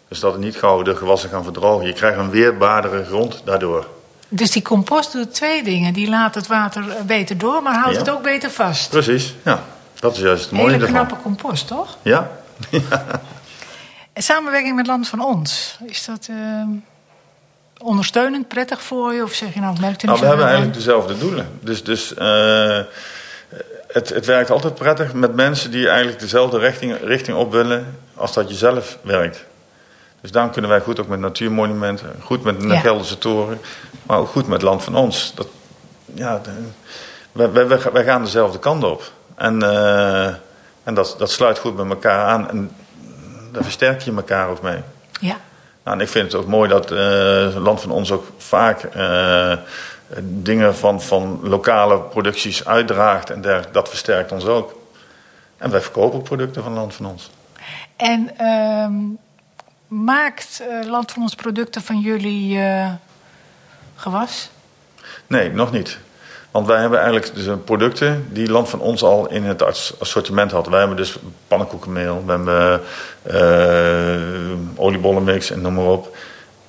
Dus 0.08 0.20
dat 0.20 0.32
het 0.32 0.42
niet 0.42 0.56
gauw 0.56 0.82
de 0.82 0.96
gewassen 0.96 1.30
gaan 1.30 1.44
verdrogen. 1.44 1.88
Je 1.88 1.94
krijgt 1.94 2.18
een 2.18 2.30
weerbaardere 2.30 3.06
grond 3.06 3.42
daardoor. 3.46 3.88
Dus 4.30 4.52
die 4.52 4.62
compost 4.62 5.12
doet 5.12 5.34
twee 5.34 5.64
dingen. 5.64 5.94
Die 5.94 6.10
laat 6.10 6.36
het 6.36 6.48
water 6.48 6.86
beter 7.06 7.38
door, 7.38 7.64
maar 7.64 7.74
houdt 7.74 7.94
ja. 7.94 8.00
het 8.00 8.10
ook 8.10 8.24
beter 8.24 8.52
vast. 8.52 8.90
Precies, 8.90 9.36
ja. 9.44 9.64
Dat 10.00 10.16
is 10.16 10.22
juist 10.22 10.44
het 10.44 10.52
mooie 10.52 10.72
Hele 10.72 10.86
ervan. 10.86 11.06
knappe 11.06 11.24
compost, 11.24 11.68
toch? 11.68 11.98
Ja. 12.02 12.32
En 14.14 14.24
samenwerking 14.32 14.76
met 14.76 14.88
Land 14.88 15.08
van 15.08 15.26
Ons, 15.26 15.78
is 15.86 16.06
dat 16.06 16.28
uh, 16.32 16.38
ondersteunend, 17.78 18.48
prettig 18.48 18.82
voor 18.82 19.14
je? 19.14 19.24
Of 19.24 19.34
zeg 19.34 19.54
je 19.54 19.60
nou, 19.60 19.80
merkt 19.80 20.04
u 20.04 20.08
nou, 20.08 20.20
we 20.20 20.26
hebben 20.26 20.46
eigenlijk 20.46 20.76
dezelfde 20.76 21.18
doelen. 21.18 21.60
Dus, 21.62 21.84
dus 21.84 22.14
uh, 22.14 22.80
het, 23.92 24.10
het 24.10 24.26
werkt 24.26 24.50
altijd 24.50 24.76
prettig 24.76 25.14
met 25.14 25.36
mensen 25.36 25.72
die 25.72 25.88
eigenlijk 25.88 26.20
dezelfde 26.20 26.60
richting, 26.60 26.98
richting 27.04 27.38
op 27.38 27.52
willen 27.52 27.98
als 28.16 28.34
dat 28.34 28.50
je 28.50 28.56
zelf 28.56 28.98
werkt. 29.02 29.46
Dus 30.22 30.32
daarom 30.32 30.52
kunnen 30.52 30.70
wij 30.70 30.82
goed 30.82 31.00
ook 31.00 31.08
met 31.08 31.20
natuurmonumenten, 31.20 32.16
goed 32.22 32.44
met 32.44 32.62
de. 32.62 32.78
Gelderse 32.78 33.18
Toren, 33.18 33.62
maar 34.04 34.18
ook 34.18 34.28
goed 34.28 34.48
met 34.48 34.62
Land 34.62 34.84
van 34.84 34.96
Ons. 34.96 35.32
Dat, 35.36 35.48
ja, 36.14 36.42
de, 36.44 36.52
wij, 37.32 37.68
wij, 37.68 37.80
wij, 37.94 38.04
gaan 38.04 38.24
dezelfde 38.24 38.60
kant 38.60 38.84
op. 38.84 39.12
En, 39.36 39.64
uh, 39.64 40.26
en 40.84 40.94
dat, 40.94 41.16
dat 41.18 41.32
sluit 41.32 41.60
goed 41.60 41.76
met 41.76 41.90
elkaar 41.90 42.26
aan 42.26 42.50
en 42.50 42.72
daar 43.52 43.64
versterk 43.64 44.02
je 44.02 44.14
elkaar 44.16 44.50
ook 44.50 44.62
mee. 44.62 44.82
Ja. 45.20 45.36
Nou, 45.84 45.98
en 45.98 46.04
ik 46.04 46.10
vind 46.10 46.32
het 46.32 46.42
ook 46.42 46.48
mooi 46.48 46.70
dat 46.70 46.92
uh, 46.92 47.56
Land 47.56 47.82
van 47.82 47.92
Ons 47.92 48.12
ook 48.12 48.26
vaak 48.38 48.84
uh, 48.84 49.54
dingen 50.22 50.76
van, 50.76 51.02
van 51.02 51.40
lokale 51.44 52.00
producties 52.00 52.66
uitdraagt 52.66 53.30
en 53.30 53.42
der, 53.42 53.68
dat 53.72 53.90
versterkt 53.90 54.32
ons 54.32 54.46
ook. 54.46 54.76
En 55.58 55.72
wij 55.72 55.82
verkopen 55.82 56.20
ook 56.20 56.26
producten 56.26 56.64
van 56.64 56.74
Land 56.74 56.94
van 56.94 57.06
Ons. 57.06 57.30
En 57.96 58.46
um 58.46 59.20
maakt 59.90 60.62
uh, 60.70 60.90
Land 60.90 61.12
van 61.12 61.22
ons 61.22 61.36
producten 61.36 61.82
van 61.82 62.00
jullie 62.00 62.58
uh, 62.58 62.92
gewas? 63.96 64.50
Nee, 65.28 65.52
nog 65.52 65.72
niet. 65.72 65.98
Want 66.52 66.68
wij 66.68 66.80
hebben 66.80 67.00
eigenlijk 67.00 67.34
dus 67.36 67.58
producten 67.66 68.28
die 68.32 68.52
Land 68.52 68.70
van 68.70 68.80
ons 68.80 69.04
al 69.04 69.30
in 69.30 69.44
het 69.44 69.64
assortiment 70.00 70.52
had. 70.52 70.68
Wij 70.68 70.80
hebben 70.80 70.98
dus 70.98 71.18
pannenkoekenmeel, 71.48 72.24
we 72.26 72.32
hebben 72.32 72.82
uh, 73.32 74.58
oliebollenmix 74.76 75.52
en 75.52 75.62
noem 75.62 75.74
maar 75.74 75.86
op. 75.86 76.18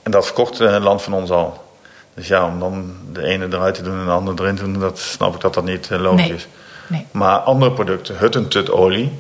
En 0.03 0.11
dat 0.11 0.25
verkocht 0.25 0.59
Land 0.59 1.03
van 1.03 1.13
ons 1.13 1.31
al. 1.31 1.70
Dus 2.15 2.29
ja, 2.29 2.45
om 2.47 2.59
dan 2.61 2.95
de 3.13 3.23
ene 3.25 3.47
eruit 3.47 3.75
te 3.75 3.83
doen 3.83 3.99
en 3.99 4.05
de 4.05 4.11
andere 4.11 4.43
erin 4.43 4.57
te 4.57 4.63
doen, 4.63 4.79
dat 4.79 4.99
snap 4.99 5.35
ik 5.35 5.41
dat 5.41 5.55
dat 5.55 5.65
niet 5.65 5.89
uh, 5.93 6.01
logisch 6.01 6.27
Nee. 6.27 6.35
is. 6.37 6.47
Nee. 6.87 7.07
Maar 7.11 7.39
andere 7.39 7.73
producten, 7.73 8.19
huttentutolie, 8.19 9.19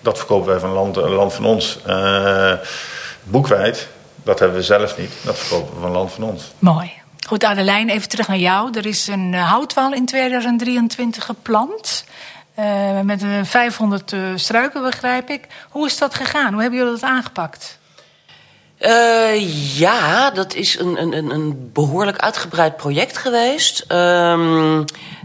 dat 0.00 0.18
verkopen 0.18 0.46
wij 0.48 0.58
van 0.58 0.70
land, 0.70 0.96
eh, 0.96 1.08
land 1.16 1.32
van 1.32 1.44
ons. 1.44 1.78
Eh 1.86 2.52
boekwijd, 3.22 3.88
dat 4.22 4.38
hebben 4.38 4.56
we 4.56 4.62
zelf 4.62 4.98
niet, 4.98 5.12
dat 5.24 5.38
verkopen 5.38 5.74
we 5.74 5.80
van 5.80 5.90
land 5.90 6.12
van 6.12 6.24
ons. 6.24 6.52
Mooi. 6.58 6.92
Goed, 7.26 7.44
Adelijn, 7.44 7.88
even 7.88 8.08
terug 8.08 8.28
naar 8.28 8.36
jou. 8.36 8.70
Er 8.74 8.86
is 8.86 9.06
een 9.06 9.34
eh, 9.34 9.50
houtwal 9.50 9.92
in 9.92 10.06
2023 10.06 11.24
geplant. 11.24 12.04
eh, 12.54 13.00
met 13.00 13.22
een 13.22 13.46
500 13.46 14.12
eh, 14.12 14.20
struiken, 14.34 14.82
begrijp 14.82 15.28
ik. 15.30 15.46
Hoe 15.70 15.86
is 15.86 15.98
dat 15.98 16.14
gegaan? 16.14 16.52
Hoe 16.52 16.60
hebben 16.62 16.78
jullie 16.78 16.94
dat 16.94 17.02
aangepakt? 17.10 17.78
Eh, 18.78 19.78
ja, 19.78 20.30
dat 20.30 20.54
is 20.54 20.78
een, 20.78 21.02
een, 21.02 21.30
een- 21.30 21.70
behoorlijk 21.72 22.16
uitgebreid 22.18 22.76
project 22.76 23.16
geweest. 23.18 23.84
Ehm, 23.88 24.78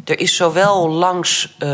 er 0.06 0.20
is 0.20 0.36
zowel 0.36 0.90
langs 0.90 1.56
eh, 1.60 1.70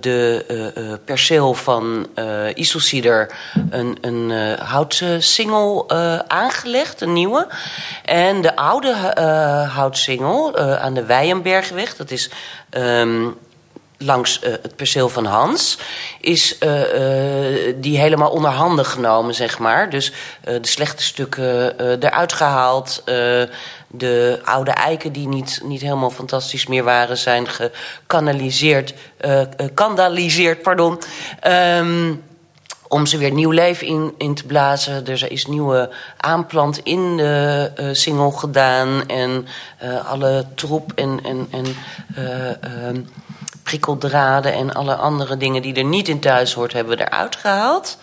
de 0.00 0.44
eh, 0.76 0.92
perceel 1.04 1.54
van 1.54 2.06
eh 2.14 2.46
Iselcieder 2.54 3.32
een, 3.70 3.98
een 4.00 4.30
houtsingel 4.58 5.84
eh, 5.88 6.18
aangelegd, 6.18 7.00
een 7.00 7.12
nieuwe. 7.12 7.46
En 8.04 8.40
de 8.42 8.56
oude 8.56 8.94
houtsingel 9.68 10.58
aan 10.58 10.94
de 10.94 11.04
Weijenbergweg, 11.04 11.96
dat 11.96 12.10
is... 12.10 12.30
ehm, 12.70 13.28
langs 14.04 14.40
eh, 14.40 14.52
het 14.62 14.76
perceel 14.76 15.08
van 15.08 15.24
Hans, 15.24 15.78
is 16.20 16.58
eh, 16.58 16.82
eh, 17.68 17.74
die 17.76 17.98
helemaal 17.98 18.30
onder 18.30 18.50
handen 18.50 18.84
genomen, 18.84 19.34
zeg 19.34 19.58
maar. 19.58 19.90
Dus 19.90 20.12
de 20.40 20.58
slechte 20.62 21.02
stukken 21.02 21.78
eruit 22.02 22.32
gehaald. 22.32 23.02
eh, 23.04 23.42
de 23.94 24.40
oude 24.44 24.70
eiken 24.70 25.12
die 25.12 25.28
niet, 25.28 25.60
niet 25.64 25.80
helemaal 25.80 26.10
fantastisch 26.10 26.66
meer 26.66 26.84
waren, 26.84 27.16
zijn 27.16 27.46
gekanaliseerd, 27.48 28.94
kandaliseerd, 29.74 30.62
pardon. 30.62 30.98
Ehm, 31.40 32.14
om 32.88 33.06
ze 33.06 33.18
weer 33.18 33.32
nieuw 33.32 33.50
leven 33.50 33.86
in, 33.86 34.14
in 34.18 34.34
te 34.34 34.46
blazen. 34.46 35.06
Er 35.06 35.30
is 35.30 35.46
nieuwe 35.46 35.90
aanplant 36.16 36.78
in 36.78 37.16
de 37.16 37.70
eh 37.74 37.86
singel 37.92 38.30
gedaan. 38.30 39.06
En 39.06 39.46
alle 40.08 40.44
troep 40.54 40.92
en, 40.94 41.20
en, 41.22 41.48
eh, 42.14 42.48
ehm, 42.48 43.00
prikkeldraden 43.62 44.52
en 44.52 44.74
alle 44.74 44.94
andere 44.94 45.36
dingen 45.36 45.62
die 45.62 45.74
er 45.74 45.84
niet 45.84 46.08
in 46.08 46.20
thuis 46.20 46.52
hoort, 46.52 46.72
hebben 46.72 46.96
we 46.96 47.04
eruit 47.04 47.36
gehaald. 47.36 47.98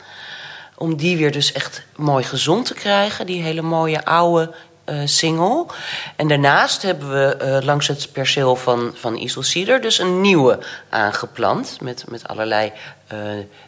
Om 0.76 0.96
die 0.96 1.18
weer 1.18 1.32
dus 1.32 1.52
echt 1.52 1.84
mooi 1.96 2.24
gezond 2.24 2.66
te 2.66 2.74
krijgen. 2.74 3.26
Die 3.26 3.42
hele 3.42 3.62
mooie 3.62 4.06
oude 4.06 4.54
eh 4.90 5.02
single. 5.06 5.66
En 6.16 6.28
daarnaast 6.28 6.82
hebben 6.82 7.10
we 7.10 7.36
eh, 7.36 7.66
langs 7.66 7.88
het 7.88 8.12
perceel 8.12 8.56
van, 8.56 8.92
van 8.96 9.16
Iselcieder 9.16 9.82
dus 9.82 10.00
een 10.00 10.22
nieuwe 10.22 10.60
aangeplant. 10.90 11.78
Met, 11.82 12.04
met 12.08 12.28
allerlei 12.28 12.72
eh, 13.08 13.18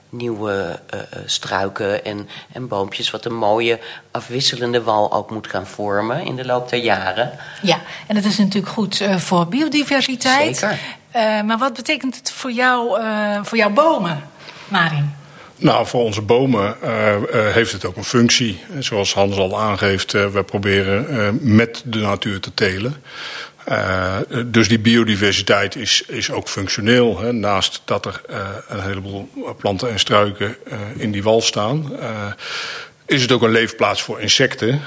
nieuwe 0.09 0.79
struiken 1.25 2.05
en, 2.05 2.29
en 2.51 2.67
boompjes. 2.67 3.11
Wat 3.11 3.25
een 3.25 3.35
mooie 3.35 3.79
afwisselende 4.11 4.83
wal 4.83 5.13
ook 5.13 5.31
moet 5.31 5.47
gaan 5.47 5.67
vormen 5.67 6.25
in 6.25 6.35
de 6.35 6.45
loop 6.45 6.69
der 6.69 6.79
jaren. 6.79 7.31
Ja, 7.61 7.79
en 8.07 8.15
dat 8.15 8.23
is 8.23 8.37
natuurlijk 8.37 8.73
goed 8.73 9.03
voor 9.17 9.47
biodiversiteit. 9.47 10.57
Zeker. 10.57 10.79
Eh, 11.12 11.41
maar 11.41 11.57
wat 11.57 11.74
betekent 11.74 12.16
het 12.16 12.32
voor, 12.32 12.51
jou, 12.51 12.99
eh, 13.01 13.39
voor 13.43 13.57
jouw 13.57 13.70
bomen, 13.70 14.30
Marin? 14.68 15.14
Nou, 15.57 15.88
voor 15.88 16.03
onze 16.03 16.22
bomen 16.22 16.82
eh, 16.82 17.16
heeft 17.53 17.72
het 17.72 17.86
ook 17.86 17.95
een 17.95 18.03
functie. 18.03 18.64
Zoals 18.80 19.14
Hans 19.14 19.38
al 19.38 19.59
aangeeft, 19.59 20.12
we 20.12 20.43
proberen 20.43 21.39
met 21.41 21.82
de 21.86 21.99
natuur 21.99 22.39
te 22.39 22.53
telen. 22.53 22.95
Dus 24.45 24.68
die 24.68 24.80
biodiversiteit 24.80 25.76
is, 25.76 26.03
is 26.07 26.32
ook 26.32 26.47
functioneel. 26.47 27.20
Hè. 27.20 27.34
Naast 27.34 27.82
dat 27.86 28.05
er 28.05 28.22
een 28.68 28.82
heleboel 28.82 29.30
planten 29.57 29.89
en 29.89 29.99
struiken 29.99 30.55
in 30.95 31.12
die 31.12 31.24
wal 31.24 31.41
staan, 31.41 31.91
is 33.05 33.22
het 33.22 33.32
ook 33.32 33.41
een 33.41 33.51
leefplaats 33.51 34.01
voor 34.01 34.22
insecten. 34.22 34.82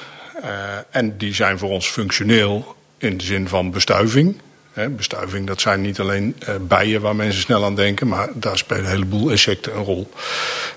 En 0.91 1.17
die 1.17 1.35
zijn 1.35 1.59
voor 1.59 1.71
ons 1.71 1.87
functioneel 1.87 2.77
in 2.99 3.17
de 3.17 3.25
zin 3.25 3.49
van 3.49 3.71
bestuiving. 3.71 4.41
Bestuiving, 4.75 5.47
dat 5.47 5.61
zijn 5.61 5.81
niet 5.81 6.01
alleen 6.01 6.37
eh, 6.39 6.55
bijen 6.61 7.01
waar 7.01 7.17
mensen 7.17 7.41
snel 7.41 7.65
aan 7.65 7.75
denken, 7.75 8.09
maar 8.09 8.29
daar 8.35 8.59
spelen 8.59 8.85
een 8.85 8.91
heleboel 8.91 9.31
insecten 9.31 9.77
een 9.77 9.85
rol. 9.85 10.11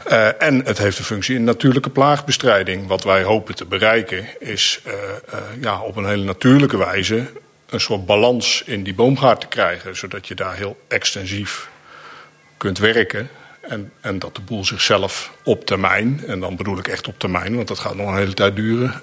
Eh, 0.06 0.42
en 0.42 0.66
het 0.66 0.78
heeft 0.78 0.98
een 0.98 1.06
functie 1.06 1.36
in 1.36 1.44
natuurlijke 1.44 1.90
plaagbestrijding. 1.90 2.88
Wat 2.88 3.04
wij 3.04 3.24
hopen 3.24 3.56
te 3.56 3.66
bereiken 3.66 4.28
is 4.40 4.82
eh, 4.84 4.94
ja, 5.62 5.82
op 5.82 5.96
een 5.96 6.06
hele 6.06 6.24
natuurlijke 6.24 6.78
wijze 6.78 7.32
een 7.70 7.80
soort 7.80 8.06
balans 8.06 8.64
in 8.66 8.84
die 8.84 8.94
boomgaard 8.94 9.42
te 9.42 9.48
krijgen, 9.48 9.96
zodat 9.96 10.28
je 10.28 10.36
daar 10.36 10.56
heel 10.56 10.78
extensief 10.88 11.70
kunt 12.58 12.78
werken. 12.78 13.30
En, 13.62 13.92
en 14.02 14.20
dat 14.20 14.36
de 14.36 14.42
boel 14.42 14.66
zichzelf 14.66 15.32
op 15.44 15.66
termijn, 15.66 16.24
en 16.28 16.40
dan 16.40 16.56
bedoel 16.56 16.78
ik 16.78 16.88
echt 16.88 17.08
op 17.08 17.20
termijn, 17.20 17.56
want 17.56 17.68
dat 17.68 17.80
gaat 17.80 17.96
nog 17.96 18.08
een 18.08 18.18
hele 18.18 18.34
tijd 18.34 18.56
duren, 18.56 19.02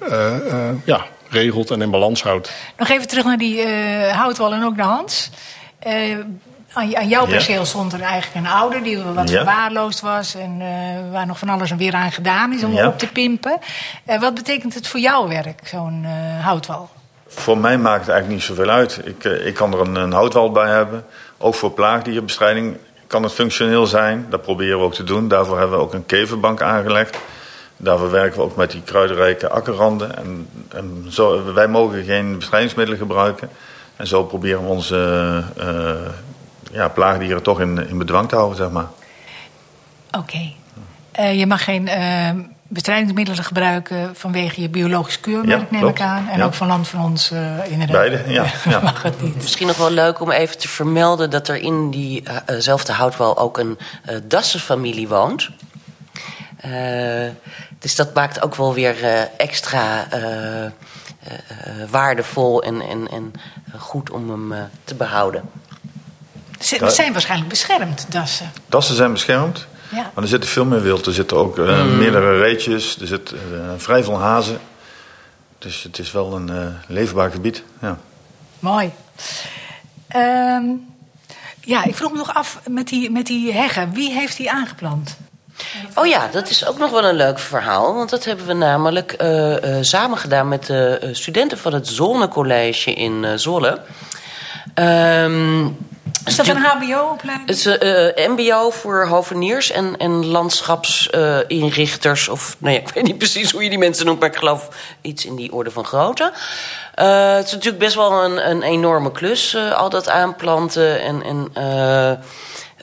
ja, 0.84 1.06
regelt 1.34 1.70
en 1.70 1.82
in 1.82 1.90
balans 1.90 2.22
houdt. 2.22 2.52
Nog 2.76 2.88
even 2.88 3.08
terug 3.08 3.24
naar 3.24 3.38
die 3.38 3.60
eh, 3.62 4.16
houtwal 4.16 4.52
en 4.52 4.64
ook 4.64 4.76
naar 4.76 4.86
Hans. 4.86 5.30
Eh, 5.78 6.18
aan, 6.72 6.96
aan 6.96 7.08
jouw 7.08 7.24
Ja. 7.24 7.30
perceel 7.30 7.64
stond 7.64 7.92
er 7.92 8.00
eigenlijk 8.00 8.46
een 8.46 8.52
ouder 8.52 8.82
die 8.82 8.98
wat 8.98 9.28
Ja. 9.28 9.36
verwaarloosd 9.36 10.00
was. 10.00 10.34
En 10.34 10.56
eh, 10.60 11.12
waar 11.12 11.26
nog 11.26 11.38
van 11.38 11.48
alles 11.48 11.70
en 11.70 11.76
weer 11.76 11.94
aan 11.94 12.12
gedaan 12.12 12.52
is 12.52 12.64
om 12.64 12.72
Ja. 12.72 12.86
op 12.86 12.98
te 12.98 13.06
pimpen. 13.06 13.58
Wat 14.20 14.34
betekent 14.34 14.74
het 14.74 14.86
voor 14.86 15.00
jouw 15.00 15.28
werk, 15.28 15.60
zo'n 15.64 16.06
houtwal? 16.40 16.90
Voor 17.26 17.58
mij 17.58 17.78
maakt 17.78 18.00
het 18.00 18.08
eigenlijk 18.08 18.40
niet 18.40 18.48
zoveel 18.56 18.70
uit. 18.72 19.00
Ik, 19.04 19.24
ik 19.24 19.54
kan 19.54 19.72
er 19.72 19.80
een, 19.80 19.94
een 19.94 20.12
houtwal 20.12 20.50
bij 20.50 20.68
hebben. 20.70 21.04
Ook 21.38 21.54
voor 21.54 21.70
plaagdierenbestrijding 21.70 22.76
kan 23.06 23.22
het 23.22 23.32
functioneel 23.32 23.86
zijn. 23.86 24.26
Dat 24.30 24.42
proberen 24.42 24.78
we 24.78 24.84
ook 24.84 24.94
te 24.94 25.04
doen. 25.04 25.28
Daarvoor 25.28 25.58
hebben 25.58 25.76
we 25.78 25.84
ook 25.84 25.94
een 25.94 26.06
keverbank 26.06 26.62
aangelegd. 26.62 27.18
Daarvoor 27.76 28.10
werken 28.10 28.38
we 28.38 28.44
ook 28.44 28.56
met 28.56 28.70
die 28.70 28.82
kruidenrijke 28.82 29.48
akkerranden. 29.48 30.16
En, 30.16 30.48
en 30.68 31.06
zo, 31.08 31.52
wij 31.54 31.68
mogen 31.68 32.04
geen 32.04 32.38
bestrijdingsmiddelen 32.38 33.00
gebruiken. 33.00 33.48
En 33.96 34.06
zo 34.06 34.24
proberen 34.24 34.62
we 34.62 34.68
onze 34.68 34.96
eh, 35.56 35.68
eh, 35.90 35.96
ja, 36.72 36.88
plaagdieren 36.88 37.42
toch 37.42 37.60
in, 37.60 37.88
in 37.88 37.98
bedwang 37.98 38.28
te 38.28 38.34
houden, 38.34 38.56
zeg 38.56 38.70
maar. 38.70 38.86
Oké. 40.18 40.52
Eh, 41.12 41.38
je 41.38 41.46
mag 41.46 41.64
geen 41.64 41.88
eh, 41.88 42.30
bestrijdingsmiddelen 42.68 43.44
gebruiken 43.44 44.16
vanwege 44.16 44.60
je 44.60 44.68
biologisch 44.68 45.20
keurmerk, 45.20 45.60
Ja, 45.60 45.66
neem 45.70 45.80
klopt. 45.80 45.98
ik 45.98 46.04
aan. 46.04 46.28
En 46.28 46.38
Ja. 46.38 46.44
ook 46.44 46.54
van 46.54 46.66
land 46.66 46.88
van 46.88 47.00
ons, 47.04 47.30
eh, 47.30 47.40
inderdaad. 47.68 47.96
Beide, 47.96 48.22
ja, 48.32 48.44
ja. 48.68 48.80
mag 48.80 49.02
het 49.02 49.22
niet. 49.22 49.34
Misschien 49.34 49.66
nog 49.66 49.76
wel 49.76 49.90
leuk 49.90 50.20
om 50.20 50.30
even 50.30 50.58
te 50.58 50.68
vermelden 50.68 51.30
dat 51.30 51.48
er 51.48 51.56
in 51.56 51.90
diezelfde 51.90 52.92
houtwal 52.92 53.38
ook 53.38 53.58
een 53.58 53.78
eh 54.04 54.16
dassenfamilie 54.24 55.08
woont. 55.08 55.50
Eh, 56.64 57.30
dus 57.78 57.94
dat 57.94 58.14
maakt 58.14 58.42
ook 58.42 58.54
wel 58.54 58.74
weer 58.74 59.04
eh, 59.04 59.22
extra 59.36 60.10
eh, 60.10 60.70
waardevol 61.90 62.62
en, 62.62 62.80
en, 62.80 63.08
en 63.10 63.32
goed 63.78 64.10
om 64.10 64.30
hem 64.30 64.52
eh, 64.52 64.62
te 64.84 64.94
behouden. 64.94 65.42
Ze 66.60 66.90
zijn 66.90 67.12
waarschijnlijk 67.12 67.50
beschermd, 67.50 68.06
dassen. 68.08 68.50
Dassen 68.68 68.96
zijn 68.96 69.12
beschermd. 69.12 69.66
Ja. 69.88 70.10
Maar 70.14 70.22
er 70.22 70.28
zitten 70.28 70.50
veel 70.50 70.64
meer 70.64 70.82
wild. 70.82 71.06
Er 71.06 71.12
zitten 71.12 71.36
ook 71.36 71.58
eh, 71.58 71.84
meerdere 71.84 72.38
reetjes. 72.38 73.00
Er 73.00 73.06
zit 73.06 73.32
eh, 73.32 73.38
vrij 73.76 74.04
veel 74.04 74.18
hazen. 74.18 74.58
Dus 75.58 75.82
het 75.82 75.98
is 75.98 76.12
wel 76.12 76.36
een 76.36 76.48
eh, 76.50 76.66
leefbaar 76.86 77.30
gebied. 77.30 77.62
Ja. 77.80 77.98
Mooi. 78.58 78.92
Ehm, 80.08 80.64
ja, 81.60 81.84
ik 81.84 81.94
vroeg 81.94 82.10
me 82.10 82.16
nog 82.16 82.34
af 82.34 82.60
met 82.68 82.88
die, 82.88 83.10
met 83.10 83.26
die 83.26 83.52
heggen. 83.52 83.92
Wie 83.92 84.12
heeft 84.12 84.36
die 84.36 84.50
aangeplant? 84.50 85.16
Oh 85.94 86.06
ja, 86.06 86.28
dat 86.32 86.50
is 86.50 86.66
ook 86.66 86.78
nog 86.78 86.90
wel 86.90 87.04
een 87.04 87.14
leuk 87.14 87.38
verhaal. 87.38 87.94
Want 87.94 88.10
dat 88.10 88.24
hebben 88.24 88.46
we 88.46 88.52
namelijk 88.52 89.12
eh, 89.12 89.54
samen 89.80 90.18
gedaan 90.18 90.48
met 90.48 90.66
de 90.66 90.98
eh, 91.00 91.08
studenten 91.12 91.58
van 91.58 91.74
het 91.74 91.88
Zonnecollege 91.88 92.92
in 92.92 93.38
Zolle. 93.38 93.80
Ehm, 94.74 95.64
Is 96.24 96.36
dat 96.36 96.48
een 96.48 96.56
HBO-opleiding? 96.56 97.48
Het 97.48 97.56
is 97.56 97.64
MBO 98.28 98.70
voor 98.70 99.06
hoveniers 99.06 99.70
en, 99.70 99.96
en 99.96 100.26
landschapsinrichters. 100.26 102.28
of 102.28 102.56
nou 102.58 102.74
ja, 102.74 102.80
ik 102.80 102.88
weet 102.88 103.04
niet 103.04 103.18
precies 103.18 103.52
hoe 103.52 103.62
je 103.62 103.68
die 103.68 103.78
mensen 103.78 104.06
noemt, 104.06 104.20
maar 104.20 104.28
ik 104.28 104.36
geloof 104.36 104.68
iets 105.00 105.24
in 105.24 105.36
die 105.36 105.52
orde 105.52 105.70
van 105.70 105.84
grootte. 105.84 106.32
Het 106.94 107.46
is 107.46 107.52
natuurlijk 107.52 107.78
best 107.78 107.94
wel 107.94 108.24
een, 108.24 108.50
een 108.50 108.62
enorme 108.62 109.12
klus, 109.12 109.56
al 109.74 109.90
dat 109.90 110.08
aanplanten 110.08 111.00
en, 111.00 111.22
en 111.22 111.50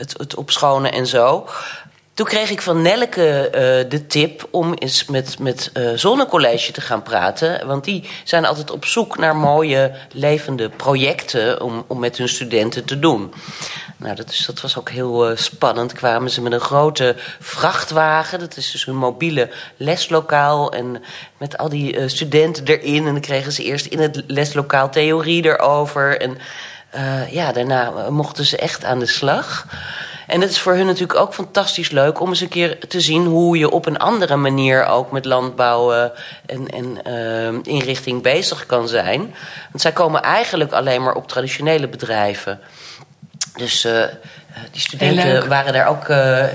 het, 0.02 0.16
het 0.18 0.36
opschonen 0.36 0.92
en 0.92 1.08
zo. 1.08 1.48
Toen 2.22 2.30
kreeg 2.30 2.50
ik 2.50 2.62
van 2.62 2.82
Nelke 2.82 3.46
uh, 3.46 3.90
de 3.90 4.08
tip 4.08 4.48
om 4.52 4.74
eens 4.74 5.06
met, 5.06 5.40
met 5.40 5.72
uh, 5.74 5.90
Zonnecollege 5.96 6.72
te 6.72 6.82
gaan 6.82 7.04
praten. 7.04 7.68
Want 7.68 7.84
die 7.84 8.10
zijn 8.24 8.46
altijd 8.46 8.72
op 8.72 8.86
zoek 8.86 9.18
naar 9.18 9.36
mooie, 9.36 9.92
levende 10.12 10.70
projecten 10.70 11.62
om, 11.62 11.84
om 11.88 12.00
met 12.00 12.18
hun 12.18 12.30
studenten 12.30 12.86
te 12.86 13.00
doen. 13.00 13.34
Nou, 13.98 14.16
dat, 14.16 14.30
is, 14.30 14.46
dat 14.46 14.62
was 14.62 14.78
ook 14.78 14.90
heel 14.90 15.32
uh, 15.32 15.38
spannend. 15.38 15.94
Kwamen 15.94 16.32
ze 16.32 16.42
met 16.42 16.52
een 16.52 16.60
grote 16.60 17.16
vrachtwagen. 17.40 18.40
Dat 18.40 18.58
is 18.58 18.72
dus 18.72 18.88
een 18.88 18.98
mobiele 18.98 19.50
leslokaal. 19.78 20.72
En 20.72 21.04
met 21.38 21.58
al 21.58 21.70
die 21.70 22.10
studenten 22.10 22.66
erin. 22.66 23.08
En 23.08 23.12
dan 23.12 23.22
kregen 23.22 23.52
ze 23.52 23.64
eerst 23.64 23.86
in 23.86 24.00
het 24.00 24.24
leslokaal 24.28 24.90
theorie 24.90 25.46
erover. 25.46 26.20
En 26.20 26.38
ja, 27.30 27.52
daarna 27.52 28.10
mochten 28.10 28.46
ze 28.46 28.58
echt 28.58 28.84
aan 28.84 29.00
de 29.00 29.06
slag. 29.06 29.66
En 30.28 30.42
het 30.42 30.50
is 30.50 30.60
voor 30.60 30.74
hun 30.74 30.86
natuurlijk 30.86 31.20
ook 31.20 31.34
fantastisch 31.34 31.90
leuk 31.90 32.20
om 32.20 32.30
eens 32.30 32.42
een 32.42 32.48
keer 32.48 32.80
te 32.88 33.00
zien 33.00 33.26
hoe 33.26 33.58
je 33.58 33.70
op 33.70 33.86
een 33.86 33.98
andere 33.98 34.36
manier 34.36 34.86
ook 34.86 35.12
met 35.12 35.26
landbouw 35.26 36.12
en, 36.46 36.68
en 36.68 36.98
uh, 37.08 37.60
inrichting 37.64 38.22
bezig 38.22 38.66
kan 38.66 38.88
zijn. 38.88 39.20
Want 39.70 39.82
zij 39.82 39.92
komen 39.92 40.22
eigenlijk 40.22 40.72
alleen 40.72 41.04
maar 41.04 41.16
op 41.16 41.28
traditionele 41.28 41.88
bedrijven. 41.88 42.60
Dus 43.56 43.86
uh, 43.86 44.04
die 44.72 44.82
studenten 44.82 45.48
waren 45.48 45.74
daar 45.74 45.88
ook 45.88 46.08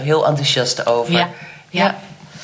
heel 0.03 0.27
enthousiast 0.27 0.87
over. 0.87 1.13
Ja. 1.13 1.29
ja. 1.71 1.95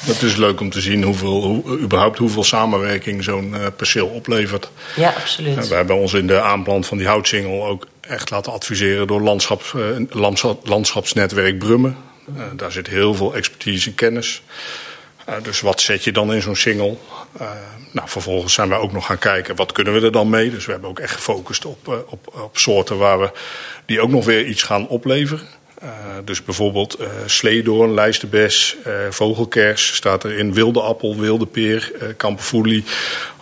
Het 0.03 0.23
is 0.23 0.37
leuk 0.37 0.61
om 0.61 0.71
te 0.71 0.81
zien 0.81 1.03
hoeveel, 1.03 1.43
hoe, 1.43 1.79
überhaupt 1.79 2.19
hoeveel 2.19 2.45
samenwerking 2.45 3.25
zo'n 3.25 3.55
uh, 3.55 3.67
perceel 3.77 4.07
oplevert. 4.07 4.71
Ja, 4.97 5.09
absoluut. 5.09 5.69
we 5.69 5.75
hebben 5.75 5.97
ons 5.97 6.13
in 6.13 6.27
de 6.27 6.41
aanplant 6.41 6.87
van 6.87 6.99
die 6.99 7.07
houtsingel 7.07 7.67
ook 7.67 7.87
echt 8.01 8.31
laten 8.31 8.53
adviseren 8.53 9.07
door 9.07 9.21
landschaps, 9.21 9.73
uh, 9.73 10.57
landschapsnetwerk 10.63 11.59
Brummen. 11.59 11.97
Uh, 12.37 12.43
daar 12.57 12.73
zit 12.73 12.87
heel 12.87 13.15
veel 13.15 13.35
expertise 13.35 13.89
en 13.89 13.95
kennis. 13.95 14.43
Dus 15.43 15.61
wat 15.61 15.81
zet 15.81 16.05
je 16.05 16.13
dan 16.13 16.33
in 16.33 16.43
zo'n 16.43 16.57
single? 16.57 16.97
nou, 17.93 18.09
vervolgens 18.09 18.55
zijn 18.55 18.69
we 18.69 18.75
ook 18.75 18.93
nog 18.93 19.07
gaan 19.07 19.19
kijken 19.19 19.57
wat 19.57 19.73
kunnen 19.73 19.93
we 19.93 20.01
er 20.01 20.13
dan 20.13 20.31
mee. 20.31 20.51
Dus 20.51 20.67
we 20.67 20.73
hebben 20.73 20.91
ook 20.91 20.99
echt 20.99 21.15
gefocust 21.15 21.65
op, 21.65 22.05
op, 22.09 22.41
op 22.43 22.59
soorten 22.59 22.99
waar 22.99 23.21
we 23.21 23.31
die 23.87 24.01
ook 24.01 24.11
nog 24.11 24.25
weer 24.25 24.47
iets 24.47 24.63
gaan 24.63 24.89
opleveren. 24.89 25.47
Dus 26.25 26.45
bijvoorbeeld 26.45 26.99
sleedoorn, 27.27 27.95
lijsterbes, 27.95 28.77
vogelkers 29.11 29.95
staat 29.95 30.25
er 30.25 30.39
in, 30.39 30.55
wilde 30.55 30.81
appel, 30.81 31.17
wilde 31.17 31.47
peer, 31.47 31.93
kamperfoelie. 32.17 32.85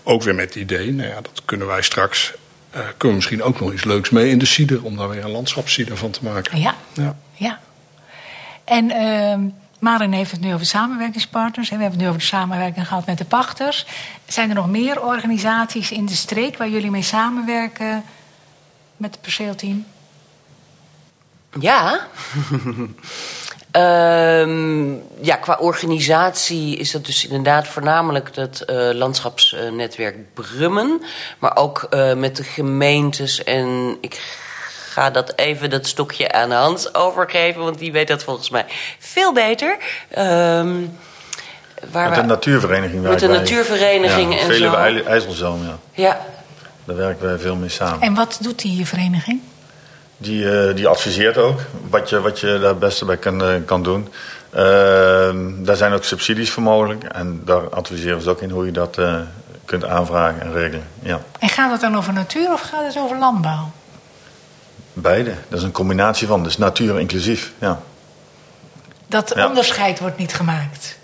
Ook 0.03 0.23
weer 0.23 0.35
met 0.35 0.45
het 0.45 0.55
idee, 0.55 0.93
nou 0.93 1.09
ja, 1.09 1.21
dat 1.21 1.43
kunnen 1.45 1.67
wij 1.67 1.83
straks 1.83 2.33
uh, 2.71 2.81
kunnen 2.81 2.93
we 2.99 3.15
misschien 3.15 3.43
ook 3.43 3.61
nog 3.61 3.73
iets 3.73 3.85
leuks 3.85 4.11
mee 4.11 4.31
in 4.31 4.39
de 4.39 4.47
cider, 4.47 4.85
om 4.85 4.97
daar 4.97 5.09
weer 5.09 5.25
een 5.25 5.31
landschapscider 5.31 5.97
van 5.97 6.11
te 6.11 6.25
maken. 6.25 6.61
Ja, 6.61 6.75
ja. 6.93 7.17
ja. 7.33 7.61
En 8.65 8.91
uh, 8.91 9.51
Marin 9.79 10.13
heeft 10.13 10.31
het 10.31 10.41
nu 10.41 10.55
over 10.55 10.67
samenwerkingspartners. 10.67 11.71
En 11.71 11.77
we 11.77 11.83
hebben 11.83 12.01
het 12.01 12.09
nu 12.09 12.15
over 12.15 12.31
de 12.31 12.37
samenwerking 12.37 12.89
gehad 12.89 13.07
met 13.07 13.19
de 13.19 13.25
pachters. 13.25 13.87
Zijn 14.27 14.49
er 14.49 14.55
nog 14.55 14.69
meer 14.69 15.03
organisaties 15.03 15.91
in 15.91 16.07
de 16.07 16.15
streek 16.15 16.57
waar 16.57 16.69
jullie 16.69 16.91
mee 16.91 17.03
samenwerken 17.03 18.05
met 18.97 19.11
het 19.11 19.21
perceelteam? 19.21 19.87
Ja. 21.59 22.07
Um, 23.73 25.03
ja, 25.31 25.37
qua 25.37 25.57
organisatie 25.61 26.77
is 26.77 26.91
dat 26.91 27.07
dus 27.07 27.27
inderdaad 27.27 27.69
voornamelijk 27.69 28.31
het 28.35 28.65
uh, 28.71 28.91
landschapsnetwerk 28.93 30.35
Brummen. 30.35 31.03
Maar 31.39 31.57
ook 31.57 31.87
uh, 31.91 32.15
met 32.15 32.37
de 32.37 32.45
gemeentes. 32.45 33.45
En 33.45 33.97
ik 34.01 34.21
ga 34.91 35.11
dat 35.11 35.33
even 35.37 35.71
dat 35.71 35.87
stokje 35.87 36.33
aan 36.33 36.51
Hans 36.51 36.95
overgeven, 36.95 37.63
want 37.63 37.79
die 37.79 37.93
weet 37.93 38.09
dat 38.09 38.25
volgens 38.25 38.51
mij 38.51 38.65
veel 38.99 39.33
beter. 39.33 39.77
Um, 40.19 40.99
waar 41.91 42.09
met 42.09 42.19
de 42.19 42.25
natuurvereniging. 42.25 43.03
Met 43.03 43.19
de 43.19 43.29
natuurvereniging 43.29 44.35
ja, 44.35 44.41
en 44.41 44.47
Vele 44.47 44.69
zo. 44.69 44.75
IJsselzoom, 45.11 45.63
ja. 45.63 45.79
Ja. 45.93 46.21
Daar 46.85 46.97
werken 46.97 47.27
wij 47.27 47.39
veel 47.39 47.57
mee 47.57 47.69
samen. 47.69 48.01
En 48.01 48.15
wat 48.15 48.39
doet 48.41 48.59
die 48.59 48.87
vereniging? 48.87 49.41
Die, 50.23 50.45
uh, 50.45 50.75
die 50.75 50.89
adviseert 50.89 51.37
ook 51.37 51.61
wat 51.89 52.09
je, 52.11 52.21
wat 52.21 52.41
je 52.41 52.47
daar 52.47 52.69
het 52.69 52.79
beste 52.79 53.05
bij 53.05 53.17
kan, 53.17 53.43
uh, 53.43 53.55
kan 53.65 53.83
doen. 53.83 54.09
Uh, 54.55 54.61
daar 55.59 55.77
zijn 55.77 55.93
ook 55.93 56.05
subsidies 56.05 56.51
voor 56.51 56.63
mogelijk. 56.63 57.05
En 57.05 57.43
daar 57.45 57.69
adviseren 57.69 58.23
ze 58.23 58.31
ook 58.31 58.41
in 58.41 58.51
hoe 58.51 58.65
je 58.65 58.73
dat 58.73 58.99
uh, 58.99 59.21
kunt 59.65 59.85
aanvragen 59.85 60.41
en 60.41 60.53
regelen. 60.53 60.87
Ja. 61.03 61.21
En 61.39 61.49
gaat 61.49 61.71
het 61.71 61.81
dan 61.81 61.97
over 61.97 62.13
natuur 62.13 62.53
of 62.53 62.61
gaat 62.61 62.87
het 62.87 63.03
over 63.03 63.19
landbouw? 63.19 63.71
Beide. 64.93 65.35
Dat 65.49 65.59
is 65.59 65.65
een 65.65 65.73
combinatie 65.73 66.27
van. 66.27 66.43
Dus 66.43 66.59
natuur 66.59 67.01
inclusief. 67.01 67.53
Ja. 67.59 67.81
Dat 69.07 69.33
ja. 69.35 69.47
onderscheid 69.47 70.01
wordt 70.01 70.19
niet 70.19 70.35
gemaakt? 70.35 70.99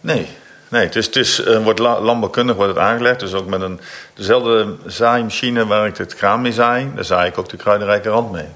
Nee, 0.00 0.28
Nee, 0.72 0.90
uh, 0.94 1.62
wordt 1.62 1.78
landbouwkundig 1.78 2.56
wordt 2.56 2.74
het 2.74 2.82
aangelegd. 2.82 3.20
Dus 3.20 3.32
ook 3.32 3.46
met 3.46 3.60
een, 3.60 3.80
dezelfde 4.14 4.76
zaaimachine 4.86 5.66
waar 5.66 5.86
ik 5.86 5.96
het 5.96 6.14
graan 6.14 6.40
mee 6.40 6.52
zaai, 6.52 6.92
daar 6.94 7.04
zaai 7.04 7.28
ik 7.28 7.38
ook 7.38 7.48
de 7.48 7.56
kruidenrijke 7.56 8.08
rand 8.08 8.32
mee. 8.32 8.48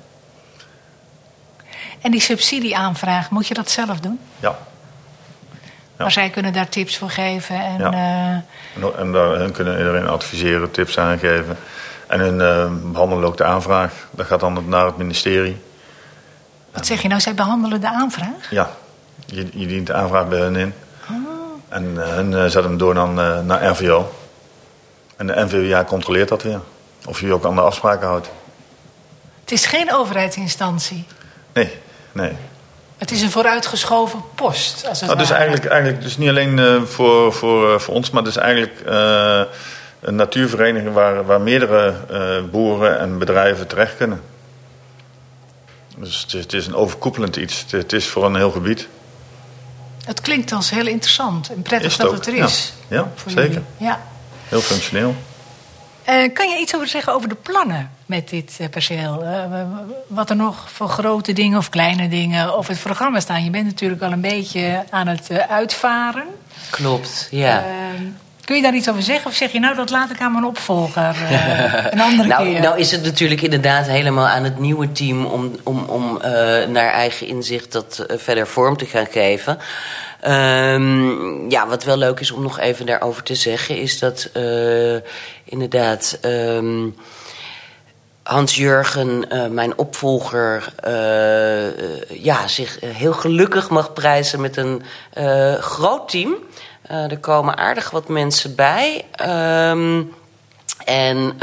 En 2.01 2.11
die 2.11 2.21
subsidieaanvraag, 2.21 3.31
moet 3.31 3.47
je 3.47 3.55
dat 3.55 3.71
zelf 3.71 4.01
doen? 4.01 4.21
Ja. 4.39 4.49
ja. 4.49 4.57
Maar 5.97 6.11
zij 6.11 6.31
kunnen 6.31 6.53
daar 6.53 6.69
tips 6.69 6.99
voor 6.99 7.11
geven 7.11 7.57
en... 7.57 7.79
Ja. 7.79 7.93
Uh... 7.93 8.85
En, 8.85 8.99
en 8.99 9.13
daar, 9.13 9.29
hun 9.29 9.53
kunnen 9.53 9.79
iedereen 9.79 10.09
adviseren, 10.09 10.71
tips 10.71 10.99
aangeven. 10.99 11.59
En 12.07 12.21
hun 12.21 12.39
uh, 12.39 12.93
behandelen 12.93 13.25
ook 13.25 13.37
de 13.37 13.45
aanvraag. 13.45 13.93
Dat 14.11 14.27
gaat 14.27 14.41
dan 14.41 14.65
naar 14.69 14.87
het 14.87 14.97
ministerie. 14.97 15.57
Wat 16.73 16.87
zeg 16.87 17.03
je 17.03 17.09
nou, 17.09 17.21
zij 17.21 17.35
behandelen 17.35 17.81
de 17.81 17.89
aanvraag? 17.89 18.51
Ja, 18.51 18.71
je, 19.27 19.49
je 19.53 19.67
dient 19.67 19.87
de 19.87 19.95
aanvraag 19.95 20.29
bij 20.29 20.39
hen 20.39 20.57
in. 20.57 20.75
En 21.69 21.85
hun 21.97 22.33
uh, 22.33 22.41
zetten 22.41 22.63
hem 22.63 22.79
door 22.79 22.95
dan, 22.95 23.21
uh, 23.21 23.41
naar 23.41 23.67
RVO. 23.67 24.13
En 25.17 25.27
de 25.27 25.45
NVWA 25.45 25.85
controleert 25.85 26.29
dat 26.29 26.43
weer. 26.43 26.61
Of 27.07 27.21
je 27.21 27.27
je 27.27 27.33
ook 27.33 27.45
aan 27.45 27.55
de 27.55 27.61
afspraken 27.61 28.07
houdt. 28.07 28.31
Het 29.41 29.53
is 29.53 29.67
geen 29.67 29.93
overheidsinstantie? 29.93 31.07
Nee, 31.53 31.73
nee. 32.13 32.33
Het 32.99 33.11
is 33.11 33.23
een 33.23 33.31
vooruitgeschoven 33.31 34.23
post. 34.35 34.87
Als 34.89 35.01
het 35.01 35.09
nou, 35.09 35.21
dus 35.21 35.31
eigenlijk, 35.31 35.65
eigenlijk 35.65 36.03
dus 36.03 36.17
niet 36.17 36.29
alleen 36.29 36.59
uh, 36.59 36.83
voor, 36.83 37.33
voor, 37.33 37.81
voor 37.81 37.95
ons, 37.95 38.11
maar 38.11 38.23
het 38.23 38.31
is 38.31 38.37
eigenlijk 38.37 38.83
een 40.01 40.15
natuurvereniging 40.15 40.93
waar, 40.93 41.25
waar 41.25 41.41
meerdere 41.41 41.95
boeren 42.51 42.99
en 42.99 43.19
bedrijven 43.19 43.67
terecht 43.67 43.97
kunnen. 43.97 44.21
Dus 45.99 46.27
het 46.29 46.53
is, 46.53 46.67
een 46.67 46.75
overkoepelend 46.75 47.37
iets. 47.37 47.65
Het 47.71 47.93
is 47.93 48.07
voor 48.07 48.25
een 48.25 48.37
heel 48.37 48.51
gebied. 48.51 48.89
Het 50.07 50.21
klinkt 50.21 50.53
als 50.53 50.71
heel 50.71 50.87
interessant 50.87 51.49
en 51.49 51.63
prettig 51.63 51.93
het 51.93 52.01
dat 52.01 52.11
ook? 52.11 52.17
het 52.17 52.27
er 52.27 52.35
is. 52.35 52.73
Ja, 52.89 52.97
ja 52.97 53.13
zeker. 53.27 53.43
Jullie. 53.43 53.63
Ja. 53.77 54.01
Heel 54.49 54.61
functioneel. 54.61 55.15
Uh, 56.09 56.35
kan 56.35 56.49
je 56.49 56.59
iets 56.61 56.75
over 56.75 56.89
zeggen 56.89 57.13
over 57.13 57.29
de 57.29 57.35
plannen 57.35 57.91
met 58.07 58.29
dit 58.29 58.57
uh, 58.61 58.69
perceel? 58.69 59.23
Uh, 59.25 59.63
wat 60.07 60.31
er 60.31 60.37
nog 60.37 60.71
voor 60.71 60.89
grote 60.89 61.33
dingen 61.33 61.59
of 61.59 61.69
kleine 61.69 62.09
dingen 62.09 62.57
op 62.57 62.67
het 62.67 62.81
programma 62.81 63.21
staan? 63.21 63.45
Je 63.45 63.51
bent 63.51 63.65
natuurlijk 63.65 64.03
al 64.03 64.13
een 64.13 64.21
beetje 64.21 64.85
aan 64.91 65.07
het 65.07 65.31
uitvaren. 65.49 66.27
Klopt, 66.71 67.29
ja. 67.31 67.65
Kun 68.47 68.57
je 68.57 68.63
daar 68.63 68.75
iets 68.75 68.89
over 68.89 69.03
zeggen? 69.03 69.31
Of 69.31 69.37
zeg 69.37 69.53
je 69.53 69.61
nou, 69.61 69.77
dat 69.77 69.91
laat 69.91 70.11
ik 70.11 70.21
aan 70.21 70.33
mijn 70.33 70.45
opvolger 70.45 71.17
een 71.93 72.01
andere 72.01 72.29
nou, 72.29 72.45
keer? 72.45 72.61
Nou 72.61 72.79
is 72.79 72.91
het 72.91 73.03
natuurlijk 73.03 73.41
inderdaad 73.43 73.87
helemaal 73.87 74.27
aan 74.27 74.45
het 74.45 74.59
nieuwe 74.59 74.93
team... 74.93 75.25
om, 75.25 75.53
om, 75.63 75.85
om 75.85 76.19
naar 76.69 76.93
eigen 76.93 77.27
inzicht 77.27 77.73
dat 77.73 78.07
verder 78.09 78.47
vorm 78.47 78.77
te 78.77 78.87
gaan 78.87 79.07
geven... 79.07 79.59
Um, 80.27 81.51
ja, 81.51 81.67
wat 81.67 81.85
wel 81.85 81.97
leuk 81.97 82.21
is 82.21 82.31
om 82.31 82.43
nog 82.43 82.59
even 82.59 82.87
daarover 82.87 83.23
te 83.23 83.35
zeggen, 83.35 83.77
is 83.77 83.99
dat 83.99 84.31
inderdaad 85.45 86.19
um, 86.25 86.95
Hans-Jurgen, 88.23 89.25
uh, 89.33 89.47
mijn 89.47 89.79
opvolger, 89.79 90.73
uh, 90.87 92.23
ja, 92.25 92.49
zich 92.49 92.79
heel 92.81 93.13
gelukkig 93.13 93.71
mag 93.71 93.93
prijzen 93.93 94.41
met 94.41 94.57
een 94.57 94.83
groot 95.61 96.09
team. 96.09 96.35
Er 96.89 97.19
komen 97.19 97.57
aardig 97.57 97.91
wat 97.91 98.09
mensen 98.09 98.55
bij. 98.55 99.05
Um, 99.71 100.15
en 100.87 101.17
uh, 101.17 101.39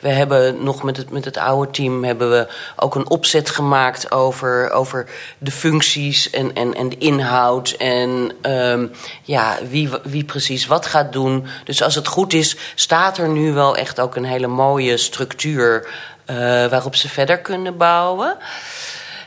we 0.00 0.08
hebben 0.08 0.62
nog 0.62 0.82
met 0.82 0.96
het, 0.96 1.10
met 1.10 1.24
het 1.24 1.36
oude 1.36 1.70
team 1.70 2.04
hebben 2.04 2.30
we 2.30 2.48
ook 2.76 2.94
een 2.94 3.10
opzet 3.10 3.50
gemaakt 3.50 4.10
over, 4.10 4.70
over 4.70 5.08
de 5.38 5.50
functies 5.50 6.30
en, 6.30 6.54
en, 6.54 6.74
en 6.74 6.88
de 6.88 6.98
inhoud. 6.98 7.70
En 7.70 8.32
um, 8.42 8.92
ja, 9.22 9.58
wie, 9.68 9.88
wie 10.02 10.24
precies 10.24 10.66
wat 10.66 10.86
gaat 10.86 11.12
doen. 11.12 11.46
Dus 11.64 11.82
als 11.82 11.94
het 11.94 12.06
goed 12.06 12.32
is, 12.32 12.56
staat 12.74 13.18
er 13.18 13.28
nu 13.28 13.52
wel 13.52 13.76
echt 13.76 14.00
ook 14.00 14.16
een 14.16 14.24
hele 14.24 14.46
mooie 14.46 14.96
structuur 14.96 15.88
uh, 16.30 16.36
waarop 16.66 16.96
ze 16.96 17.08
verder 17.08 17.38
kunnen 17.38 17.76
bouwen. 17.76 18.36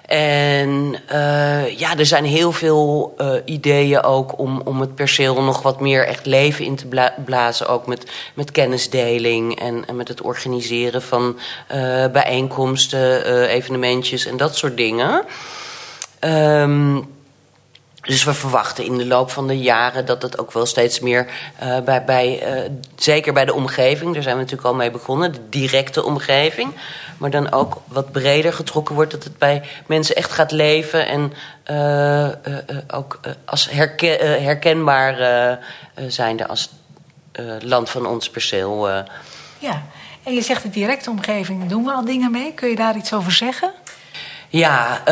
En 0.10 0.96
uh, 1.12 1.80
ja, 1.80 1.98
er 1.98 2.06
zijn 2.06 2.26
heel 2.26 2.52
veel 2.52 3.14
uh, 3.18 3.34
ideeën 3.46 4.04
ook 4.04 4.40
om, 4.40 4.62
om 4.64 4.82
het 4.82 4.96
perceel 4.96 5.42
nog 5.42 5.62
wat 5.62 5.80
meer 5.80 6.08
echt 6.08 6.26
leven 6.26 6.66
in 6.66 6.76
te 6.76 6.88
bla 6.88 7.14
blazen. 7.26 7.68
Ook 7.68 7.88
met, 7.88 8.12
met 8.34 8.52
kennisdeling 8.52 9.60
en, 9.60 9.84
en 9.88 9.96
met 9.96 10.08
het 10.08 10.22
organiseren 10.22 11.02
van 11.02 11.40
uh, 11.74 12.08
bijeenkomsten, 12.08 13.48
evenementjes 13.48 14.26
en 14.26 14.38
dat 14.38 14.56
soort 14.56 14.78
dingen. 14.78 15.26
Um, 16.22 17.08
dus 18.10 18.24
we 18.24 18.34
verwachten 18.34 18.86
in 18.86 18.98
de 18.98 19.06
loop 19.06 19.32
van 19.32 19.48
de 19.48 19.60
jaren 19.60 20.06
dat 20.06 20.22
het 20.22 20.40
ook 20.40 20.52
wel 20.52 20.66
steeds 20.66 21.00
meer 21.00 21.28
uh, 21.64 21.80
bij, 21.80 22.04
bij 22.04 22.58
uh, 22.64 22.70
zeker 22.96 23.34
bij 23.34 23.46
de 23.46 23.54
omgeving, 23.54 24.14
daar 24.14 24.24
zijn 24.24 24.36
we 24.36 24.42
natuurlijk 24.42 24.68
al 24.68 24.76
mee 24.76 24.92
begonnen, 24.92 25.32
de 25.32 25.50
directe 25.50 26.04
omgeving, 26.04 26.72
maar 27.18 27.30
dan 27.30 27.52
ook 27.52 27.82
wat 27.88 28.12
breder 28.12 28.54
getrokken 28.54 28.96
wordt, 28.96 29.12
dat 29.12 29.24
het 29.24 29.38
bij 29.38 29.64
mensen 29.86 30.16
echt 30.16 30.32
gaat 30.32 30.52
leven 30.52 31.08
en 31.08 31.34
uh, 31.72 32.30
ook 32.88 33.20
als 33.46 33.70
herken, 33.70 34.44
herkenbaar 34.44 35.60
zijnde 36.08 36.48
als 36.48 36.70
land 37.60 37.90
van 37.90 38.06
ons 38.06 38.30
perceel. 38.30 38.88
Ja, 39.60 39.84
en 40.24 40.34
je 40.34 40.42
zegt 40.42 40.64
de 40.64 40.70
directe 40.70 41.10
omgeving, 41.10 41.70
doen 41.70 41.84
we 41.84 41.92
al 41.92 42.06
dingen 42.06 42.32
mee? 42.32 42.54
Kun 42.54 42.70
je 42.70 42.76
daar 42.76 42.96
iets 42.96 43.14
over 43.14 43.32
zeggen? 43.32 43.72
Ja, 44.52 45.00
uh, 45.00 45.06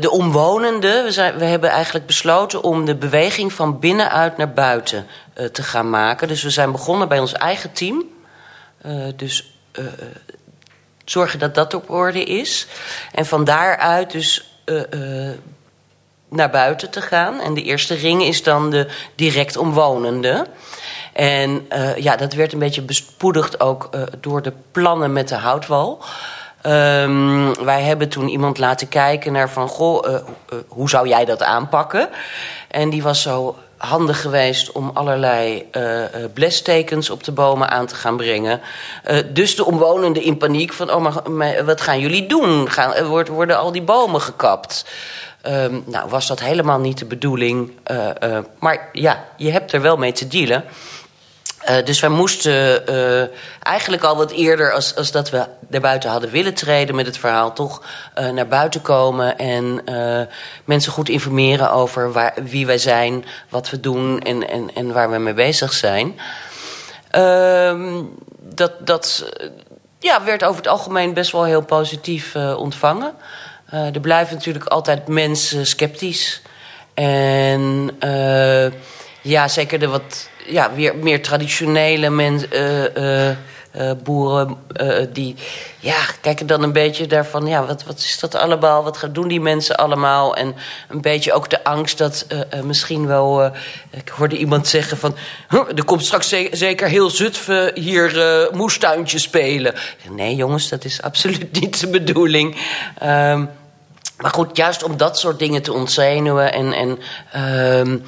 de 0.00 0.10
omwonenden. 0.10 1.04
We, 1.04 1.12
zijn, 1.12 1.38
we 1.38 1.44
hebben 1.44 1.70
eigenlijk 1.70 2.06
besloten 2.06 2.62
om 2.62 2.84
de 2.84 2.94
beweging 2.94 3.52
van 3.52 3.78
binnenuit 3.78 4.36
naar 4.36 4.52
buiten 4.52 5.06
uh, 5.38 5.46
te 5.46 5.62
gaan 5.62 5.90
maken. 5.90 6.28
Dus 6.28 6.42
we 6.42 6.50
zijn 6.50 6.72
begonnen 6.72 7.08
bij 7.08 7.18
ons 7.18 7.32
eigen 7.32 7.72
team. 7.72 8.04
Uh, 8.86 9.06
dus 9.16 9.58
zorgen 11.04 11.38
dat 11.38 11.54
dat 11.54 11.74
op 11.74 11.90
orde 11.90 12.24
is. 12.24 12.66
En 13.12 13.26
van 13.26 13.44
daaruit 13.44 14.10
dus 14.10 14.60
naar 16.28 16.50
buiten 16.50 16.90
te 16.90 17.00
gaan. 17.00 17.40
En 17.40 17.54
de 17.54 17.62
eerste 17.62 17.94
ring 17.94 18.22
is 18.22 18.42
dan 18.42 18.70
de 18.70 18.86
direct 19.14 19.56
omwonenden. 19.56 20.46
En 21.12 21.68
ja, 21.96 22.16
dat 22.16 22.32
werd 22.32 22.52
een 22.52 22.58
beetje 22.58 22.82
bespoedigd 22.82 23.60
ook 23.60 23.90
door 24.20 24.42
de 24.42 24.52
plannen 24.70 25.12
met 25.12 25.28
de 25.28 25.34
houtwal. 25.34 26.04
Um, 26.66 27.64
wij 27.64 27.82
hebben 27.82 28.08
toen 28.08 28.28
iemand 28.28 28.58
laten 28.58 28.88
kijken 28.88 29.32
naar 29.32 29.50
van... 29.50 29.68
goh, 29.68 30.06
uh, 30.06 30.12
uh, 30.12 30.20
hoe 30.68 30.88
zou 30.88 31.08
jij 31.08 31.24
dat 31.24 31.42
aanpakken? 31.42 32.08
En 32.68 32.90
die 32.90 33.02
was 33.02 33.22
zo 33.22 33.56
handig 33.76 34.20
geweest 34.20 34.72
om 34.72 34.90
allerlei 34.94 35.68
uh, 35.72 36.02
blestekens 36.34 37.10
op 37.10 37.24
de 37.24 37.32
bomen 37.32 37.70
aan 37.70 37.86
te 37.86 37.94
gaan 37.94 38.16
brengen. 38.16 38.60
dus 39.32 39.56
de 39.56 39.64
omwonenden 39.64 40.22
in 40.22 40.36
paniek 40.36 40.72
van... 40.72 40.92
oh, 40.92 41.26
maar, 41.26 41.64
wat 41.64 41.80
gaan 41.80 42.00
jullie 42.00 42.26
doen? 42.26 42.70
Gaan, 42.70 43.04
worden, 43.04 43.34
worden 43.34 43.58
al 43.58 43.72
die 43.72 43.82
bomen 43.82 44.20
gekapt? 44.20 44.86
Um, 45.48 45.82
nou, 45.86 46.08
was 46.08 46.26
dat 46.26 46.40
helemaal 46.40 46.78
niet 46.78 46.98
de 46.98 47.04
bedoeling. 47.04 47.72
maar 48.58 48.88
ja, 48.92 49.24
je 49.36 49.50
hebt 49.50 49.72
er 49.72 49.80
wel 49.80 49.96
mee 49.96 50.12
te 50.12 50.28
dealen... 50.28 50.64
Uh, 51.70 51.84
dus 51.84 52.00
wij 52.00 52.10
moesten 52.10 52.90
uh, 52.90 53.28
eigenlijk 53.62 54.02
al 54.02 54.16
wat 54.16 54.30
eerder, 54.30 54.72
als, 54.72 54.94
als 54.94 55.10
dat 55.10 55.30
we 55.30 55.46
naar 55.68 55.80
buiten 55.80 56.10
hadden 56.10 56.30
willen 56.30 56.54
treden 56.54 56.94
met 56.94 57.06
het 57.06 57.18
verhaal, 57.18 57.52
toch 57.52 57.82
uh, 58.18 58.28
naar 58.30 58.48
buiten 58.48 58.82
komen 58.82 59.38
en 59.38 59.84
mensen 60.64 60.92
goed 60.92 61.08
informeren 61.08 61.72
over 61.72 62.12
waar, 62.12 62.34
wie 62.42 62.66
wij 62.66 62.78
zijn, 62.78 63.24
wat 63.48 63.70
we 63.70 63.80
doen 63.80 64.20
en, 64.20 64.48
en, 64.48 64.70
en 64.74 64.92
waar 64.92 65.10
we 65.10 65.18
mee 65.18 65.34
bezig 65.34 65.72
zijn. 65.72 66.18
Ehm, 67.10 68.02
dat 68.38 68.72
dat 68.86 69.32
ja, 69.98 70.24
werd 70.24 70.44
over 70.44 70.56
het 70.56 70.70
algemeen 70.70 71.14
best 71.14 71.32
wel 71.32 71.44
heel 71.44 71.62
positief 71.62 72.34
ontvangen. 72.36 73.14
er 73.70 74.00
blijven 74.00 74.34
natuurlijk 74.34 74.64
altijd 74.64 75.08
mensen 75.08 75.66
sceptisch. 75.66 76.42
En 76.94 77.90
ja, 79.22 79.48
zeker 79.48 79.78
de 79.78 79.88
wat 79.88 80.28
ja, 80.48 80.74
weer 80.74 80.96
meer 80.96 81.22
traditionele 81.22 82.10
mensen. 82.10 82.48
Uh, 82.52 83.28
uh, 83.28 83.36
uh, 83.80 83.90
boeren 84.02 84.56
die 85.12 85.36
ja, 85.78 85.98
kijken 86.20 86.46
dan 86.46 86.62
een 86.62 86.72
beetje 86.72 87.06
daarvan... 87.06 87.46
ja, 87.46 87.66
wat, 87.66 87.84
wat 87.84 87.98
is 87.98 88.18
dat 88.20 88.34
allemaal, 88.34 88.84
wat 88.84 88.96
gaan 88.96 89.12
doen 89.12 89.28
die 89.28 89.40
mensen 89.40 89.76
allemaal? 89.76 90.36
En 90.36 90.54
een 90.88 91.00
beetje 91.00 91.32
ook 91.32 91.50
de 91.50 91.64
angst 91.64 91.98
dat 91.98 92.26
misschien 92.62 93.06
wel... 93.06 93.44
ik 93.90 94.08
hoorde 94.08 94.36
iemand 94.36 94.68
zeggen 94.68 94.96
van... 94.96 95.16
er 95.76 95.84
komt 95.84 96.04
straks 96.04 96.34
zeker 96.50 96.88
heel 96.88 97.10
Zutphen 97.10 97.70
hier 97.74 98.48
moestuintje 98.52 99.18
spelen. 99.18 99.74
Nee 100.10 100.34
jongens, 100.34 100.68
dat 100.68 100.84
is 100.84 101.02
absoluut 101.02 101.60
niet 101.60 101.80
de 101.80 101.88
bedoeling... 101.88 102.56
Um, 103.02 103.50
maar 104.16 104.30
goed, 104.30 104.56
juist 104.56 104.82
om 104.82 104.96
dat 104.96 105.18
soort 105.18 105.38
dingen 105.38 105.62
te 105.62 105.72
ontzenuwen 105.72 106.52
en, 106.52 106.72
en 106.72 106.98
uh, 107.36 107.98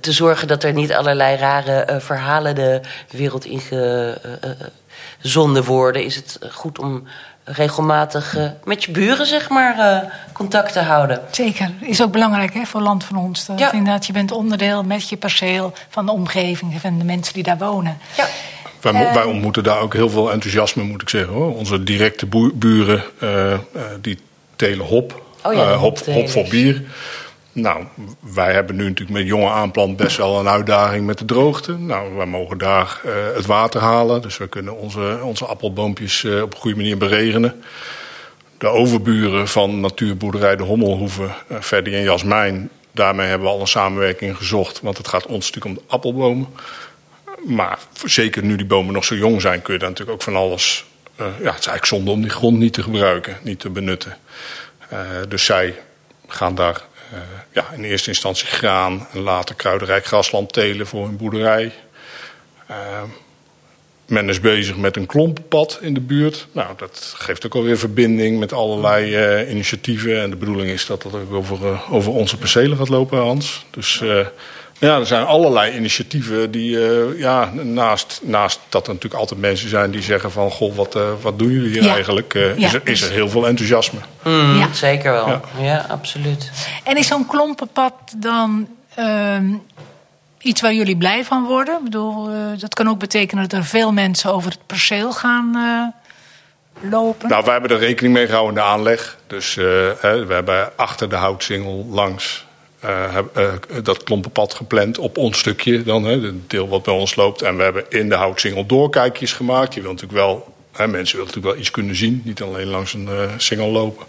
te 0.00 0.12
zorgen 0.12 0.48
dat 0.48 0.62
er 0.62 0.72
niet 0.72 0.92
allerlei 0.92 1.36
rare 1.36 1.86
uh, 1.90 1.96
verhalen 1.98 2.54
de 2.54 2.80
wereld 3.10 3.44
in 3.44 3.60
gezonden 5.18 5.64
worden, 5.64 6.04
is 6.04 6.16
het 6.16 6.38
goed 6.50 6.78
om 6.78 7.04
regelmatig 7.44 8.36
uh, 8.36 8.50
met 8.64 8.84
je 8.84 8.90
buren 8.90 9.26
zeg 9.26 9.48
maar, 9.48 10.04
contact 10.32 10.72
te 10.72 10.80
houden. 10.80 11.20
Zeker, 11.30 11.70
is 11.80 12.02
ook 12.02 12.12
belangrijk 12.12 12.54
hè, 12.54 12.64
voor 12.64 12.80
land 12.80 13.04
van 13.04 13.16
ons. 13.16 13.46
Dat 13.46 13.58
ja. 13.58 13.72
inderdaad, 13.72 14.06
je 14.06 14.12
bent 14.12 14.32
onderdeel 14.32 14.82
met 14.82 15.08
je 15.08 15.16
perceel 15.16 15.72
van 15.88 16.06
de 16.06 16.12
omgeving, 16.12 16.80
van 16.80 16.98
de 16.98 17.04
mensen 17.04 17.34
die 17.34 17.42
daar 17.42 17.58
wonen. 17.58 17.98
Ja. 18.16 18.26
Wij, 18.80 19.12
wij 19.14 19.24
ontmoeten 19.24 19.62
daar 19.62 19.78
ook 19.78 19.94
heel 19.94 20.10
veel 20.10 20.32
enthousiasme, 20.32 20.82
moet 20.82 21.02
ik 21.02 21.08
zeggen. 21.08 21.32
Hoor. 21.32 21.56
Onze 21.56 21.82
directe 21.82 22.26
buren, 22.54 23.02
die 24.00 24.18
telen 24.56 24.86
hop 24.86 25.22
Oh 25.44 25.54
ja, 25.54 25.70
uh, 25.70 25.76
hop, 25.76 25.98
hop 25.98 26.30
voor 26.30 26.48
bier. 26.48 26.82
Nou, 27.54 27.84
wij 28.20 28.52
hebben 28.52 28.76
nu 28.76 28.82
natuurlijk 28.82 29.18
met 29.18 29.26
jonge 29.26 29.50
aanplant 29.50 29.96
best 29.96 30.16
wel 30.16 30.40
een 30.40 30.48
uitdaging 30.48 31.06
met 31.06 31.18
de 31.18 31.24
droogte. 31.24 31.78
Nou, 31.78 32.14
wij 32.14 32.26
mogen 32.26 32.58
daar 32.58 33.00
uh, 33.06 33.12
het 33.34 33.46
water 33.46 33.80
halen. 33.80 34.22
Dus 34.22 34.36
we 34.36 34.48
kunnen 34.48 34.76
onze, 34.76 35.18
onze 35.22 35.44
appelboompjes 35.44 36.22
uh, 36.22 36.42
op 36.42 36.54
een 36.54 36.60
goede 36.60 36.76
manier 36.76 36.96
beregenen. 36.96 37.62
De 38.58 38.68
overburen 38.68 39.48
van 39.48 39.80
natuurboerderij 39.80 40.56
De 40.56 40.62
Hommelhoeven, 40.62 41.34
uh, 41.48 41.60
Ferdi 41.60 41.94
en 41.94 42.02
Jasmijn... 42.02 42.70
daarmee 42.92 43.28
hebben 43.28 43.46
we 43.48 43.54
al 43.54 43.60
een 43.60 43.66
samenwerking 43.66 44.36
gezocht. 44.36 44.80
Want 44.80 44.98
het 44.98 45.08
gaat 45.08 45.26
ons 45.26 45.50
natuurlijk 45.50 45.64
om 45.64 45.74
de 45.74 45.92
appelbomen. 45.94 46.48
Maar 47.46 47.78
zeker 48.04 48.44
nu 48.44 48.56
die 48.56 48.66
bomen 48.66 48.94
nog 48.94 49.04
zo 49.04 49.14
jong 49.14 49.40
zijn... 49.40 49.62
kun 49.62 49.72
je 49.72 49.78
daar 49.78 49.88
natuurlijk 49.88 50.16
ook 50.16 50.24
van 50.24 50.36
alles... 50.36 50.84
ja, 51.16 51.24
het 51.24 51.38
is 51.38 51.46
eigenlijk 51.46 51.86
zonde 51.86 52.10
om 52.10 52.20
die 52.20 52.30
grond 52.30 52.58
niet 52.58 52.72
te 52.72 52.82
gebruiken, 52.82 53.38
niet 53.42 53.60
te 53.60 53.70
benutten. 53.70 54.16
Dus 55.28 55.44
zij 55.44 55.78
gaan 56.26 56.54
daar 56.54 56.90
uh, 57.12 57.18
ja, 57.52 57.70
in 57.76 57.84
eerste 57.84 58.08
instantie 58.08 58.46
graan 58.46 59.06
en 59.12 59.20
later 59.20 59.54
kruidenrijk 59.54 60.06
grasland 60.06 60.52
telen 60.52 60.86
voor 60.86 61.06
hun 61.06 61.16
boerderij. 61.16 61.72
Uh, 62.70 62.76
men 64.06 64.28
is 64.28 64.40
bezig 64.40 64.76
met 64.76 64.96
een 64.96 65.06
klompenpad 65.06 65.78
in 65.80 65.94
de 65.94 66.00
buurt. 66.00 66.46
Nou, 66.52 66.68
dat 66.76 67.14
geeft 67.16 67.46
ook 67.46 67.54
alweer 67.54 67.78
verbinding 67.78 68.38
met 68.38 68.52
allerlei 68.52 69.40
uh, 69.40 69.50
initiatieven. 69.50 70.20
En 70.20 70.30
de 70.30 70.36
bedoeling 70.36 70.70
is 70.70 70.86
dat 70.86 71.02
dat 71.02 71.14
ook 71.14 71.32
over, 71.32 71.80
over 71.90 72.12
onze 72.12 72.36
percelen 72.36 72.76
gaat 72.76 72.88
lopen, 72.88 73.18
Hans. 73.18 73.66
Dus 73.70 74.02
ja, 74.82 74.98
er 74.98 75.06
zijn 75.06 75.24
allerlei 75.24 75.76
initiatieven 75.76 76.50
die, 76.50 76.70
uh, 76.70 77.18
ja, 77.18 77.50
naast, 77.52 78.20
naast 78.22 78.60
dat 78.68 78.86
er 78.86 78.92
natuurlijk 78.92 79.20
altijd 79.20 79.40
mensen 79.40 79.68
zijn 79.68 79.90
die 79.90 80.02
zeggen 80.02 80.30
van, 80.30 80.50
goh, 80.50 80.74
wat, 80.74 80.96
uh, 80.96 81.02
wat 81.20 81.38
doen 81.38 81.50
jullie 81.50 81.70
hier 81.70 81.82
ja. 81.82 81.94
eigenlijk? 81.94 82.34
Uh, 82.34 82.58
ja, 82.58 82.66
is, 82.66 82.74
er, 82.74 82.80
is 82.84 83.02
er 83.02 83.10
heel 83.10 83.28
veel 83.28 83.46
enthousiasme. 83.46 83.98
Mm, 84.22 84.58
ja. 84.58 84.72
Zeker 84.72 85.12
wel, 85.12 85.26
ja, 85.28 85.40
ja 85.58 85.86
absoluut. 85.88 86.50
En 86.84 86.96
is 86.96 87.06
zo'n 87.06 87.26
klompenpad 87.26 87.94
dan 88.16 88.68
iets 90.38 90.60
waar 90.60 90.74
jullie 90.74 90.96
blij 90.96 91.24
van 91.24 91.44
worden? 91.44 91.76
Ik 91.76 91.84
bedoel, 91.84 92.28
dat 92.58 92.74
kan 92.74 92.88
ook 92.88 92.98
betekenen 92.98 93.48
dat 93.48 93.58
er 93.58 93.64
veel 93.64 93.92
mensen 93.92 94.32
over 94.32 94.50
het 94.50 94.66
perceel 94.66 95.12
gaan 95.12 95.56
lopen. 96.80 97.28
Nou, 97.28 97.44
wij 97.44 97.52
hebben 97.52 97.70
er 97.70 97.78
rekening 97.78 98.14
mee 98.14 98.26
gehouden 98.26 98.54
in 98.54 98.60
de 98.62 98.66
aanleg. 98.68 99.18
Dus 99.26 99.54
hè, 100.00 100.26
we 100.26 100.34
hebben 100.34 100.76
achter 100.76 101.08
de 101.08 101.16
houtsingel 101.16 101.86
langs 101.90 102.44
uh, 102.84 103.18
uh, 103.36 103.52
dat 103.82 104.02
klompenpad 104.02 104.54
gepland 104.54 104.98
op 104.98 105.16
ons 105.16 105.38
stukje 105.38 105.82
dan, 105.82 106.04
hè, 106.04 106.20
het 106.20 106.50
deel 106.50 106.68
wat 106.68 106.82
bij 106.82 106.94
ons 106.94 107.14
loopt. 107.14 107.42
En 107.42 107.56
we 107.56 107.62
hebben 107.62 107.84
in 107.88 108.08
de 108.08 108.14
houtsingel 108.14 108.66
doorkijkjes 108.66 109.32
gemaakt. 109.32 109.74
Je 109.74 109.80
wilt 109.80 109.92
natuurlijk 109.92 110.20
wel, 110.20 110.54
hè, 110.72 110.86
mensen 110.86 111.16
willen 111.16 111.26
natuurlijk 111.26 111.54
wel 111.54 111.56
iets 111.56 111.70
kunnen 111.70 111.96
zien, 111.96 112.22
niet 112.24 112.42
alleen 112.42 112.66
langs 112.66 112.92
een 112.92 113.08
uh, 113.10 113.30
singel 113.36 113.68
lopen. 113.68 114.06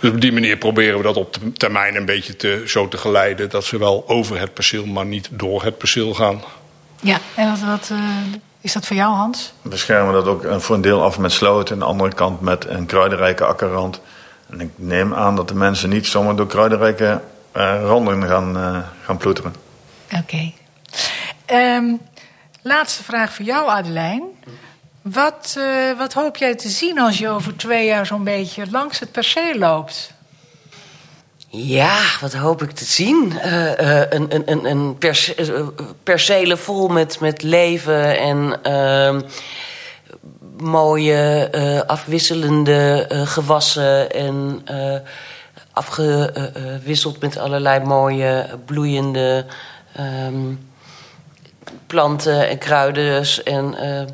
Dus 0.00 0.10
op 0.10 0.20
die 0.20 0.32
manier 0.32 0.56
proberen 0.56 0.96
we 0.96 1.02
dat 1.02 1.16
op 1.16 1.36
termijn 1.54 1.96
een 1.96 2.04
beetje 2.04 2.36
te, 2.36 2.62
zo 2.66 2.88
te 2.88 2.96
geleiden 2.96 3.50
dat 3.50 3.64
ze 3.64 3.78
wel 3.78 4.04
over 4.06 4.40
het 4.40 4.54
perceel, 4.54 4.86
maar 4.86 5.06
niet 5.06 5.28
door 5.32 5.62
het 5.62 5.78
perceel 5.78 6.14
gaan. 6.14 6.42
Ja, 7.00 7.18
en 7.34 7.50
wat, 7.50 7.60
wat 7.60 7.92
is 8.60 8.72
dat 8.72 8.86
voor 8.86 8.96
jou, 8.96 9.14
Hans? 9.14 9.52
We 9.62 9.76
schermen 9.76 10.12
dat 10.12 10.26
ook 10.26 10.46
voor 10.62 10.74
een 10.74 10.80
deel 10.80 11.02
af 11.02 11.18
met 11.18 11.32
sloot 11.32 11.68
en 11.68 11.72
aan 11.72 11.78
de 11.78 11.84
andere 11.84 12.14
kant 12.14 12.40
met 12.40 12.66
een 12.68 12.86
kruidenrijke 12.86 13.44
akkerrand. 13.44 14.00
En 14.50 14.60
ik 14.60 14.70
neem 14.76 15.14
aan 15.14 15.36
dat 15.36 15.48
de 15.48 15.54
mensen 15.54 15.88
niet 15.88 16.06
zomaar 16.06 16.36
door 16.36 16.46
kruidenrijke 16.46 17.20
uh, 17.56 17.80
randen 17.82 18.26
gaan, 18.26 18.56
uh, 18.56 18.78
gaan 19.02 19.16
ploeteren. 19.16 19.54
Oké. 20.12 20.52
Okay. 21.46 21.76
Um, 21.76 22.00
laatste 22.62 23.02
vraag 23.02 23.32
voor 23.32 23.44
jou, 23.44 23.68
Adelijn. 23.68 24.22
Wat, 25.02 25.54
uh, 25.58 25.98
wat 25.98 26.12
hoop 26.12 26.36
jij 26.36 26.54
te 26.54 26.68
zien 26.68 26.98
als 26.98 27.18
je 27.18 27.28
over 27.28 27.56
twee 27.56 27.86
jaar 27.86 28.06
zo'n 28.06 28.24
beetje 28.24 28.70
langs 28.70 28.98
het 28.98 29.12
perceel 29.12 29.54
loopt? 29.54 30.12
Ja, 31.48 31.98
wat 32.20 32.34
hoop 32.34 32.62
ik 32.62 32.70
te 32.70 32.84
zien? 32.84 33.32
Uh, 33.44 33.62
uh, 33.62 34.00
een 34.10 34.34
een, 34.34 34.50
een, 34.50 34.64
een 34.64 34.98
perce 34.98 35.72
percelen 36.02 36.58
vol 36.58 36.88
met, 36.88 37.20
met 37.20 37.42
leven 37.42 38.18
en 38.18 38.60
uh, 38.66 39.20
mooie 40.58 41.84
afwisselende 41.86 43.06
gewassen 43.24 44.10
en 44.10 44.64
afgewisseld 45.80 47.20
met 47.20 47.38
allerlei 47.38 47.84
mooie 47.84 48.46
bloeiende 48.66 49.46
ehm, 49.96 50.54
planten 51.86 52.48
en 52.48 52.58
kruiden. 52.58 53.24
En, 53.44 53.74
eh, 53.74 54.06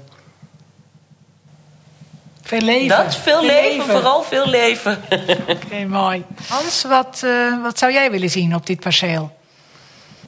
Veel 2.42 2.60
leven. 2.60 2.88
dat, 2.88 3.16
veel, 3.16 3.44
leven, 3.44 3.84
vooral 3.84 4.22
veel 4.22 4.46
leven. 4.46 4.98
Oké, 5.54 5.84
mooi. 5.88 6.24
Hans, 6.48 6.84
wat, 6.84 7.22
eh, 7.24 7.62
wat 7.62 7.78
zou 7.78 7.92
jij 7.92 8.10
willen 8.10 8.30
zien 8.30 8.54
op 8.54 8.66
dit 8.66 8.80
perceel? 8.80 9.36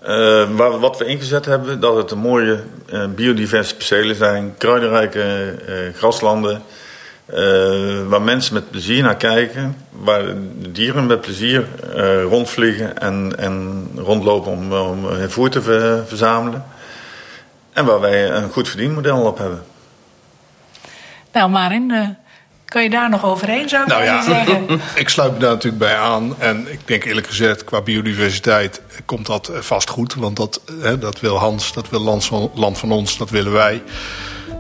Eh, 0.03 0.51
waar, 0.51 0.79
wat 0.79 0.99
we 0.99 1.05
ingezet 1.05 1.45
hebben, 1.45 1.81
dat 1.81 1.97
het 1.97 2.11
een 2.11 2.19
mooie 2.19 2.61
eh, 2.87 3.07
biodiverse 3.07 3.77
percelen 3.77 4.17
zijn, 4.17 4.55
kruidenrijke 4.59 5.55
eh, 5.67 5.95
graslanden, 5.95 6.63
eh, 7.33 8.07
waar 8.09 8.23
mensen 8.23 8.55
met 8.55 8.71
plezier 8.71 9.03
naar 9.03 9.17
kijken, 9.17 9.77
waar 9.91 10.25
de 10.61 10.73
dieren 10.73 11.07
met 11.07 11.21
plezier 11.21 11.67
eh, 11.95 12.23
rondvliegen 12.23 12.99
en, 12.99 13.33
en 13.39 13.87
rondlopen 13.97 14.53
om, 14.53 14.73
om 14.73 15.05
hun 15.05 15.31
voer 15.31 15.51
te 15.51 15.63
ver- 15.63 16.07
verzamelen. 16.07 16.65
En 17.73 17.85
waar 17.85 18.01
wij 18.01 18.31
een 18.31 18.51
goed 18.51 18.69
verdienmodel 18.69 19.21
op 19.21 19.39
hebben. 19.39 19.63
Nou, 21.33 21.51
Marin, 21.51 21.91
eh, 21.91 22.09
kan 22.65 22.83
je 22.83 22.91
daar 22.91 23.11
nog 23.11 23.25
overheen, 23.25 23.69
zou 23.69 23.83
ik 23.83 23.89
Nou 23.89 24.05
ja, 24.05 24.23
zeggen? 24.23 24.81
ik 24.95 25.09
sluit 25.09 25.33
me 25.33 25.39
daar 25.39 25.51
natuurlijk 25.53 25.83
bij 25.83 25.97
aan. 25.97 26.35
En 26.39 26.73
ik 26.73 26.81
denk 26.85 27.05
eerlijk 27.05 27.27
gezegd, 27.27 27.65
qua 27.65 27.81
biodiversiteit 27.81 28.83
komt 29.05 29.27
dat 29.27 29.51
vast 29.55 29.91
goed. 29.91 30.15
Want 30.15 30.37
dat, 30.37 30.61
hè, 30.81 30.99
dat 30.99 31.21
wil 31.21 31.39
Hans, 31.39 31.73
dat 31.73 31.89
wil 31.89 32.01
Land 32.01 32.25
van, 32.25 32.51
land 32.55 32.79
van 32.79 32.93
ons, 32.93 33.19
dat 33.19 33.31
willen 33.31 33.53
wij. 33.53 33.83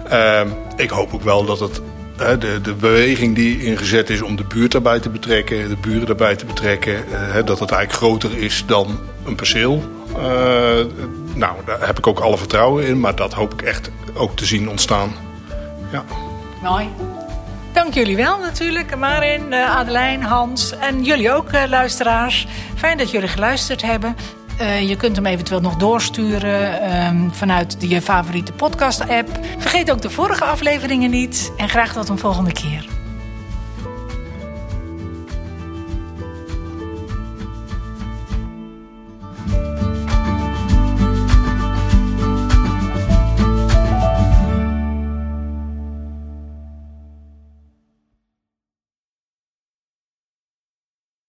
Ehm, 0.09 0.49
ik 0.77 0.91
hoop 0.91 1.15
ook 1.15 1.23
wel 1.23 1.45
dat 1.45 1.61
het, 1.61 1.81
de, 2.19 2.61
de 2.63 2.75
beweging 2.75 3.35
die 3.35 3.65
ingezet 3.65 4.11
is 4.11 4.23
om 4.23 4.37
de 4.37 4.45
buurt 4.45 4.73
daarbij 4.73 5.01
te 5.01 5.09
betrekken, 5.09 5.69
de 5.69 5.77
buren 5.77 6.07
daarbij 6.07 6.37
te 6.37 6.45
betrekken, 6.45 6.95
eh, 6.95 7.45
dat 7.45 7.59
het 7.59 7.71
eigenlijk 7.71 7.93
groter 7.93 8.39
is 8.39 8.65
dan 8.67 8.99
een 9.25 9.35
perceel. 9.35 9.83
Eh, 10.17 10.21
nou, 11.35 11.57
daar 11.65 11.87
heb 11.87 11.99
ik 11.99 12.07
ook 12.07 12.19
alle 12.19 12.39
vertrouwen 12.39 12.87
in. 12.87 13.01
Maar 13.01 13.15
dat 13.15 13.33
hoop 13.33 13.53
ik 13.53 13.63
echt 13.63 13.91
ook 14.15 14.37
te 14.37 14.45
zien 14.45 14.69
ontstaan. 14.69 15.13
Ja. 15.93 16.05
Mooi. 16.63 16.89
Dank 17.73 17.95
jullie 17.95 18.17
wel 18.17 18.39
natuurlijk, 18.39 18.97
Marin, 18.97 19.53
eh, 19.53 19.77
Adelijn, 19.77 20.23
Hans 20.23 20.79
en 20.79 21.05
jullie 21.05 21.33
ook, 21.33 21.53
luisteraars. 21.69 22.47
Fijn 22.77 22.99
dat 22.99 23.11
jullie 23.11 23.29
geluisterd 23.29 23.83
hebben. 23.83 24.17
Eh, 24.59 24.89
je 24.89 24.97
kunt 24.97 25.17
hem 25.17 25.27
eventueel 25.27 25.61
nog 25.61 25.77
doorsturen 25.77 26.81
ehm, 26.81 27.31
vanuit 27.31 27.77
je 27.79 28.03
favoriete 28.03 28.53
podcast-app. 28.53 29.29
Vergeet 29.59 29.91
ook 29.91 30.03
de 30.03 30.11
vorige 30.11 30.45
afleveringen 30.45 31.11
niet 31.11 31.53
en 31.57 31.69
graag 31.69 31.93
tot 31.93 32.09
een 32.09 32.19
volgende 32.19 32.53
keer. 32.53 32.98